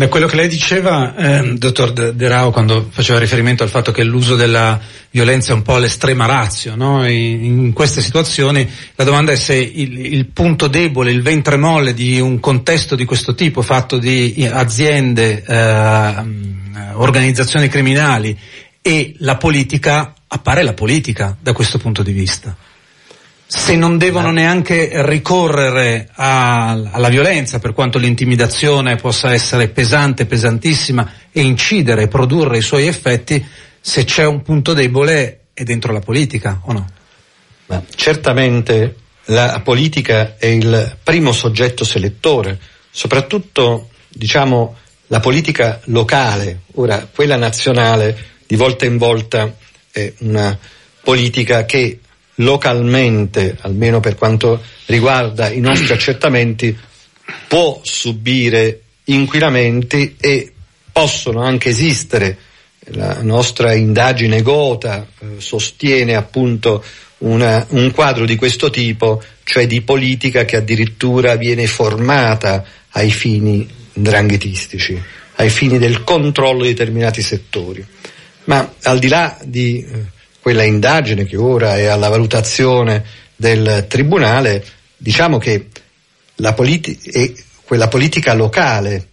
Da 0.00 0.08
quello 0.08 0.26
che 0.26 0.36
lei 0.36 0.48
diceva, 0.48 1.14
eh, 1.14 1.58
dottor 1.58 1.92
De 1.92 2.26
Rao, 2.26 2.50
quando 2.52 2.86
faceva 2.88 3.18
riferimento 3.18 3.64
al 3.64 3.68
fatto 3.68 3.92
che 3.92 4.02
l'uso 4.02 4.34
della 4.34 4.80
violenza 5.10 5.52
è 5.52 5.54
un 5.54 5.60
po' 5.60 5.76
l'estrema 5.76 6.24
razio, 6.24 6.74
no? 6.74 7.06
in, 7.06 7.74
queste 7.74 8.00
situazioni 8.00 8.66
la 8.94 9.04
domanda 9.04 9.32
è 9.32 9.36
se 9.36 9.56
il, 9.56 10.06
il, 10.06 10.24
punto 10.28 10.68
debole, 10.68 11.10
il 11.10 11.20
ventre 11.20 11.58
molle 11.58 11.92
di 11.92 12.18
un 12.18 12.40
contesto 12.40 12.96
di 12.96 13.04
questo 13.04 13.34
tipo, 13.34 13.60
fatto 13.60 13.98
di 13.98 14.48
aziende, 14.50 15.44
eh, 15.46 16.14
organizzazioni 16.94 17.68
criminali 17.68 18.34
e 18.80 19.14
la 19.18 19.36
politica 19.36 20.14
appare 20.28 20.62
la 20.62 20.72
politica 20.72 21.36
da 21.38 21.52
questo 21.52 21.76
punto 21.76 22.02
di 22.02 22.12
vista. 22.12 22.56
Se 23.52 23.74
non 23.74 23.98
devono 23.98 24.30
neanche 24.30 24.90
ricorrere 25.06 26.08
a, 26.14 26.70
alla 26.70 27.08
violenza, 27.08 27.58
per 27.58 27.72
quanto 27.72 27.98
l'intimidazione 27.98 28.94
possa 28.94 29.32
essere 29.32 29.66
pesante, 29.66 30.24
pesantissima 30.24 31.12
e 31.32 31.40
incidere 31.42 32.06
produrre 32.06 32.58
i 32.58 32.62
suoi 32.62 32.86
effetti, 32.86 33.44
se 33.80 34.04
c'è 34.04 34.24
un 34.24 34.42
punto 34.42 34.72
debole 34.72 35.46
è 35.52 35.64
dentro 35.64 35.92
la 35.92 35.98
politica 35.98 36.60
o 36.62 36.72
no? 36.72 36.86
Ma 37.66 37.82
certamente 37.92 38.94
la 39.24 39.60
politica 39.64 40.36
è 40.38 40.46
il 40.46 40.98
primo 41.02 41.32
soggetto 41.32 41.82
selettore, 41.82 42.56
soprattutto 42.88 43.88
diciamo 44.08 44.76
la 45.08 45.18
politica 45.18 45.80
locale, 45.86 46.60
ora 46.74 47.08
quella 47.12 47.36
nazionale 47.36 48.16
di 48.46 48.54
volta 48.54 48.84
in 48.84 48.96
volta 48.96 49.52
è 49.90 50.12
una 50.20 50.56
politica 51.02 51.64
che 51.64 51.98
localmente, 52.40 53.56
almeno 53.60 54.00
per 54.00 54.16
quanto 54.16 54.62
riguarda 54.86 55.50
i 55.50 55.60
nostri 55.60 55.92
accertamenti, 55.92 56.76
può 57.48 57.80
subire 57.82 58.82
inquinamenti 59.04 60.16
e 60.20 60.52
possono 60.92 61.42
anche 61.42 61.70
esistere. 61.70 62.36
La 62.92 63.22
nostra 63.22 63.74
indagine 63.74 64.42
Gota 64.42 65.06
eh, 65.06 65.26
sostiene 65.38 66.14
appunto 66.14 66.82
una, 67.18 67.64
un 67.70 67.90
quadro 67.92 68.24
di 68.24 68.36
questo 68.36 68.70
tipo, 68.70 69.22
cioè 69.44 69.66
di 69.66 69.82
politica 69.82 70.44
che 70.44 70.56
addirittura 70.56 71.36
viene 71.36 71.66
formata 71.66 72.64
ai 72.90 73.10
fini 73.10 73.68
dranghetistici, 73.92 75.00
ai 75.36 75.50
fini 75.50 75.78
del 75.78 76.02
controllo 76.04 76.62
di 76.62 76.68
determinati 76.68 77.22
settori. 77.22 77.84
Ma 78.44 78.74
al 78.82 78.98
di 78.98 79.08
là 79.08 79.36
di 79.44 79.84
eh, 79.84 80.18
quella 80.50 80.64
indagine 80.64 81.26
che 81.26 81.36
ora 81.36 81.76
è 81.76 81.84
alla 81.84 82.08
valutazione 82.08 83.04
del 83.36 83.86
Tribunale, 83.88 84.64
diciamo 84.96 85.38
che 85.38 85.68
politi- 86.56 86.98
quella 87.64 87.86
politica 87.86 88.34
locale 88.34 89.06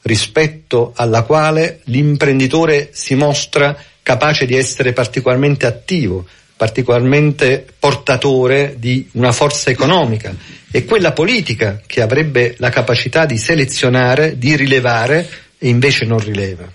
rispetto 0.00 0.92
alla 0.96 1.20
quale 1.20 1.80
l'imprenditore 1.84 2.88
si 2.92 3.14
mostra 3.14 3.76
capace 4.02 4.46
di 4.46 4.56
essere 4.56 4.94
particolarmente 4.94 5.66
attivo, 5.66 6.24
particolarmente 6.56 7.66
portatore 7.78 8.76
di 8.78 9.06
una 9.12 9.32
forza 9.32 9.68
economica 9.68 10.34
e 10.70 10.86
quella 10.86 11.12
politica 11.12 11.82
che 11.86 12.00
avrebbe 12.00 12.54
la 12.56 12.70
capacità 12.70 13.26
di 13.26 13.36
selezionare, 13.36 14.38
di 14.38 14.56
rilevare 14.56 15.28
e 15.58 15.68
invece 15.68 16.06
non 16.06 16.20
rileva. 16.20 16.66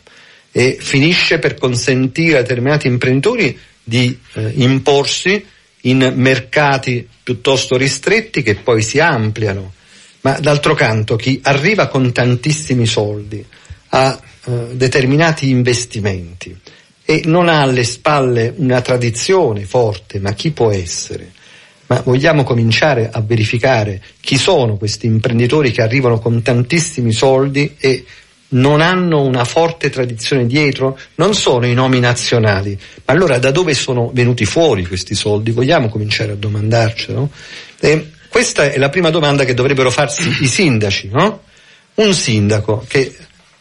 E 0.51 0.77
finisce 0.79 1.39
per 1.39 1.55
consentire 1.55 2.37
a 2.37 2.41
determinati 2.41 2.87
imprenditori 2.87 3.57
di 3.89 4.17
eh, 4.33 4.51
imporsi 4.55 5.43
in 5.81 6.13
mercati 6.15 7.05
piuttosto 7.21 7.75
ristretti 7.75 8.41
che 8.41 8.55
poi 8.55 8.81
si 8.81 8.99
ampliano. 8.99 9.73
Ma 10.21 10.39
d'altro 10.39 10.75
canto 10.75 11.15
chi 11.15 11.39
arriva 11.43 11.87
con 11.87 12.11
tantissimi 12.11 12.85
soldi 12.85 13.43
a 13.89 14.21
eh, 14.45 14.51
determinati 14.73 15.49
investimenti 15.49 16.55
e 17.03 17.23
non 17.25 17.49
ha 17.49 17.61
alle 17.61 17.83
spalle 17.83 18.53
una 18.57 18.81
tradizione 18.81 19.65
forte, 19.65 20.19
ma 20.19 20.33
chi 20.33 20.51
può 20.51 20.69
essere? 20.71 21.31
Ma 21.87 22.01
vogliamo 22.01 22.43
cominciare 22.43 23.09
a 23.11 23.19
verificare 23.21 23.99
chi 24.21 24.37
sono 24.37 24.77
questi 24.77 25.07
imprenditori 25.07 25.71
che 25.71 25.81
arrivano 25.81 26.19
con 26.19 26.43
tantissimi 26.43 27.11
soldi 27.11 27.77
e 27.79 28.05
non 28.50 28.82
hanno 28.82 29.24
una 29.24 29.43
forte 29.43 29.89
tradizione 29.89 30.45
dietro, 30.45 30.97
non 31.16 31.34
sono 31.34 31.68
i 31.68 31.74
nomi 31.74 32.00
nazionali. 32.00 32.78
Ma 33.06 33.14
allora 33.14 33.38
da 33.38 33.52
dove 33.52 33.74
sono 33.74 34.10
venuti 34.14 34.45
fuori 34.45 34.86
questi 34.86 35.16
soldi? 35.16 35.52
Vogliamo 35.52 35.89
cominciare 35.89 36.32
a 36.32 36.36
domandarcelo? 36.36 37.30
E 37.80 38.12
questa 38.30 38.72
è 38.72 38.78
la 38.78 38.89
prima 38.89 39.10
domanda 39.10 39.43
che 39.43 39.54
dovrebbero 39.54 39.91
farsi 39.91 40.30
i 40.41 40.47
sindaci, 40.47 41.10
no? 41.12 41.43
Un 41.95 42.14
sindaco 42.14 42.86
che 42.88 43.16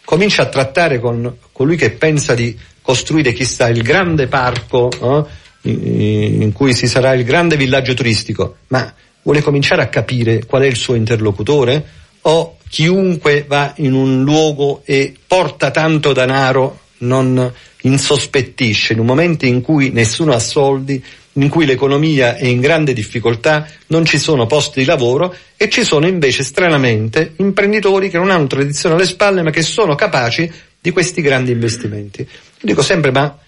comincia 0.04 0.42
a 0.42 0.46
trattare 0.46 1.00
con 1.00 1.36
colui 1.52 1.76
che 1.76 1.90
pensa 1.90 2.34
di 2.34 2.56
costruire 2.80 3.32
chissà 3.32 3.68
il 3.68 3.82
grande 3.82 4.28
parco 4.28 4.90
no? 5.00 5.28
in 5.62 6.50
cui 6.54 6.74
ci 6.74 6.86
sarà 6.86 7.12
il 7.12 7.24
grande 7.24 7.56
villaggio 7.56 7.92
turistico, 7.92 8.58
ma 8.68 8.94
vuole 9.22 9.42
cominciare 9.42 9.82
a 9.82 9.88
capire 9.88 10.46
qual 10.46 10.62
è 10.62 10.66
il 10.66 10.76
suo 10.76 10.94
interlocutore? 10.94 11.84
O 12.22 12.57
chiunque 12.68 13.44
va 13.46 13.72
in 13.76 13.92
un 13.92 14.22
luogo 14.22 14.82
e 14.84 15.14
porta 15.26 15.70
tanto 15.70 16.12
denaro 16.12 16.80
non 16.98 17.52
insospettisce 17.82 18.92
in 18.92 18.98
un 18.98 19.06
momento 19.06 19.46
in 19.46 19.60
cui 19.60 19.90
nessuno 19.90 20.32
ha 20.32 20.38
soldi, 20.38 21.02
in 21.34 21.48
cui 21.48 21.64
l'economia 21.64 22.36
è 22.36 22.46
in 22.46 22.60
grande 22.60 22.92
difficoltà, 22.92 23.66
non 23.88 24.04
ci 24.04 24.18
sono 24.18 24.46
posti 24.46 24.80
di 24.80 24.86
lavoro 24.86 25.34
e 25.56 25.68
ci 25.68 25.84
sono 25.84 26.06
invece 26.06 26.42
stranamente 26.42 27.34
imprenditori 27.36 28.10
che 28.10 28.18
non 28.18 28.30
hanno 28.30 28.46
tradizione 28.46 28.96
alle 28.96 29.06
spalle 29.06 29.42
ma 29.42 29.50
che 29.50 29.62
sono 29.62 29.94
capaci 29.94 30.50
di 30.80 30.90
questi 30.90 31.22
grandi 31.22 31.52
investimenti. 31.52 32.20
Io 32.22 32.28
dico 32.60 32.82
sempre 32.82 33.12
ma 33.12 33.38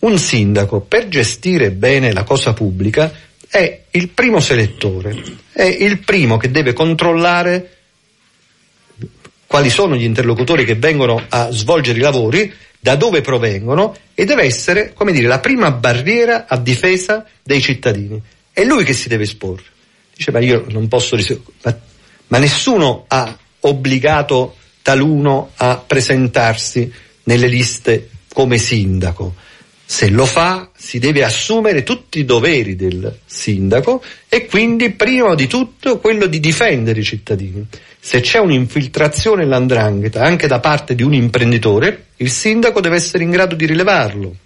un 0.00 0.18
sindaco 0.18 0.80
per 0.80 1.08
gestire 1.08 1.70
bene 1.70 2.12
la 2.12 2.24
cosa 2.24 2.52
pubblica 2.52 3.12
è 3.48 3.82
il 3.90 4.08
primo 4.08 4.38
selettore, 4.40 5.22
è 5.52 5.64
il 5.64 5.98
primo 5.98 6.36
che 6.36 6.50
deve 6.50 6.72
controllare 6.72 7.79
quali 9.50 9.68
sono 9.68 9.96
gli 9.96 10.04
interlocutori 10.04 10.64
che 10.64 10.76
vengono 10.76 11.20
a 11.28 11.50
svolgere 11.50 11.98
i 11.98 12.02
lavori, 12.02 12.54
da 12.78 12.94
dove 12.94 13.20
provengono 13.20 13.96
e 14.14 14.24
deve 14.24 14.44
essere, 14.44 14.92
come 14.92 15.10
dire, 15.10 15.26
la 15.26 15.40
prima 15.40 15.72
barriera 15.72 16.46
a 16.46 16.56
difesa 16.56 17.26
dei 17.42 17.60
cittadini. 17.60 18.22
È 18.52 18.62
lui 18.62 18.84
che 18.84 18.92
si 18.92 19.08
deve 19.08 19.24
esporre. 19.24 19.64
Dice, 20.14 20.30
ma 20.30 20.38
io 20.38 20.66
non 20.68 20.86
posso 20.86 21.18
ma, 21.64 21.76
ma 22.28 22.38
nessuno 22.38 23.06
ha 23.08 23.36
obbligato 23.62 24.54
taluno 24.82 25.50
a 25.56 25.82
presentarsi 25.84 26.88
nelle 27.24 27.48
liste 27.48 28.08
come 28.32 28.56
sindaco. 28.56 29.34
Se 29.90 30.08
lo 30.08 30.24
fa 30.24 30.70
si 30.76 31.00
deve 31.00 31.24
assumere 31.24 31.82
tutti 31.82 32.20
i 32.20 32.24
doveri 32.24 32.76
del 32.76 33.18
sindaco 33.26 34.00
e 34.28 34.46
quindi 34.46 34.90
prima 34.90 35.34
di 35.34 35.48
tutto 35.48 35.98
quello 35.98 36.26
di 36.26 36.38
difendere 36.38 37.00
i 37.00 37.02
cittadini. 37.02 37.66
Se 37.98 38.20
c'è 38.20 38.38
un'infiltrazione 38.38 39.42
nell'andrangheta 39.42 40.22
anche 40.22 40.46
da 40.46 40.60
parte 40.60 40.94
di 40.94 41.02
un 41.02 41.12
imprenditore, 41.12 42.06
il 42.18 42.30
sindaco 42.30 42.80
deve 42.80 42.94
essere 42.94 43.24
in 43.24 43.30
grado 43.30 43.56
di 43.56 43.66
rilevarlo 43.66 44.36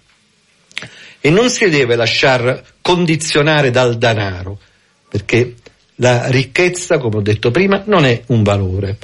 e 1.21 1.29
non 1.29 1.51
si 1.51 1.69
deve 1.69 1.95
lasciar 1.95 2.63
condizionare 2.81 3.69
dal 3.69 3.99
denaro, 3.99 4.59
perché 5.07 5.53
la 5.97 6.25
ricchezza, 6.25 6.97
come 6.97 7.17
ho 7.17 7.21
detto 7.21 7.51
prima, 7.51 7.83
non 7.85 8.03
è 8.03 8.23
un 8.27 8.41
valore, 8.41 8.97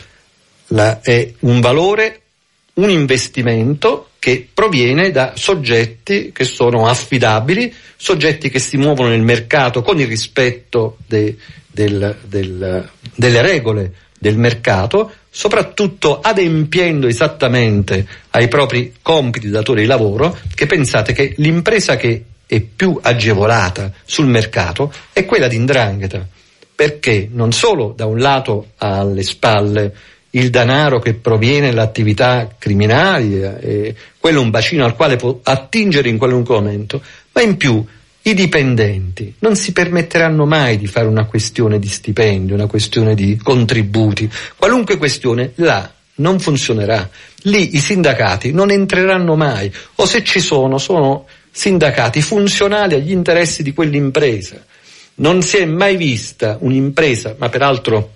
la, 0.70 1.02
è 1.02 1.34
un 1.42 1.62
valore 1.62 2.21
un 2.82 2.90
investimento 2.90 4.10
che 4.20 4.48
proviene 4.52 5.12
da 5.12 5.34
soggetti 5.36 6.32
che 6.32 6.44
sono 6.44 6.88
affidabili, 6.88 7.74
soggetti 7.96 8.50
che 8.50 8.60
si 8.60 8.78
muovono 8.78 9.10
nel 9.10 9.22
mercato 9.22 9.82
con 9.82 10.00
il 10.00 10.08
rispetto 10.08 10.98
de, 11.08 11.36
del, 11.68 12.18
del, 12.28 12.90
delle 13.16 13.42
regole 13.42 13.94
del 14.20 14.38
mercato, 14.38 15.12
soprattutto 15.30 16.20
adempiendo 16.20 17.08
esattamente 17.08 18.06
ai 18.32 18.48
propri 18.48 18.94
compiti 19.02 19.48
di 19.48 19.52
datore 19.52 19.82
di 19.82 19.88
lavoro, 19.88 20.38
che 20.54 20.68
pensate 20.68 21.14
che 21.14 21.34
l'impresa 21.38 21.96
che 21.96 22.26
è 22.46 22.60
più 22.62 23.00
agevolata 23.02 23.92
sul 24.06 24.28
mercato 24.28 24.94
è 25.14 25.26
quella 25.26 25.48
di 25.48 25.56
Indrangheta, 25.56 26.28
perché 26.76 27.28
non 27.32 27.52
solo 27.52 27.94
da 27.96 28.06
un 28.06 28.20
lato 28.20 28.72
ha 28.78 29.00
alle 29.00 29.24
spalle 29.24 29.96
il 30.32 30.50
denaro 30.50 31.00
che 31.00 31.14
proviene 31.14 31.70
dall'attività 31.70 32.50
criminali, 32.58 33.42
eh, 33.42 33.96
quello 34.18 34.40
è 34.40 34.44
un 34.44 34.50
bacino 34.50 34.86
al 34.86 34.96
quale 34.96 35.16
può 35.16 35.40
attingere 35.44 36.10
in 36.10 36.18
qualunque 36.18 36.56
momento, 36.56 37.02
ma 37.34 37.42
in 37.42 37.58
più 37.58 37.84
i 38.24 38.34
dipendenti 38.34 39.34
non 39.40 39.56
si 39.56 39.72
permetteranno 39.72 40.46
mai 40.46 40.78
di 40.78 40.88
fare 40.88 41.08
una 41.08 41.26
questione 41.26 41.80
di 41.80 41.88
stipendio, 41.88 42.56
una 42.56 42.68
questione 42.68 43.16
di 43.16 43.38
contributi, 43.42 44.30
qualunque 44.56 44.98
questione 44.98 45.54
là 45.56 45.92
non 46.16 46.40
funzionerà. 46.40 47.10
Lì 47.44 47.76
i 47.76 47.80
sindacati 47.80 48.52
non 48.52 48.70
entreranno 48.70 49.36
mai, 49.36 49.72
o 49.96 50.06
se 50.06 50.24
ci 50.24 50.40
sono, 50.40 50.78
sono 50.78 51.26
sindacati 51.50 52.22
funzionali 52.22 52.94
agli 52.94 53.12
interessi 53.12 53.64
di 53.64 53.74
quell'impresa. 53.74 54.64
Non 55.16 55.42
si 55.42 55.58
è 55.58 55.66
mai 55.66 55.98
vista 55.98 56.58
un'impresa, 56.62 57.36
ma 57.38 57.50
peraltro 57.50 58.12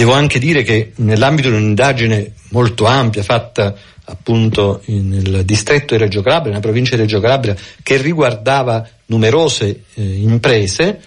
Devo 0.00 0.14
anche 0.14 0.38
dire 0.38 0.62
che 0.62 0.92
nell'ambito 0.96 1.50
di 1.50 1.56
un'indagine 1.56 2.32
molto 2.52 2.86
ampia 2.86 3.22
fatta 3.22 3.74
appunto 4.04 4.80
nel 4.86 5.44
distretto 5.44 5.94
di 5.94 6.00
Reggio 6.00 6.22
Calabria, 6.22 6.52
nella 6.52 6.62
provincia 6.62 6.96
di 6.96 7.02
Reggio 7.02 7.20
Calabria, 7.20 7.54
che 7.82 7.98
riguardava 7.98 8.88
numerose 9.04 9.82
eh, 9.92 10.02
imprese 10.02 11.02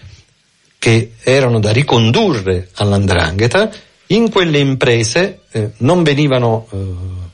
che 0.78 1.14
erano 1.24 1.58
da 1.58 1.72
ricondurre 1.72 2.68
all'andrangheta, 2.74 3.68
in 4.06 4.30
quelle 4.30 4.58
imprese 4.58 5.40
eh, 5.50 5.70
non 5.78 6.04
venivano 6.04 6.68
eh, 6.70 6.78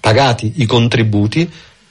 pagati 0.01 0.55
i 0.57 0.65
contributi 0.65 1.47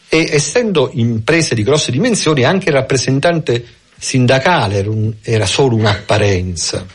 e 0.10 0.30
essendo 0.32 0.90
imprese 0.94 1.54
di 1.54 1.62
grosse 1.62 1.92
dimensioni 1.92 2.44
anche 2.44 2.70
il 2.70 2.76
rappresentante 2.76 3.64
sindacale 4.00 4.78
era, 4.78 4.90
un, 4.90 5.14
era 5.22 5.46
solo 5.46 5.76
un'apparenza 5.76 6.88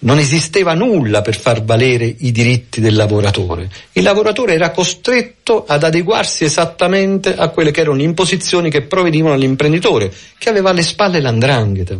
non 0.00 0.18
esisteva 0.18 0.74
nulla 0.74 1.22
per 1.22 1.36
far 1.36 1.64
valere 1.64 2.14
i 2.18 2.30
diritti 2.30 2.80
del 2.80 2.94
lavoratore. 2.94 3.68
Il 3.92 4.04
lavoratore 4.04 4.54
era 4.54 4.70
costretto 4.70 5.64
ad 5.66 5.82
adeguarsi 5.82 6.44
esattamente 6.44 7.34
a 7.34 7.48
quelle 7.48 7.70
che 7.72 7.80
erano 7.80 7.96
le 7.96 8.04
imposizioni 8.04 8.70
che 8.70 8.82
provenivano 8.82 9.34
dall'imprenditore, 9.34 10.12
che 10.38 10.48
aveva 10.48 10.70
alle 10.70 10.82
spalle 10.82 11.20
l'andrangheta. 11.20 11.98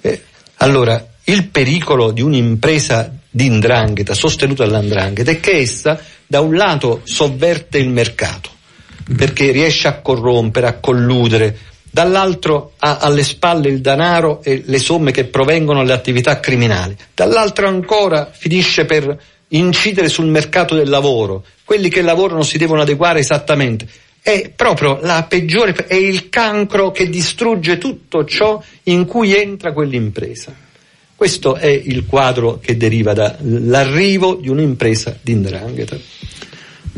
Eh, 0.00 0.22
allora, 0.56 1.04
il 1.24 1.48
pericolo 1.48 2.12
di 2.12 2.22
un'impresa 2.22 3.12
di 3.28 3.46
indrangheta 3.46 4.14
sostenuta 4.14 4.64
dall'andrangheta 4.64 5.32
è 5.32 5.40
che 5.40 5.58
essa, 5.58 6.00
da 6.26 6.40
un 6.40 6.54
lato, 6.54 7.00
sovverte 7.02 7.78
il 7.78 7.88
mercato, 7.88 8.50
perché 9.16 9.50
riesce 9.50 9.88
a 9.88 10.00
corrompere, 10.00 10.68
a 10.68 10.74
colludere, 10.74 11.58
dall'altro 11.94 12.72
ha 12.78 12.96
alle 12.96 13.22
spalle 13.22 13.68
il 13.68 13.80
denaro 13.80 14.42
e 14.42 14.64
le 14.66 14.78
somme 14.80 15.12
che 15.12 15.26
provengono 15.26 15.78
dalle 15.78 15.92
attività 15.92 16.40
criminali, 16.40 16.96
dall'altro 17.14 17.68
ancora 17.68 18.32
finisce 18.32 18.84
per 18.84 19.16
incidere 19.50 20.08
sul 20.08 20.26
mercato 20.26 20.74
del 20.74 20.88
lavoro, 20.88 21.44
quelli 21.62 21.88
che 21.88 22.02
lavorano 22.02 22.42
si 22.42 22.58
devono 22.58 22.80
adeguare 22.80 23.20
esattamente. 23.20 23.86
È 24.20 24.50
proprio 24.56 24.98
la 25.02 25.24
peggiore, 25.28 25.72
è 25.86 25.94
il 25.94 26.30
cancro 26.30 26.90
che 26.90 27.08
distrugge 27.08 27.78
tutto 27.78 28.24
ciò 28.24 28.60
in 28.84 29.04
cui 29.06 29.32
entra 29.32 29.72
quell'impresa. 29.72 30.52
Questo 31.14 31.54
è 31.54 31.68
il 31.68 32.06
quadro 32.06 32.58
che 32.58 32.76
deriva 32.76 33.12
dall'arrivo 33.12 34.34
di 34.34 34.48
un'impresa 34.48 35.16
di 35.20 35.34
Ndrangheta. 35.34 35.96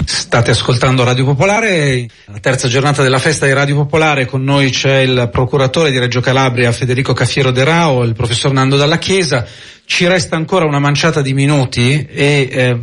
State 0.07 0.52
ascoltando 0.52 1.02
Radio 1.02 1.24
Popolare, 1.24 2.07
la 2.26 2.38
terza 2.38 2.68
giornata 2.68 3.02
della 3.02 3.18
festa 3.18 3.44
di 3.44 3.52
Radio 3.52 3.74
Popolare, 3.74 4.24
con 4.24 4.44
noi 4.44 4.70
c'è 4.70 4.98
il 4.98 5.28
procuratore 5.32 5.90
di 5.90 5.98
Reggio 5.98 6.20
Calabria 6.20 6.70
Federico 6.70 7.12
Caffiero 7.12 7.50
De 7.50 7.64
Rao, 7.64 8.04
il 8.04 8.14
professor 8.14 8.52
Nando 8.52 8.76
Dalla 8.76 8.98
Chiesa, 8.98 9.44
ci 9.84 10.07
resta 10.07 10.36
ancora 10.36 10.64
una 10.64 10.78
manciata 10.78 11.22
di 11.22 11.34
minuti 11.34 12.07
e 12.09 12.48
eh, 12.48 12.80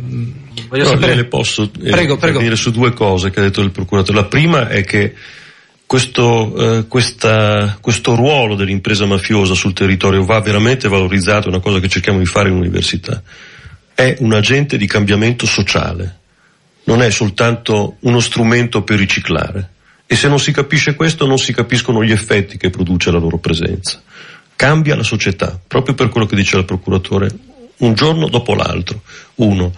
voglio 0.68 0.82
no, 0.82 0.90
sapere... 0.90 1.14
Le 1.14 1.24
posso 1.24 1.62
eh, 1.62 1.90
prego, 1.90 2.18
prego. 2.18 2.40
dire 2.40 2.56
su 2.56 2.70
due 2.70 2.92
cose 2.92 3.30
che 3.30 3.40
ha 3.40 3.42
detto 3.42 3.62
il 3.62 3.70
procuratore. 3.70 4.18
La 4.18 4.26
prima 4.26 4.68
è 4.68 4.84
che 4.84 5.14
questo, 5.86 6.78
eh, 6.78 6.86
questa, 6.86 7.78
questo 7.80 8.14
ruolo 8.14 8.54
dell'impresa 8.54 9.06
mafiosa 9.06 9.54
sul 9.54 9.72
territorio 9.72 10.26
va 10.26 10.40
veramente 10.40 10.88
valorizzato, 10.88 11.46
è 11.46 11.48
una 11.48 11.60
cosa 11.60 11.80
che 11.80 11.88
cerchiamo 11.88 12.18
di 12.18 12.26
fare 12.26 12.50
in 12.50 12.56
università. 12.56 13.22
È 13.94 14.14
un 14.18 14.34
agente 14.34 14.76
di 14.76 14.86
cambiamento 14.86 15.46
sociale 15.46 16.18
non 16.84 17.02
è 17.02 17.10
soltanto 17.10 17.96
uno 18.00 18.20
strumento 18.20 18.82
per 18.82 18.98
riciclare. 18.98 19.70
E 20.06 20.16
se 20.16 20.28
non 20.28 20.38
si 20.38 20.52
capisce 20.52 20.94
questo 20.94 21.26
non 21.26 21.38
si 21.38 21.52
capiscono 21.52 22.04
gli 22.04 22.12
effetti 22.12 22.56
che 22.56 22.70
produce 22.70 23.10
la 23.10 23.18
loro 23.18 23.38
presenza. 23.38 24.02
Cambia 24.54 24.96
la 24.96 25.02
società, 25.02 25.58
proprio 25.66 25.94
per 25.94 26.08
quello 26.08 26.26
che 26.26 26.36
dice 26.36 26.58
il 26.58 26.64
procuratore, 26.64 27.30
un 27.78 27.94
giorno 27.94 28.28
dopo 28.28 28.54
l'altro. 28.54 29.02
Uno. 29.36 29.72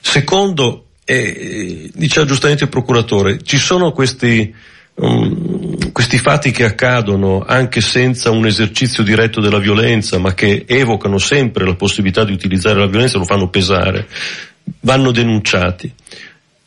Secondo, 0.00 0.86
eh, 1.04 1.90
diceva 1.94 2.24
giustamente 2.26 2.64
il 2.64 2.70
procuratore, 2.70 3.42
ci 3.42 3.58
sono 3.58 3.92
questi, 3.92 4.54
um, 4.94 5.92
questi 5.92 6.18
fatti 6.18 6.52
che 6.52 6.64
accadono 6.64 7.44
anche 7.46 7.80
senza 7.80 8.30
un 8.30 8.46
esercizio 8.46 9.02
diretto 9.02 9.40
della 9.40 9.58
violenza, 9.58 10.18
ma 10.18 10.32
che 10.32 10.64
evocano 10.66 11.18
sempre 11.18 11.66
la 11.66 11.74
possibilità 11.74 12.24
di 12.24 12.32
utilizzare 12.32 12.78
la 12.78 12.86
violenza, 12.86 13.18
lo 13.18 13.24
fanno 13.24 13.50
pesare, 13.50 14.08
vanno 14.80 15.10
denunciati 15.10 15.92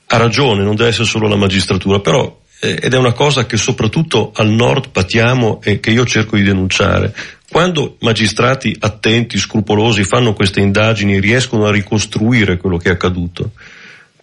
ha 0.07 0.17
ragione, 0.17 0.63
non 0.63 0.75
deve 0.75 0.89
essere 0.89 1.05
solo 1.05 1.27
la 1.27 1.35
magistratura, 1.35 1.99
però 1.99 2.41
eh, 2.59 2.79
ed 2.81 2.93
è 2.93 2.97
una 2.97 3.13
cosa 3.13 3.45
che 3.45 3.57
soprattutto 3.57 4.31
al 4.35 4.49
nord 4.49 4.89
patiamo 4.89 5.59
e 5.63 5.79
che 5.79 5.91
io 5.91 6.05
cerco 6.05 6.35
di 6.35 6.43
denunciare. 6.43 7.13
Quando 7.49 7.97
magistrati 8.01 8.75
attenti, 8.79 9.37
scrupolosi 9.37 10.03
fanno 10.03 10.33
queste 10.33 10.61
indagini 10.61 11.15
e 11.15 11.19
riescono 11.19 11.65
a 11.65 11.71
ricostruire 11.71 12.57
quello 12.57 12.77
che 12.77 12.89
è 12.89 12.93
accaduto, 12.93 13.51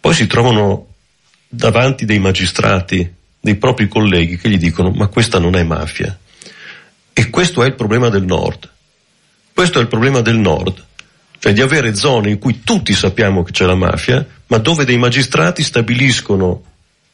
poi 0.00 0.14
si 0.14 0.26
trovano 0.26 0.88
davanti 1.48 2.04
dei 2.04 2.18
magistrati, 2.18 3.10
dei 3.40 3.56
propri 3.56 3.88
colleghi 3.88 4.38
che 4.38 4.48
gli 4.48 4.58
dicono 4.58 4.90
ma 4.90 5.06
questa 5.08 5.38
non 5.38 5.54
è 5.54 5.62
mafia. 5.62 6.16
E 7.14 7.28
questo 7.28 7.62
è 7.62 7.66
il 7.66 7.74
problema 7.74 8.08
del 8.08 8.24
nord. 8.24 8.68
Questo 9.52 9.78
è 9.78 9.82
il 9.82 9.88
problema 9.88 10.20
del 10.20 10.38
nord 10.38 10.82
cioè 11.43 11.53
di 11.53 11.61
avere 11.61 11.97
zone 11.97 12.30
in 12.30 12.38
cui 12.38 12.61
tutti 12.62 12.95
sappiamo 12.95 13.43
che 13.43 13.51
c'è 13.51 13.64
la 13.64 13.74
mafia, 13.74 14.24
ma 14.47 14.59
dove 14.59 14.84
dei 14.84 14.97
magistrati 14.97 15.64
stabiliscono, 15.64 16.62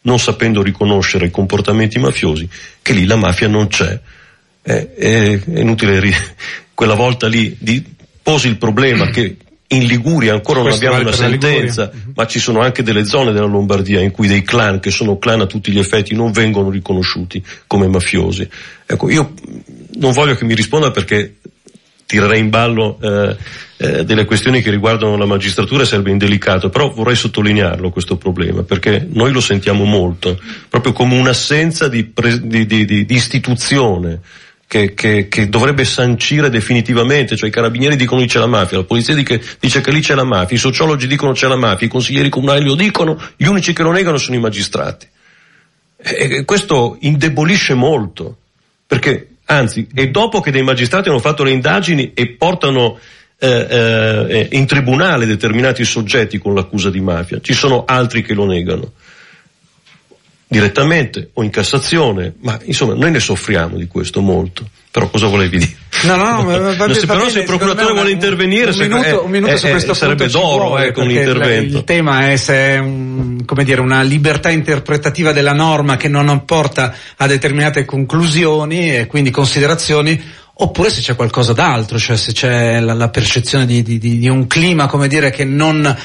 non 0.02 0.18
sapendo 0.18 0.60
riconoscere 0.60 1.24
i 1.24 1.30
comportamenti 1.30 1.98
mafiosi, 1.98 2.46
che 2.82 2.92
lì 2.92 3.06
la 3.06 3.16
mafia 3.16 3.48
non 3.48 3.68
c'è. 3.68 3.98
È, 4.60 4.70
è, 4.70 5.42
è 5.44 5.60
inutile, 5.60 5.98
ri- 5.98 6.14
quella 6.74 6.92
volta 6.92 7.26
lì 7.26 7.56
di, 7.58 7.82
posi 8.22 8.48
il 8.48 8.58
problema 8.58 9.08
che 9.08 9.38
in 9.68 9.84
Liguria 9.86 10.34
ancora 10.34 10.60
non 10.60 10.72
abbiamo 10.72 10.98
una 10.98 11.12
sentenza, 11.12 11.90
mhm. 11.90 12.12
ma 12.14 12.26
ci 12.26 12.38
sono 12.38 12.60
anche 12.60 12.82
delle 12.82 13.06
zone 13.06 13.32
della 13.32 13.46
Lombardia 13.46 14.00
in 14.00 14.10
cui 14.10 14.26
dei 14.26 14.42
clan, 14.42 14.78
che 14.78 14.90
sono 14.90 15.16
clan 15.16 15.40
a 15.40 15.46
tutti 15.46 15.72
gli 15.72 15.78
effetti, 15.78 16.14
non 16.14 16.32
vengono 16.32 16.68
riconosciuti 16.68 17.42
come 17.66 17.88
mafiosi. 17.88 18.46
Ecco, 18.84 19.08
io 19.08 19.32
non 19.94 20.12
voglio 20.12 20.34
che 20.34 20.44
mi 20.44 20.54
risponda 20.54 20.90
perché 20.90 21.36
tirerei 22.08 22.40
in 22.40 22.48
ballo 22.48 22.98
eh, 23.02 23.36
eh, 23.76 24.04
delle 24.06 24.24
questioni 24.24 24.62
che 24.62 24.70
riguardano 24.70 25.18
la 25.18 25.26
magistratura 25.26 25.84
sarebbe 25.84 26.10
indelicato, 26.10 26.70
però 26.70 26.90
vorrei 26.90 27.14
sottolinearlo 27.14 27.90
questo 27.90 28.16
problema, 28.16 28.62
perché 28.62 29.06
noi 29.10 29.30
lo 29.30 29.42
sentiamo 29.42 29.84
molto, 29.84 30.40
proprio 30.70 30.94
come 30.94 31.18
un'assenza 31.18 31.86
di, 31.86 32.04
pre, 32.04 32.40
di, 32.40 32.64
di, 32.64 32.86
di 32.86 33.14
istituzione. 33.14 34.20
Che, 34.68 34.92
che, 34.92 35.28
che, 35.28 35.48
dovrebbe 35.48 35.86
sancire 35.86 36.50
definitivamente, 36.50 37.36
cioè 37.36 37.48
i 37.48 37.52
carabinieri 37.52 37.96
dicono 37.96 38.20
che 38.20 38.26
c'è 38.26 38.38
la 38.38 38.46
mafia, 38.46 38.76
la 38.76 38.84
polizia 38.84 39.14
dice, 39.14 39.42
dice 39.58 39.80
che 39.80 39.90
lì 39.90 40.00
c'è 40.00 40.14
la 40.14 40.24
mafia, 40.24 40.58
i 40.58 40.60
sociologi 40.60 41.06
dicono 41.06 41.32
che 41.32 41.38
c'è 41.38 41.48
la 41.48 41.56
mafia, 41.56 41.86
i 41.86 41.90
consiglieri 41.90 42.28
comunali 42.28 42.66
lo 42.66 42.74
dicono, 42.74 43.18
gli 43.36 43.46
unici 43.46 43.72
che 43.72 43.82
lo 43.82 43.92
negano 43.92 44.18
sono 44.18 44.36
i 44.36 44.40
magistrati. 44.40 45.08
E 45.96 46.44
questo 46.44 46.98
indebolisce 47.00 47.72
molto, 47.72 48.36
perché 48.86 49.37
anzi, 49.48 49.86
è 49.92 50.08
dopo 50.08 50.40
che 50.40 50.50
dei 50.50 50.62
magistrati 50.62 51.08
hanno 51.08 51.18
fatto 51.18 51.42
le 51.42 51.50
indagini 51.50 52.12
e 52.14 52.28
portano 52.28 52.98
eh, 53.38 53.48
eh, 53.48 54.48
in 54.52 54.66
tribunale 54.66 55.26
determinati 55.26 55.84
soggetti 55.84 56.38
con 56.38 56.54
l'accusa 56.54 56.90
di 56.90 57.00
mafia, 57.00 57.40
ci 57.40 57.52
sono 57.52 57.84
altri 57.86 58.22
che 58.22 58.34
lo 58.34 58.46
negano 58.46 58.92
direttamente 60.48 61.30
o 61.34 61.42
in 61.42 61.50
Cassazione, 61.50 62.34
ma 62.40 62.58
insomma 62.64 62.94
noi 62.94 63.10
ne 63.10 63.20
soffriamo 63.20 63.76
di 63.76 63.86
questo 63.86 64.20
molto. 64.20 64.66
Però 64.90 65.10
cosa 65.10 65.26
volevi 65.26 65.58
dire? 65.58 65.76
No, 66.04 66.16
no, 66.16 66.42
no, 66.42 66.44
va, 66.44 66.74
va, 66.74 66.94
se 66.94 67.06
però 67.06 67.18
bene, 67.18 67.30
se 67.30 67.38
il 67.40 67.44
procuratore 67.44 67.92
vuole 67.92 68.10
intervenire, 68.10 68.70
un, 68.70 68.78
minuto, 68.78 69.02
è, 69.02 69.16
un 69.16 69.30
minuto 69.30 69.56
su 69.58 69.68
questo 69.68 69.92
sarebbe 69.92 70.28
d'oro 70.28 70.68
vuole, 70.68 70.86
ecco, 70.86 71.02
un 71.02 71.10
intervento. 71.10 71.76
Il 71.76 71.84
tema 71.84 72.30
è 72.30 72.36
se 72.36 72.54
è 72.54 72.78
un, 72.78 73.44
come 73.44 73.64
dire, 73.64 73.82
una 73.82 74.02
libertà 74.02 74.48
interpretativa 74.48 75.32
della 75.32 75.52
norma 75.52 75.96
che 75.96 76.08
non 76.08 76.44
porta 76.46 76.94
a 77.16 77.26
determinate 77.26 77.84
conclusioni 77.84 78.96
e 78.96 79.06
quindi 79.06 79.30
considerazioni 79.30 80.20
oppure 80.60 80.90
se 80.90 81.02
c'è 81.02 81.14
qualcosa 81.14 81.52
d'altro, 81.52 81.98
cioè 81.98 82.16
se 82.16 82.32
c'è 82.32 82.80
la, 82.80 82.94
la 82.94 83.10
percezione 83.10 83.64
di, 83.64 83.82
di, 83.82 83.98
di, 83.98 84.28
un 84.28 84.48
clima, 84.48 84.86
come 84.86 85.06
dire, 85.06 85.30
che 85.30 85.44
non, 85.44 85.96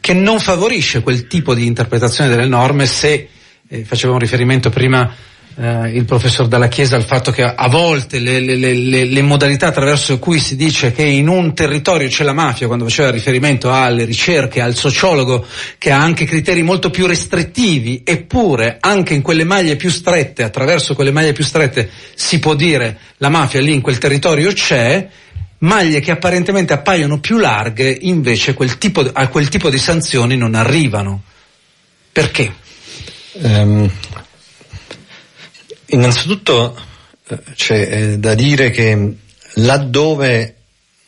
che 0.00 0.14
non 0.14 0.38
favorisce 0.38 1.02
quel 1.02 1.26
tipo 1.26 1.54
di 1.54 1.66
interpretazione 1.66 2.30
delle 2.30 2.46
norme 2.46 2.86
se, 2.86 3.28
eh, 3.68 3.84
facevo 3.84 4.12
un 4.12 4.18
riferimento 4.18 4.70
prima 4.70 5.14
eh, 5.58 5.88
il 5.90 6.04
professor 6.04 6.46
Dalla 6.46 6.68
Chiesa 6.68 6.96
al 6.96 7.04
fatto 7.04 7.30
che 7.30 7.42
a 7.42 7.68
volte 7.68 8.18
le, 8.18 8.40
le, 8.40 8.56
le, 8.56 9.04
le, 9.04 9.22
modalità 9.22 9.68
attraverso 9.68 10.18
cui 10.18 10.38
si 10.38 10.54
dice 10.54 10.92
che 10.92 11.02
in 11.02 11.28
un 11.28 11.54
territorio 11.54 12.08
c'è 12.08 12.24
la 12.24 12.34
mafia, 12.34 12.66
quando 12.66 12.84
faceva 12.84 13.10
riferimento 13.10 13.72
alle 13.72 14.04
ricerche, 14.04 14.60
al 14.60 14.74
sociologo 14.74 15.46
che 15.78 15.90
ha 15.90 15.98
anche 15.98 16.26
criteri 16.26 16.62
molto 16.62 16.90
più 16.90 17.06
restrittivi, 17.06 18.02
eppure 18.04 18.76
anche 18.80 19.14
in 19.14 19.22
quelle 19.22 19.44
maglie 19.44 19.76
più 19.76 19.90
strette, 19.90 20.42
attraverso 20.42 20.94
quelle 20.94 21.10
maglie 21.10 21.32
più 21.32 21.44
strette 21.44 21.88
si 22.14 22.38
può 22.38 22.54
dire 22.54 22.98
la 23.16 23.30
mafia 23.30 23.60
lì 23.60 23.72
in 23.72 23.80
quel 23.80 23.98
territorio 23.98 24.52
c'è, 24.52 25.08
maglie 25.58 26.00
che 26.00 26.10
apparentemente 26.10 26.74
appaiono 26.74 27.18
più 27.18 27.38
larghe 27.38 27.96
invece 28.02 28.52
quel 28.52 28.76
tipo, 28.76 29.08
a 29.10 29.28
quel 29.28 29.48
tipo 29.48 29.70
di 29.70 29.78
sanzioni 29.78 30.36
non 30.36 30.54
arrivano. 30.54 31.22
Perché? 32.12 32.64
Um, 33.42 33.90
Innanzitutto 35.88 36.76
eh, 37.28 37.38
c'è 37.54 37.88
eh, 37.90 38.18
da 38.18 38.34
dire 38.34 38.70
che 38.70 39.16
laddove 39.54 40.54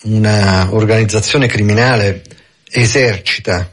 una 0.03 0.69
organizzazione 0.73 1.49
criminale 1.49 2.23
esercita 2.71 3.73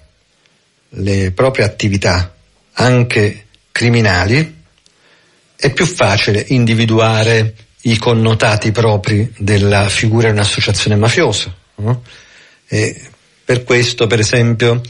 le 0.89 1.32
proprie 1.32 1.66
attività 1.66 2.34
anche 2.74 3.45
criminali, 3.72 4.64
è 5.56 5.72
più 5.72 5.86
facile 5.86 6.43
individuare 6.47 7.53
i 7.82 7.97
connotati 7.97 8.72
propri 8.72 9.32
della 9.38 9.88
figura 9.89 10.28
di 10.28 10.34
un'associazione 10.34 10.95
mafiosa. 10.95 11.53
No? 11.76 12.03
per 13.45 13.64
questo, 13.64 14.08
per 14.08 14.20
esempio, 14.20 14.82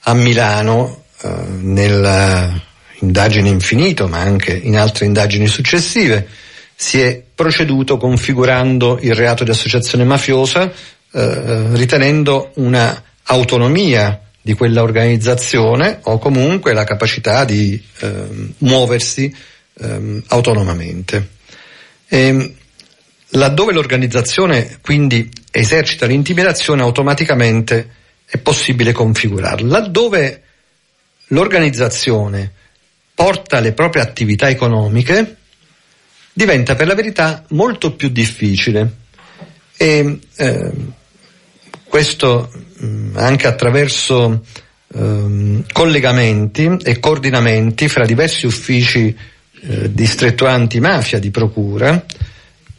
a 0.00 0.14
Milano, 0.14 1.04
eh, 1.22 1.28
nella 1.28 2.60
indagine 3.00 3.48
infinito, 3.48 4.08
ma 4.08 4.20
anche 4.20 4.52
in 4.52 4.76
altre 4.76 5.06
indagini 5.06 5.46
successive, 5.46 6.26
si 6.74 7.00
è 7.00 7.22
proceduto 7.34 7.96
configurando 7.96 8.98
il 9.02 9.14
reato 9.14 9.44
di 9.44 9.50
associazione 9.50 10.04
mafiosa, 10.04 10.70
eh, 11.12 11.76
ritenendo 11.76 12.52
una 12.54 13.02
autonomia 13.24 14.20
di 14.42 14.54
quella 14.54 14.82
organizzazione 14.82 15.98
o 16.04 16.18
comunque 16.18 16.72
la 16.72 16.84
capacità 16.84 17.44
di 17.44 17.80
eh, 17.98 18.26
muoversi 18.58 19.34
eh, 19.74 20.22
autonomamente. 20.28 21.28
E, 22.08 22.18
ehm, 22.18 22.52
laddove 23.34 23.72
l'organizzazione 23.72 24.78
quindi 24.80 25.30
esercita 25.50 26.06
l'intimidazione 26.06 26.82
automaticamente 26.82 27.90
è 28.24 28.38
possibile 28.38 28.92
configurarla. 28.92 29.66
Laddove 29.68 30.42
l'organizzazione 31.28 32.52
porta 33.20 33.60
le 33.60 33.74
proprie 33.74 34.02
attività 34.02 34.48
economiche, 34.48 35.36
diventa 36.32 36.74
per 36.74 36.86
la 36.86 36.94
verità 36.94 37.44
molto 37.48 37.94
più 37.94 38.08
difficile. 38.08 38.92
E 39.76 40.20
eh, 40.36 40.72
questo 41.84 42.50
mh, 42.78 42.86
mm, 42.86 43.16
anche 43.18 43.46
attraverso 43.46 44.42
eh, 44.94 45.64
collegamenti 45.70 46.78
e 46.82 46.98
coordinamenti 46.98 47.88
fra 47.88 48.06
diversi 48.06 48.46
uffici 48.46 49.14
eh, 49.14 49.92
distrettuanti 49.92 50.78
antimafia 50.78 51.18
di 51.18 51.30
procura, 51.30 52.02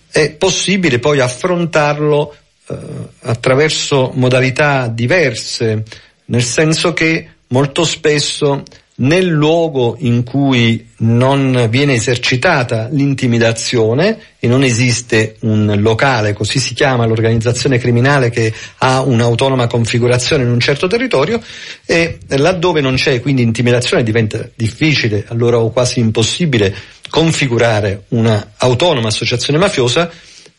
è 0.10 0.32
possibile 0.32 0.98
poi 0.98 1.20
affrontarlo 1.20 2.36
eh, 2.68 2.76
attraverso 3.20 4.10
modalità 4.16 4.88
diverse, 4.88 5.84
nel 6.26 6.44
senso 6.44 6.94
che 6.94 7.30
molto 7.50 7.86
spesso 7.86 8.64
nel 9.02 9.28
luogo 9.28 9.96
in 10.00 10.24
cui 10.24 10.90
non 10.98 11.68
viene 11.70 11.94
esercitata 11.94 12.88
l'intimidazione 12.92 14.18
e 14.40 14.48
non 14.48 14.64
esiste 14.64 15.36
un 15.42 15.74
locale, 15.80 16.34
così 16.34 16.60
si 16.60 16.74
chiama 16.74 17.06
l'organizzazione 17.06 17.78
criminale 17.78 18.30
che 18.30 18.54
ha 18.80 19.02
un'autonoma 19.02 19.68
configurazione 19.68 20.44
in 20.44 20.50
un 20.50 20.60
certo 20.60 20.88
territorio 20.88 21.42
e 21.86 22.20
laddove 22.28 22.82
non 22.82 22.96
c'è 22.96 23.22
quindi 23.22 23.42
intimidazione 23.42 24.04
diventa 24.04 24.48
difficile, 24.56 25.26
allora 25.28 25.58
o 25.60 25.72
quasi 25.72 26.00
impossibile 26.00 26.74
configurare 27.10 28.04
una 28.10 28.54
autonoma 28.58 29.08
associazione 29.08 29.58
mafiosa 29.58 30.12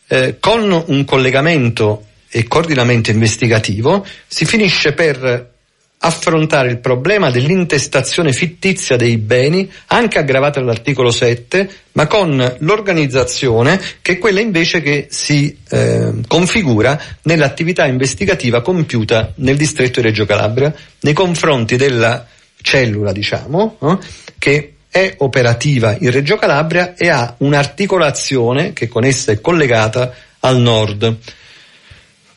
eh, 0.07 0.37
con 0.39 0.83
un 0.87 1.05
collegamento 1.05 2.07
e 2.29 2.47
coordinamento 2.47 3.11
investigativo 3.11 4.05
si 4.27 4.43
finisce 4.45 4.93
per 4.93 5.52
affrontare 6.05 6.69
il 6.69 6.79
problema 6.79 7.31
dell'intestazione 7.31 8.33
fittizia 8.33 8.97
dei 8.97 9.17
beni, 9.17 9.69
anche 9.87 10.19
aggravata 10.19 10.59
dall'articolo 10.59 11.11
7, 11.11 11.69
ma 11.93 12.07
con 12.07 12.55
l'organizzazione 12.59 13.79
che 14.01 14.13
è 14.13 14.17
quella 14.17 14.41
invece 14.41 14.81
che 14.81 15.07
si 15.09 15.57
eh, 15.69 16.11
configura 16.27 16.99
nell'attività 17.23 17.85
investigativa 17.85 18.61
compiuta 18.61 19.31
nel 19.35 19.55
distretto 19.55 20.01
di 20.01 20.07
Reggio 20.07 20.25
Calabria 20.25 20.73
nei 21.01 21.13
confronti 21.13 21.77
della 21.77 22.27
cellula, 22.61 23.13
diciamo, 23.13 23.77
eh, 23.81 23.97
che 24.37 24.73
è 24.89 25.15
operativa 25.19 25.95
in 25.97 26.11
Reggio 26.11 26.35
Calabria 26.35 26.95
e 26.95 27.09
ha 27.09 27.33
un'articolazione 27.37 28.73
che 28.73 28.89
con 28.89 29.05
essa 29.05 29.31
è 29.31 29.39
collegata 29.39 30.13
al 30.41 30.59
nord. 30.59 31.17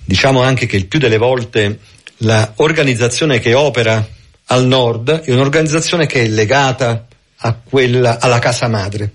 Diciamo 0.05 0.41
anche 0.41 0.67
che 0.67 0.77
il 0.77 0.87
più 0.87 1.01
delle 1.01 1.19
volte 1.19 1.81
l'organizzazione 2.19 3.39
che 3.39 3.55
opera 3.55 4.07
al 4.47 4.67
nord 4.67 5.11
è 5.23 5.33
un'organizzazione 5.33 6.07
che 6.07 6.23
è 6.23 6.29
legata 6.29 7.07
a 7.37 7.55
quella, 7.63 8.19
alla 8.21 8.39
casa 8.39 8.69
madre. 8.69 9.13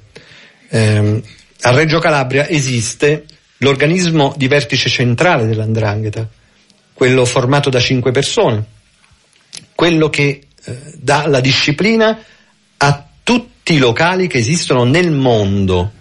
Eh, 0.69 1.21
a 1.61 1.71
Reggio 1.71 1.99
Calabria 1.99 2.47
esiste 2.47 3.25
l'organismo 3.57 4.33
di 4.35 4.47
vertice 4.47 4.89
centrale 4.89 5.45
dell'Andrangheta, 5.45 6.27
quello 6.93 7.25
formato 7.25 7.69
da 7.69 7.79
cinque 7.79 8.11
persone, 8.11 8.63
quello 9.75 10.09
che 10.09 10.47
eh, 10.63 10.77
dà 10.95 11.27
la 11.27 11.39
disciplina 11.39 12.19
a 12.77 13.07
tutti 13.23 13.73
i 13.73 13.77
locali 13.77 14.27
che 14.27 14.39
esistono 14.39 14.83
nel 14.83 15.11
mondo, 15.11 15.91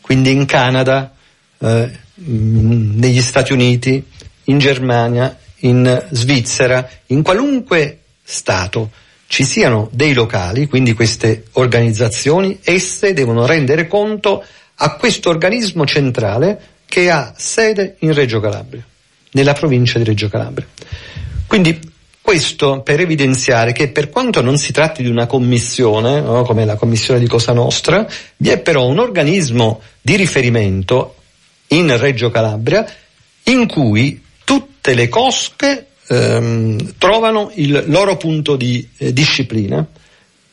quindi 0.00 0.30
in 0.30 0.46
Canada, 0.46 1.14
eh, 1.58 1.90
negli 2.14 3.20
Stati 3.20 3.52
Uniti, 3.52 4.02
in 4.44 4.58
Germania, 4.58 5.38
in 5.62 6.06
Svizzera, 6.10 6.88
in 7.06 7.22
qualunque 7.22 7.98
Stato 8.22 8.90
ci 9.26 9.44
siano 9.44 9.88
dei 9.92 10.12
locali, 10.12 10.66
quindi 10.66 10.92
queste 10.92 11.44
organizzazioni, 11.52 12.58
esse 12.62 13.12
devono 13.12 13.46
rendere 13.46 13.86
conto 13.86 14.44
a 14.76 14.96
questo 14.96 15.30
organismo 15.30 15.86
centrale 15.86 16.60
che 16.84 17.10
ha 17.10 17.32
sede 17.36 17.96
in 18.00 18.12
Reggio 18.12 18.40
Calabria, 18.40 18.84
nella 19.32 19.54
provincia 19.54 19.98
di 19.98 20.04
Reggio 20.04 20.28
Calabria. 20.28 20.66
Quindi 21.46 21.90
questo 22.20 22.82
per 22.82 23.00
evidenziare 23.00 23.72
che 23.72 23.88
per 23.88 24.08
quanto 24.08 24.42
non 24.42 24.56
si 24.56 24.72
tratti 24.72 25.02
di 25.02 25.08
una 25.08 25.26
commissione, 25.26 26.20
no, 26.20 26.42
come 26.44 26.64
la 26.64 26.76
commissione 26.76 27.18
di 27.18 27.26
Cosa 27.26 27.52
Nostra, 27.52 28.06
vi 28.36 28.50
è 28.50 28.58
però 28.58 28.86
un 28.86 28.98
organismo 28.98 29.80
di 30.00 30.14
riferimento 30.16 31.16
in 31.68 31.96
Reggio 31.96 32.30
Calabria 32.30 32.86
in 33.44 33.66
cui 33.66 34.21
tutte 34.82 34.94
le 34.96 35.08
cosche 35.08 35.86
ehm, 36.08 36.94
trovano 36.98 37.52
il 37.54 37.84
loro 37.86 38.16
punto 38.16 38.56
di 38.56 38.86
eh, 38.98 39.12
disciplina. 39.12 39.86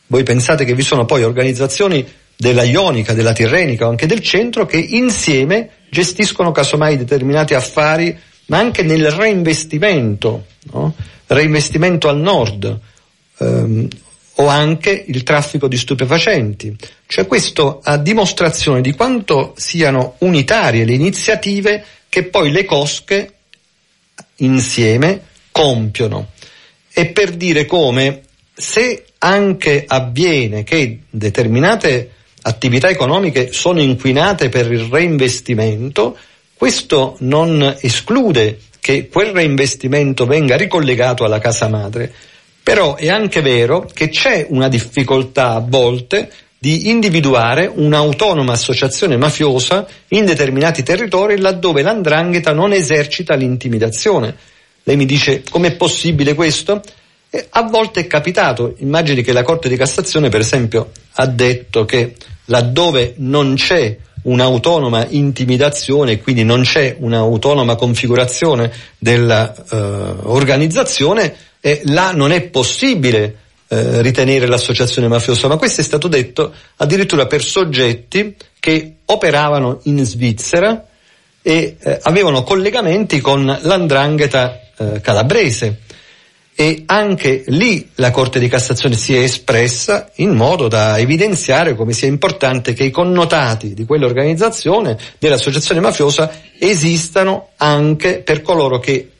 Voi 0.06 0.22
pensate 0.22 0.66
che 0.66 0.76
vi 0.76 0.84
sono 0.84 1.06
poi 1.06 1.24
organizzazioni 1.24 2.08
della 2.38 2.62
Ionica, 2.62 3.14
della 3.14 3.34
Tirrenica 3.34 3.88
o 3.88 3.90
anche 3.90 4.06
del 4.06 4.22
centro 4.22 4.68
che 4.68 4.78
insieme 4.78 5.70
gestiscono 5.90 6.52
casomai 6.52 6.96
determinati 6.96 7.56
affari, 7.56 8.16
ma 8.46 8.60
anche 8.60 8.84
nel 8.84 9.10
reinvestimento, 9.10 10.46
no? 10.74 10.94
reinvestimento 11.26 12.08
al 12.08 12.20
nord, 12.20 12.80
ehm, 13.40 13.88
o 14.36 14.48
anche 14.48 15.06
il 15.08 15.24
traffico 15.24 15.68
di 15.68 15.76
stupefacenti. 15.76 16.76
Cioè 17.08 17.26
questo 17.26 17.80
a 17.84 17.98
dimostrazione 17.98 18.82
di 18.82 18.94
quanto 18.94 19.54
siano 19.58 20.18
unitarie 20.20 20.86
le 20.86 20.94
iniziative 20.94 21.84
che 22.08 22.26
poi 22.26 22.52
le 22.52 22.64
cosche 22.64 23.34
insieme 24.40 25.22
compiono. 25.52 26.30
E 26.92 27.08
per 27.08 27.32
dire 27.32 27.66
come 27.66 28.22
se 28.54 29.06
anche 29.20 29.86
avviene 29.88 30.64
che 30.64 31.00
determinate 31.10 32.12
attività 32.42 32.90
economiche 32.90 33.52
sono 33.52 33.82
inquinate 33.82 34.50
per 34.50 34.72
il 34.72 34.84
reinvestimento, 34.84 36.18
questo 36.54 37.16
non 37.20 37.78
esclude 37.80 38.60
che 38.80 39.08
quel 39.08 39.32
reinvestimento 39.32 40.26
venga 40.26 40.56
ricollegato 40.56 41.24
alla 41.24 41.40
casa 41.40 41.68
madre. 41.68 42.12
Però 42.62 42.96
è 42.96 43.10
anche 43.10 43.42
vero 43.42 43.90
che 43.94 44.10
c'è 44.10 44.46
una 44.50 44.68
difficoltà 44.68 45.52
a 45.52 45.60
volte 45.66 46.32
di 46.62 46.89
individuare 46.89 47.72
un'autonoma 47.74 48.51
associazione 48.51 49.16
mafiosa 49.16 49.88
in 50.10 50.26
determinati 50.26 50.84
territori 50.84 51.38
laddove 51.38 51.82
l'andrangheta 51.82 52.51
non 52.51 52.74
esercita 52.74 53.36
l'intimidazione. 53.36 54.36
Lei 54.84 54.97
mi 54.97 55.05
dice 55.05 55.41
com'è 55.49 55.78
possibile 55.78 56.34
questo? 56.34 56.82
E 57.30 57.47
a 57.51 57.64
volte 57.64 58.01
è 58.01 58.07
capitato, 58.07 58.76
immagini 58.80 59.22
che 59.22 59.32
la 59.32 59.43
Corte 59.43 59.70
di 59.70 59.78
Cassazione 59.78 60.28
per 60.28 60.41
esempio 60.41 60.91
ha 61.14 61.26
detto 61.28 61.86
che 61.86 62.16
laddove 62.45 63.14
non 63.18 63.53
c'è 63.55 63.95
un'autonoma 64.24 65.05
intimidazione, 65.10 66.20
quindi 66.20 66.43
non 66.43 66.64
c'è 66.64 66.97
un'autonoma 66.99 67.76
configurazione 67.76 68.70
dell'organizzazione, 68.97 71.36
eh, 71.62 71.82
là 71.86 72.12
non 72.12 72.34
è 72.34 72.41
possibile 72.41 73.38
eh, 73.72 74.01
ritenere 74.01 74.47
l'associazione 74.47 75.07
mafiosa, 75.07 75.47
ma 75.47 75.57
questo 75.57 75.82
è 75.82 75.84
stato 75.84 76.07
detto 76.07 76.51
addirittura 76.78 77.28
per 77.28 77.43
soggetti 77.43 78.36
che 78.59 78.95
operavano 79.05 79.80
in 79.84 80.03
Svizzera 80.03 80.88
e 81.41 81.78
eh, 81.80 81.99
avevano 82.01 82.41
collegamenti 82.43 83.22
con 83.22 83.45
l'andrangheta 83.61 84.59
eh, 84.76 85.01
calabrese. 85.01 85.82
E 86.55 86.84
anche 86.88 87.43
lì 87.47 87.89
la 87.95 88.11
Corte 88.11 88.39
di 88.39 88.49
Cassazione 88.49 88.95
si 88.95 89.15
è 89.15 89.20
espressa 89.20 90.09
in 90.15 90.32
modo 90.32 90.67
da 90.67 90.97
evidenziare 90.97 91.74
come 91.76 91.93
sia 91.93 92.07
importante 92.07 92.74
che 92.74 92.84
i 92.84 92.91
connotati 92.91 93.74
di 93.74 93.86
quell'organizzazione, 93.86 94.97
dell'associazione 95.20 95.80
mafiosa, 95.80 96.30
esistano 96.57 97.51
anche 97.55 98.20
per 98.20 98.41
coloro 98.41 98.80
che 98.80 99.11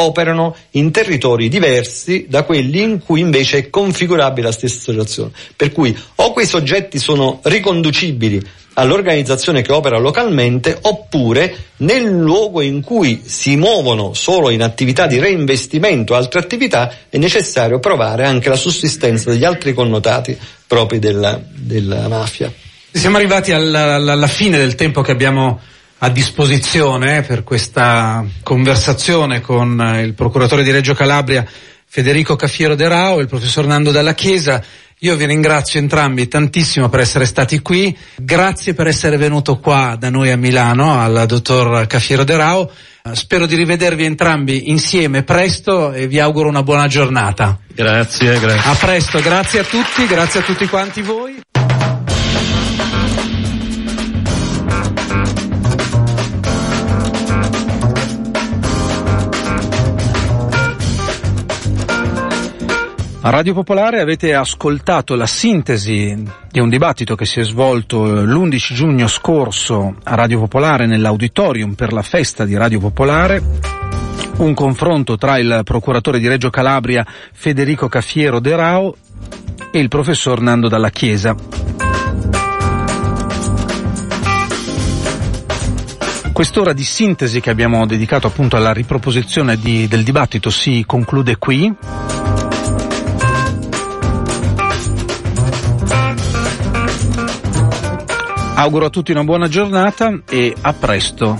operano 0.00 0.54
in 0.72 0.90
territori 0.90 1.48
diversi 1.48 2.26
da 2.28 2.42
quelli 2.44 2.82
in 2.82 3.00
cui 3.04 3.20
invece 3.20 3.58
è 3.58 3.70
configurabile 3.70 4.46
la 4.46 4.52
stessa 4.52 4.78
associazione. 4.78 5.30
Per 5.54 5.72
cui 5.72 5.96
o 6.16 6.32
quei 6.32 6.46
soggetti 6.46 6.98
sono 6.98 7.40
riconducibili 7.44 8.42
all'organizzazione 8.78 9.62
che 9.62 9.72
opera 9.72 9.98
localmente 9.98 10.78
oppure 10.82 11.66
nel 11.78 12.04
luogo 12.04 12.60
in 12.60 12.80
cui 12.80 13.22
si 13.24 13.56
muovono 13.56 14.14
solo 14.14 14.50
in 14.50 14.62
attività 14.62 15.06
di 15.06 15.18
reinvestimento 15.18 16.14
altre 16.14 16.40
attività 16.40 16.92
è 17.08 17.18
necessario 17.18 17.80
provare 17.80 18.24
anche 18.24 18.48
la 18.48 18.56
sussistenza 18.56 19.30
degli 19.30 19.44
altri 19.44 19.74
connotati 19.74 20.38
propri 20.66 21.00
della, 21.00 21.40
della 21.44 22.06
mafia. 22.06 22.52
Siamo 22.90 23.16
arrivati 23.16 23.52
alla, 23.52 23.94
alla 23.94 24.26
fine 24.26 24.58
del 24.58 24.76
tempo 24.76 25.02
che 25.02 25.10
abbiamo 25.10 25.60
a 25.98 26.10
disposizione 26.10 27.22
per 27.22 27.42
questa 27.42 28.24
conversazione 28.42 29.40
con 29.40 29.80
eh, 29.80 30.02
il 30.02 30.14
procuratore 30.14 30.62
di 30.62 30.70
Reggio 30.70 30.94
Calabria 30.94 31.44
Federico 31.90 32.36
Caffiero 32.36 32.74
De 32.74 32.86
Rao 32.86 33.18
e 33.18 33.22
il 33.22 33.28
professor 33.28 33.66
Nando 33.66 33.90
Dalla 33.90 34.14
Chiesa. 34.14 34.62
Io 35.00 35.16
vi 35.16 35.26
ringrazio 35.26 35.80
entrambi 35.80 36.28
tantissimo 36.28 36.88
per 36.88 37.00
essere 37.00 37.24
stati 37.24 37.60
qui, 37.60 37.96
grazie 38.16 38.74
per 38.74 38.88
essere 38.88 39.16
venuto 39.16 39.58
qua 39.58 39.96
da 39.98 40.10
noi 40.10 40.30
a 40.30 40.36
Milano 40.36 41.00
al 41.00 41.24
dottor 41.26 41.86
Caffiero 41.86 42.24
De 42.24 42.36
Rao. 42.36 42.70
Spero 43.12 43.46
di 43.46 43.56
rivedervi 43.56 44.04
entrambi 44.04 44.70
insieme 44.70 45.22
presto 45.22 45.92
e 45.92 46.06
vi 46.08 46.20
auguro 46.20 46.48
una 46.48 46.62
buona 46.62 46.88
giornata. 46.88 47.58
Grazie, 47.72 48.38
grazie. 48.38 48.70
A 48.70 48.74
presto, 48.74 49.20
grazie 49.20 49.60
a 49.60 49.64
tutti, 49.64 50.06
grazie 50.06 50.40
a 50.40 50.42
tutti 50.42 50.66
quanti 50.66 51.00
voi. 51.00 51.40
A 63.28 63.30
Radio 63.30 63.52
Popolare 63.52 64.00
avete 64.00 64.32
ascoltato 64.32 65.14
la 65.14 65.26
sintesi 65.26 66.16
di 66.50 66.60
un 66.60 66.70
dibattito 66.70 67.14
che 67.14 67.26
si 67.26 67.40
è 67.40 67.44
svolto 67.44 68.02
l'11 68.06 68.72
giugno 68.72 69.06
scorso 69.06 69.96
a 70.02 70.14
Radio 70.14 70.38
Popolare 70.38 70.86
nell'auditorium 70.86 71.74
per 71.74 71.92
la 71.92 72.00
festa 72.00 72.46
di 72.46 72.56
Radio 72.56 72.80
Popolare, 72.80 73.42
un 74.38 74.54
confronto 74.54 75.18
tra 75.18 75.36
il 75.36 75.60
procuratore 75.62 76.18
di 76.20 76.26
Reggio 76.26 76.48
Calabria 76.48 77.06
Federico 77.34 77.86
Caffiero 77.86 78.40
De 78.40 78.56
Rao 78.56 78.96
e 79.72 79.78
il 79.78 79.88
professor 79.88 80.40
Nando 80.40 80.68
Dalla 80.68 80.88
Chiesa. 80.88 81.36
Quest'ora 86.32 86.72
di 86.72 86.84
sintesi 86.84 87.40
che 87.40 87.50
abbiamo 87.50 87.84
dedicato 87.84 88.26
appunto 88.26 88.56
alla 88.56 88.72
riproposizione 88.72 89.58
di, 89.58 89.86
del 89.86 90.02
dibattito 90.02 90.48
si 90.48 90.84
conclude 90.86 91.36
qui. 91.36 91.76
Auguro 98.58 98.86
a 98.86 98.90
tutti 98.90 99.12
una 99.12 99.22
buona 99.22 99.46
giornata 99.46 100.20
e 100.28 100.52
a 100.60 100.72
presto. 100.72 101.38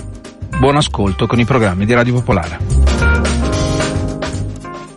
Buon 0.57 0.77
ascolto 0.77 1.27
con 1.27 1.37
i 1.37 1.43
programmi 1.43 1.85
di 1.85 1.93
Radio 1.93 2.13
Popolare. 2.13 3.08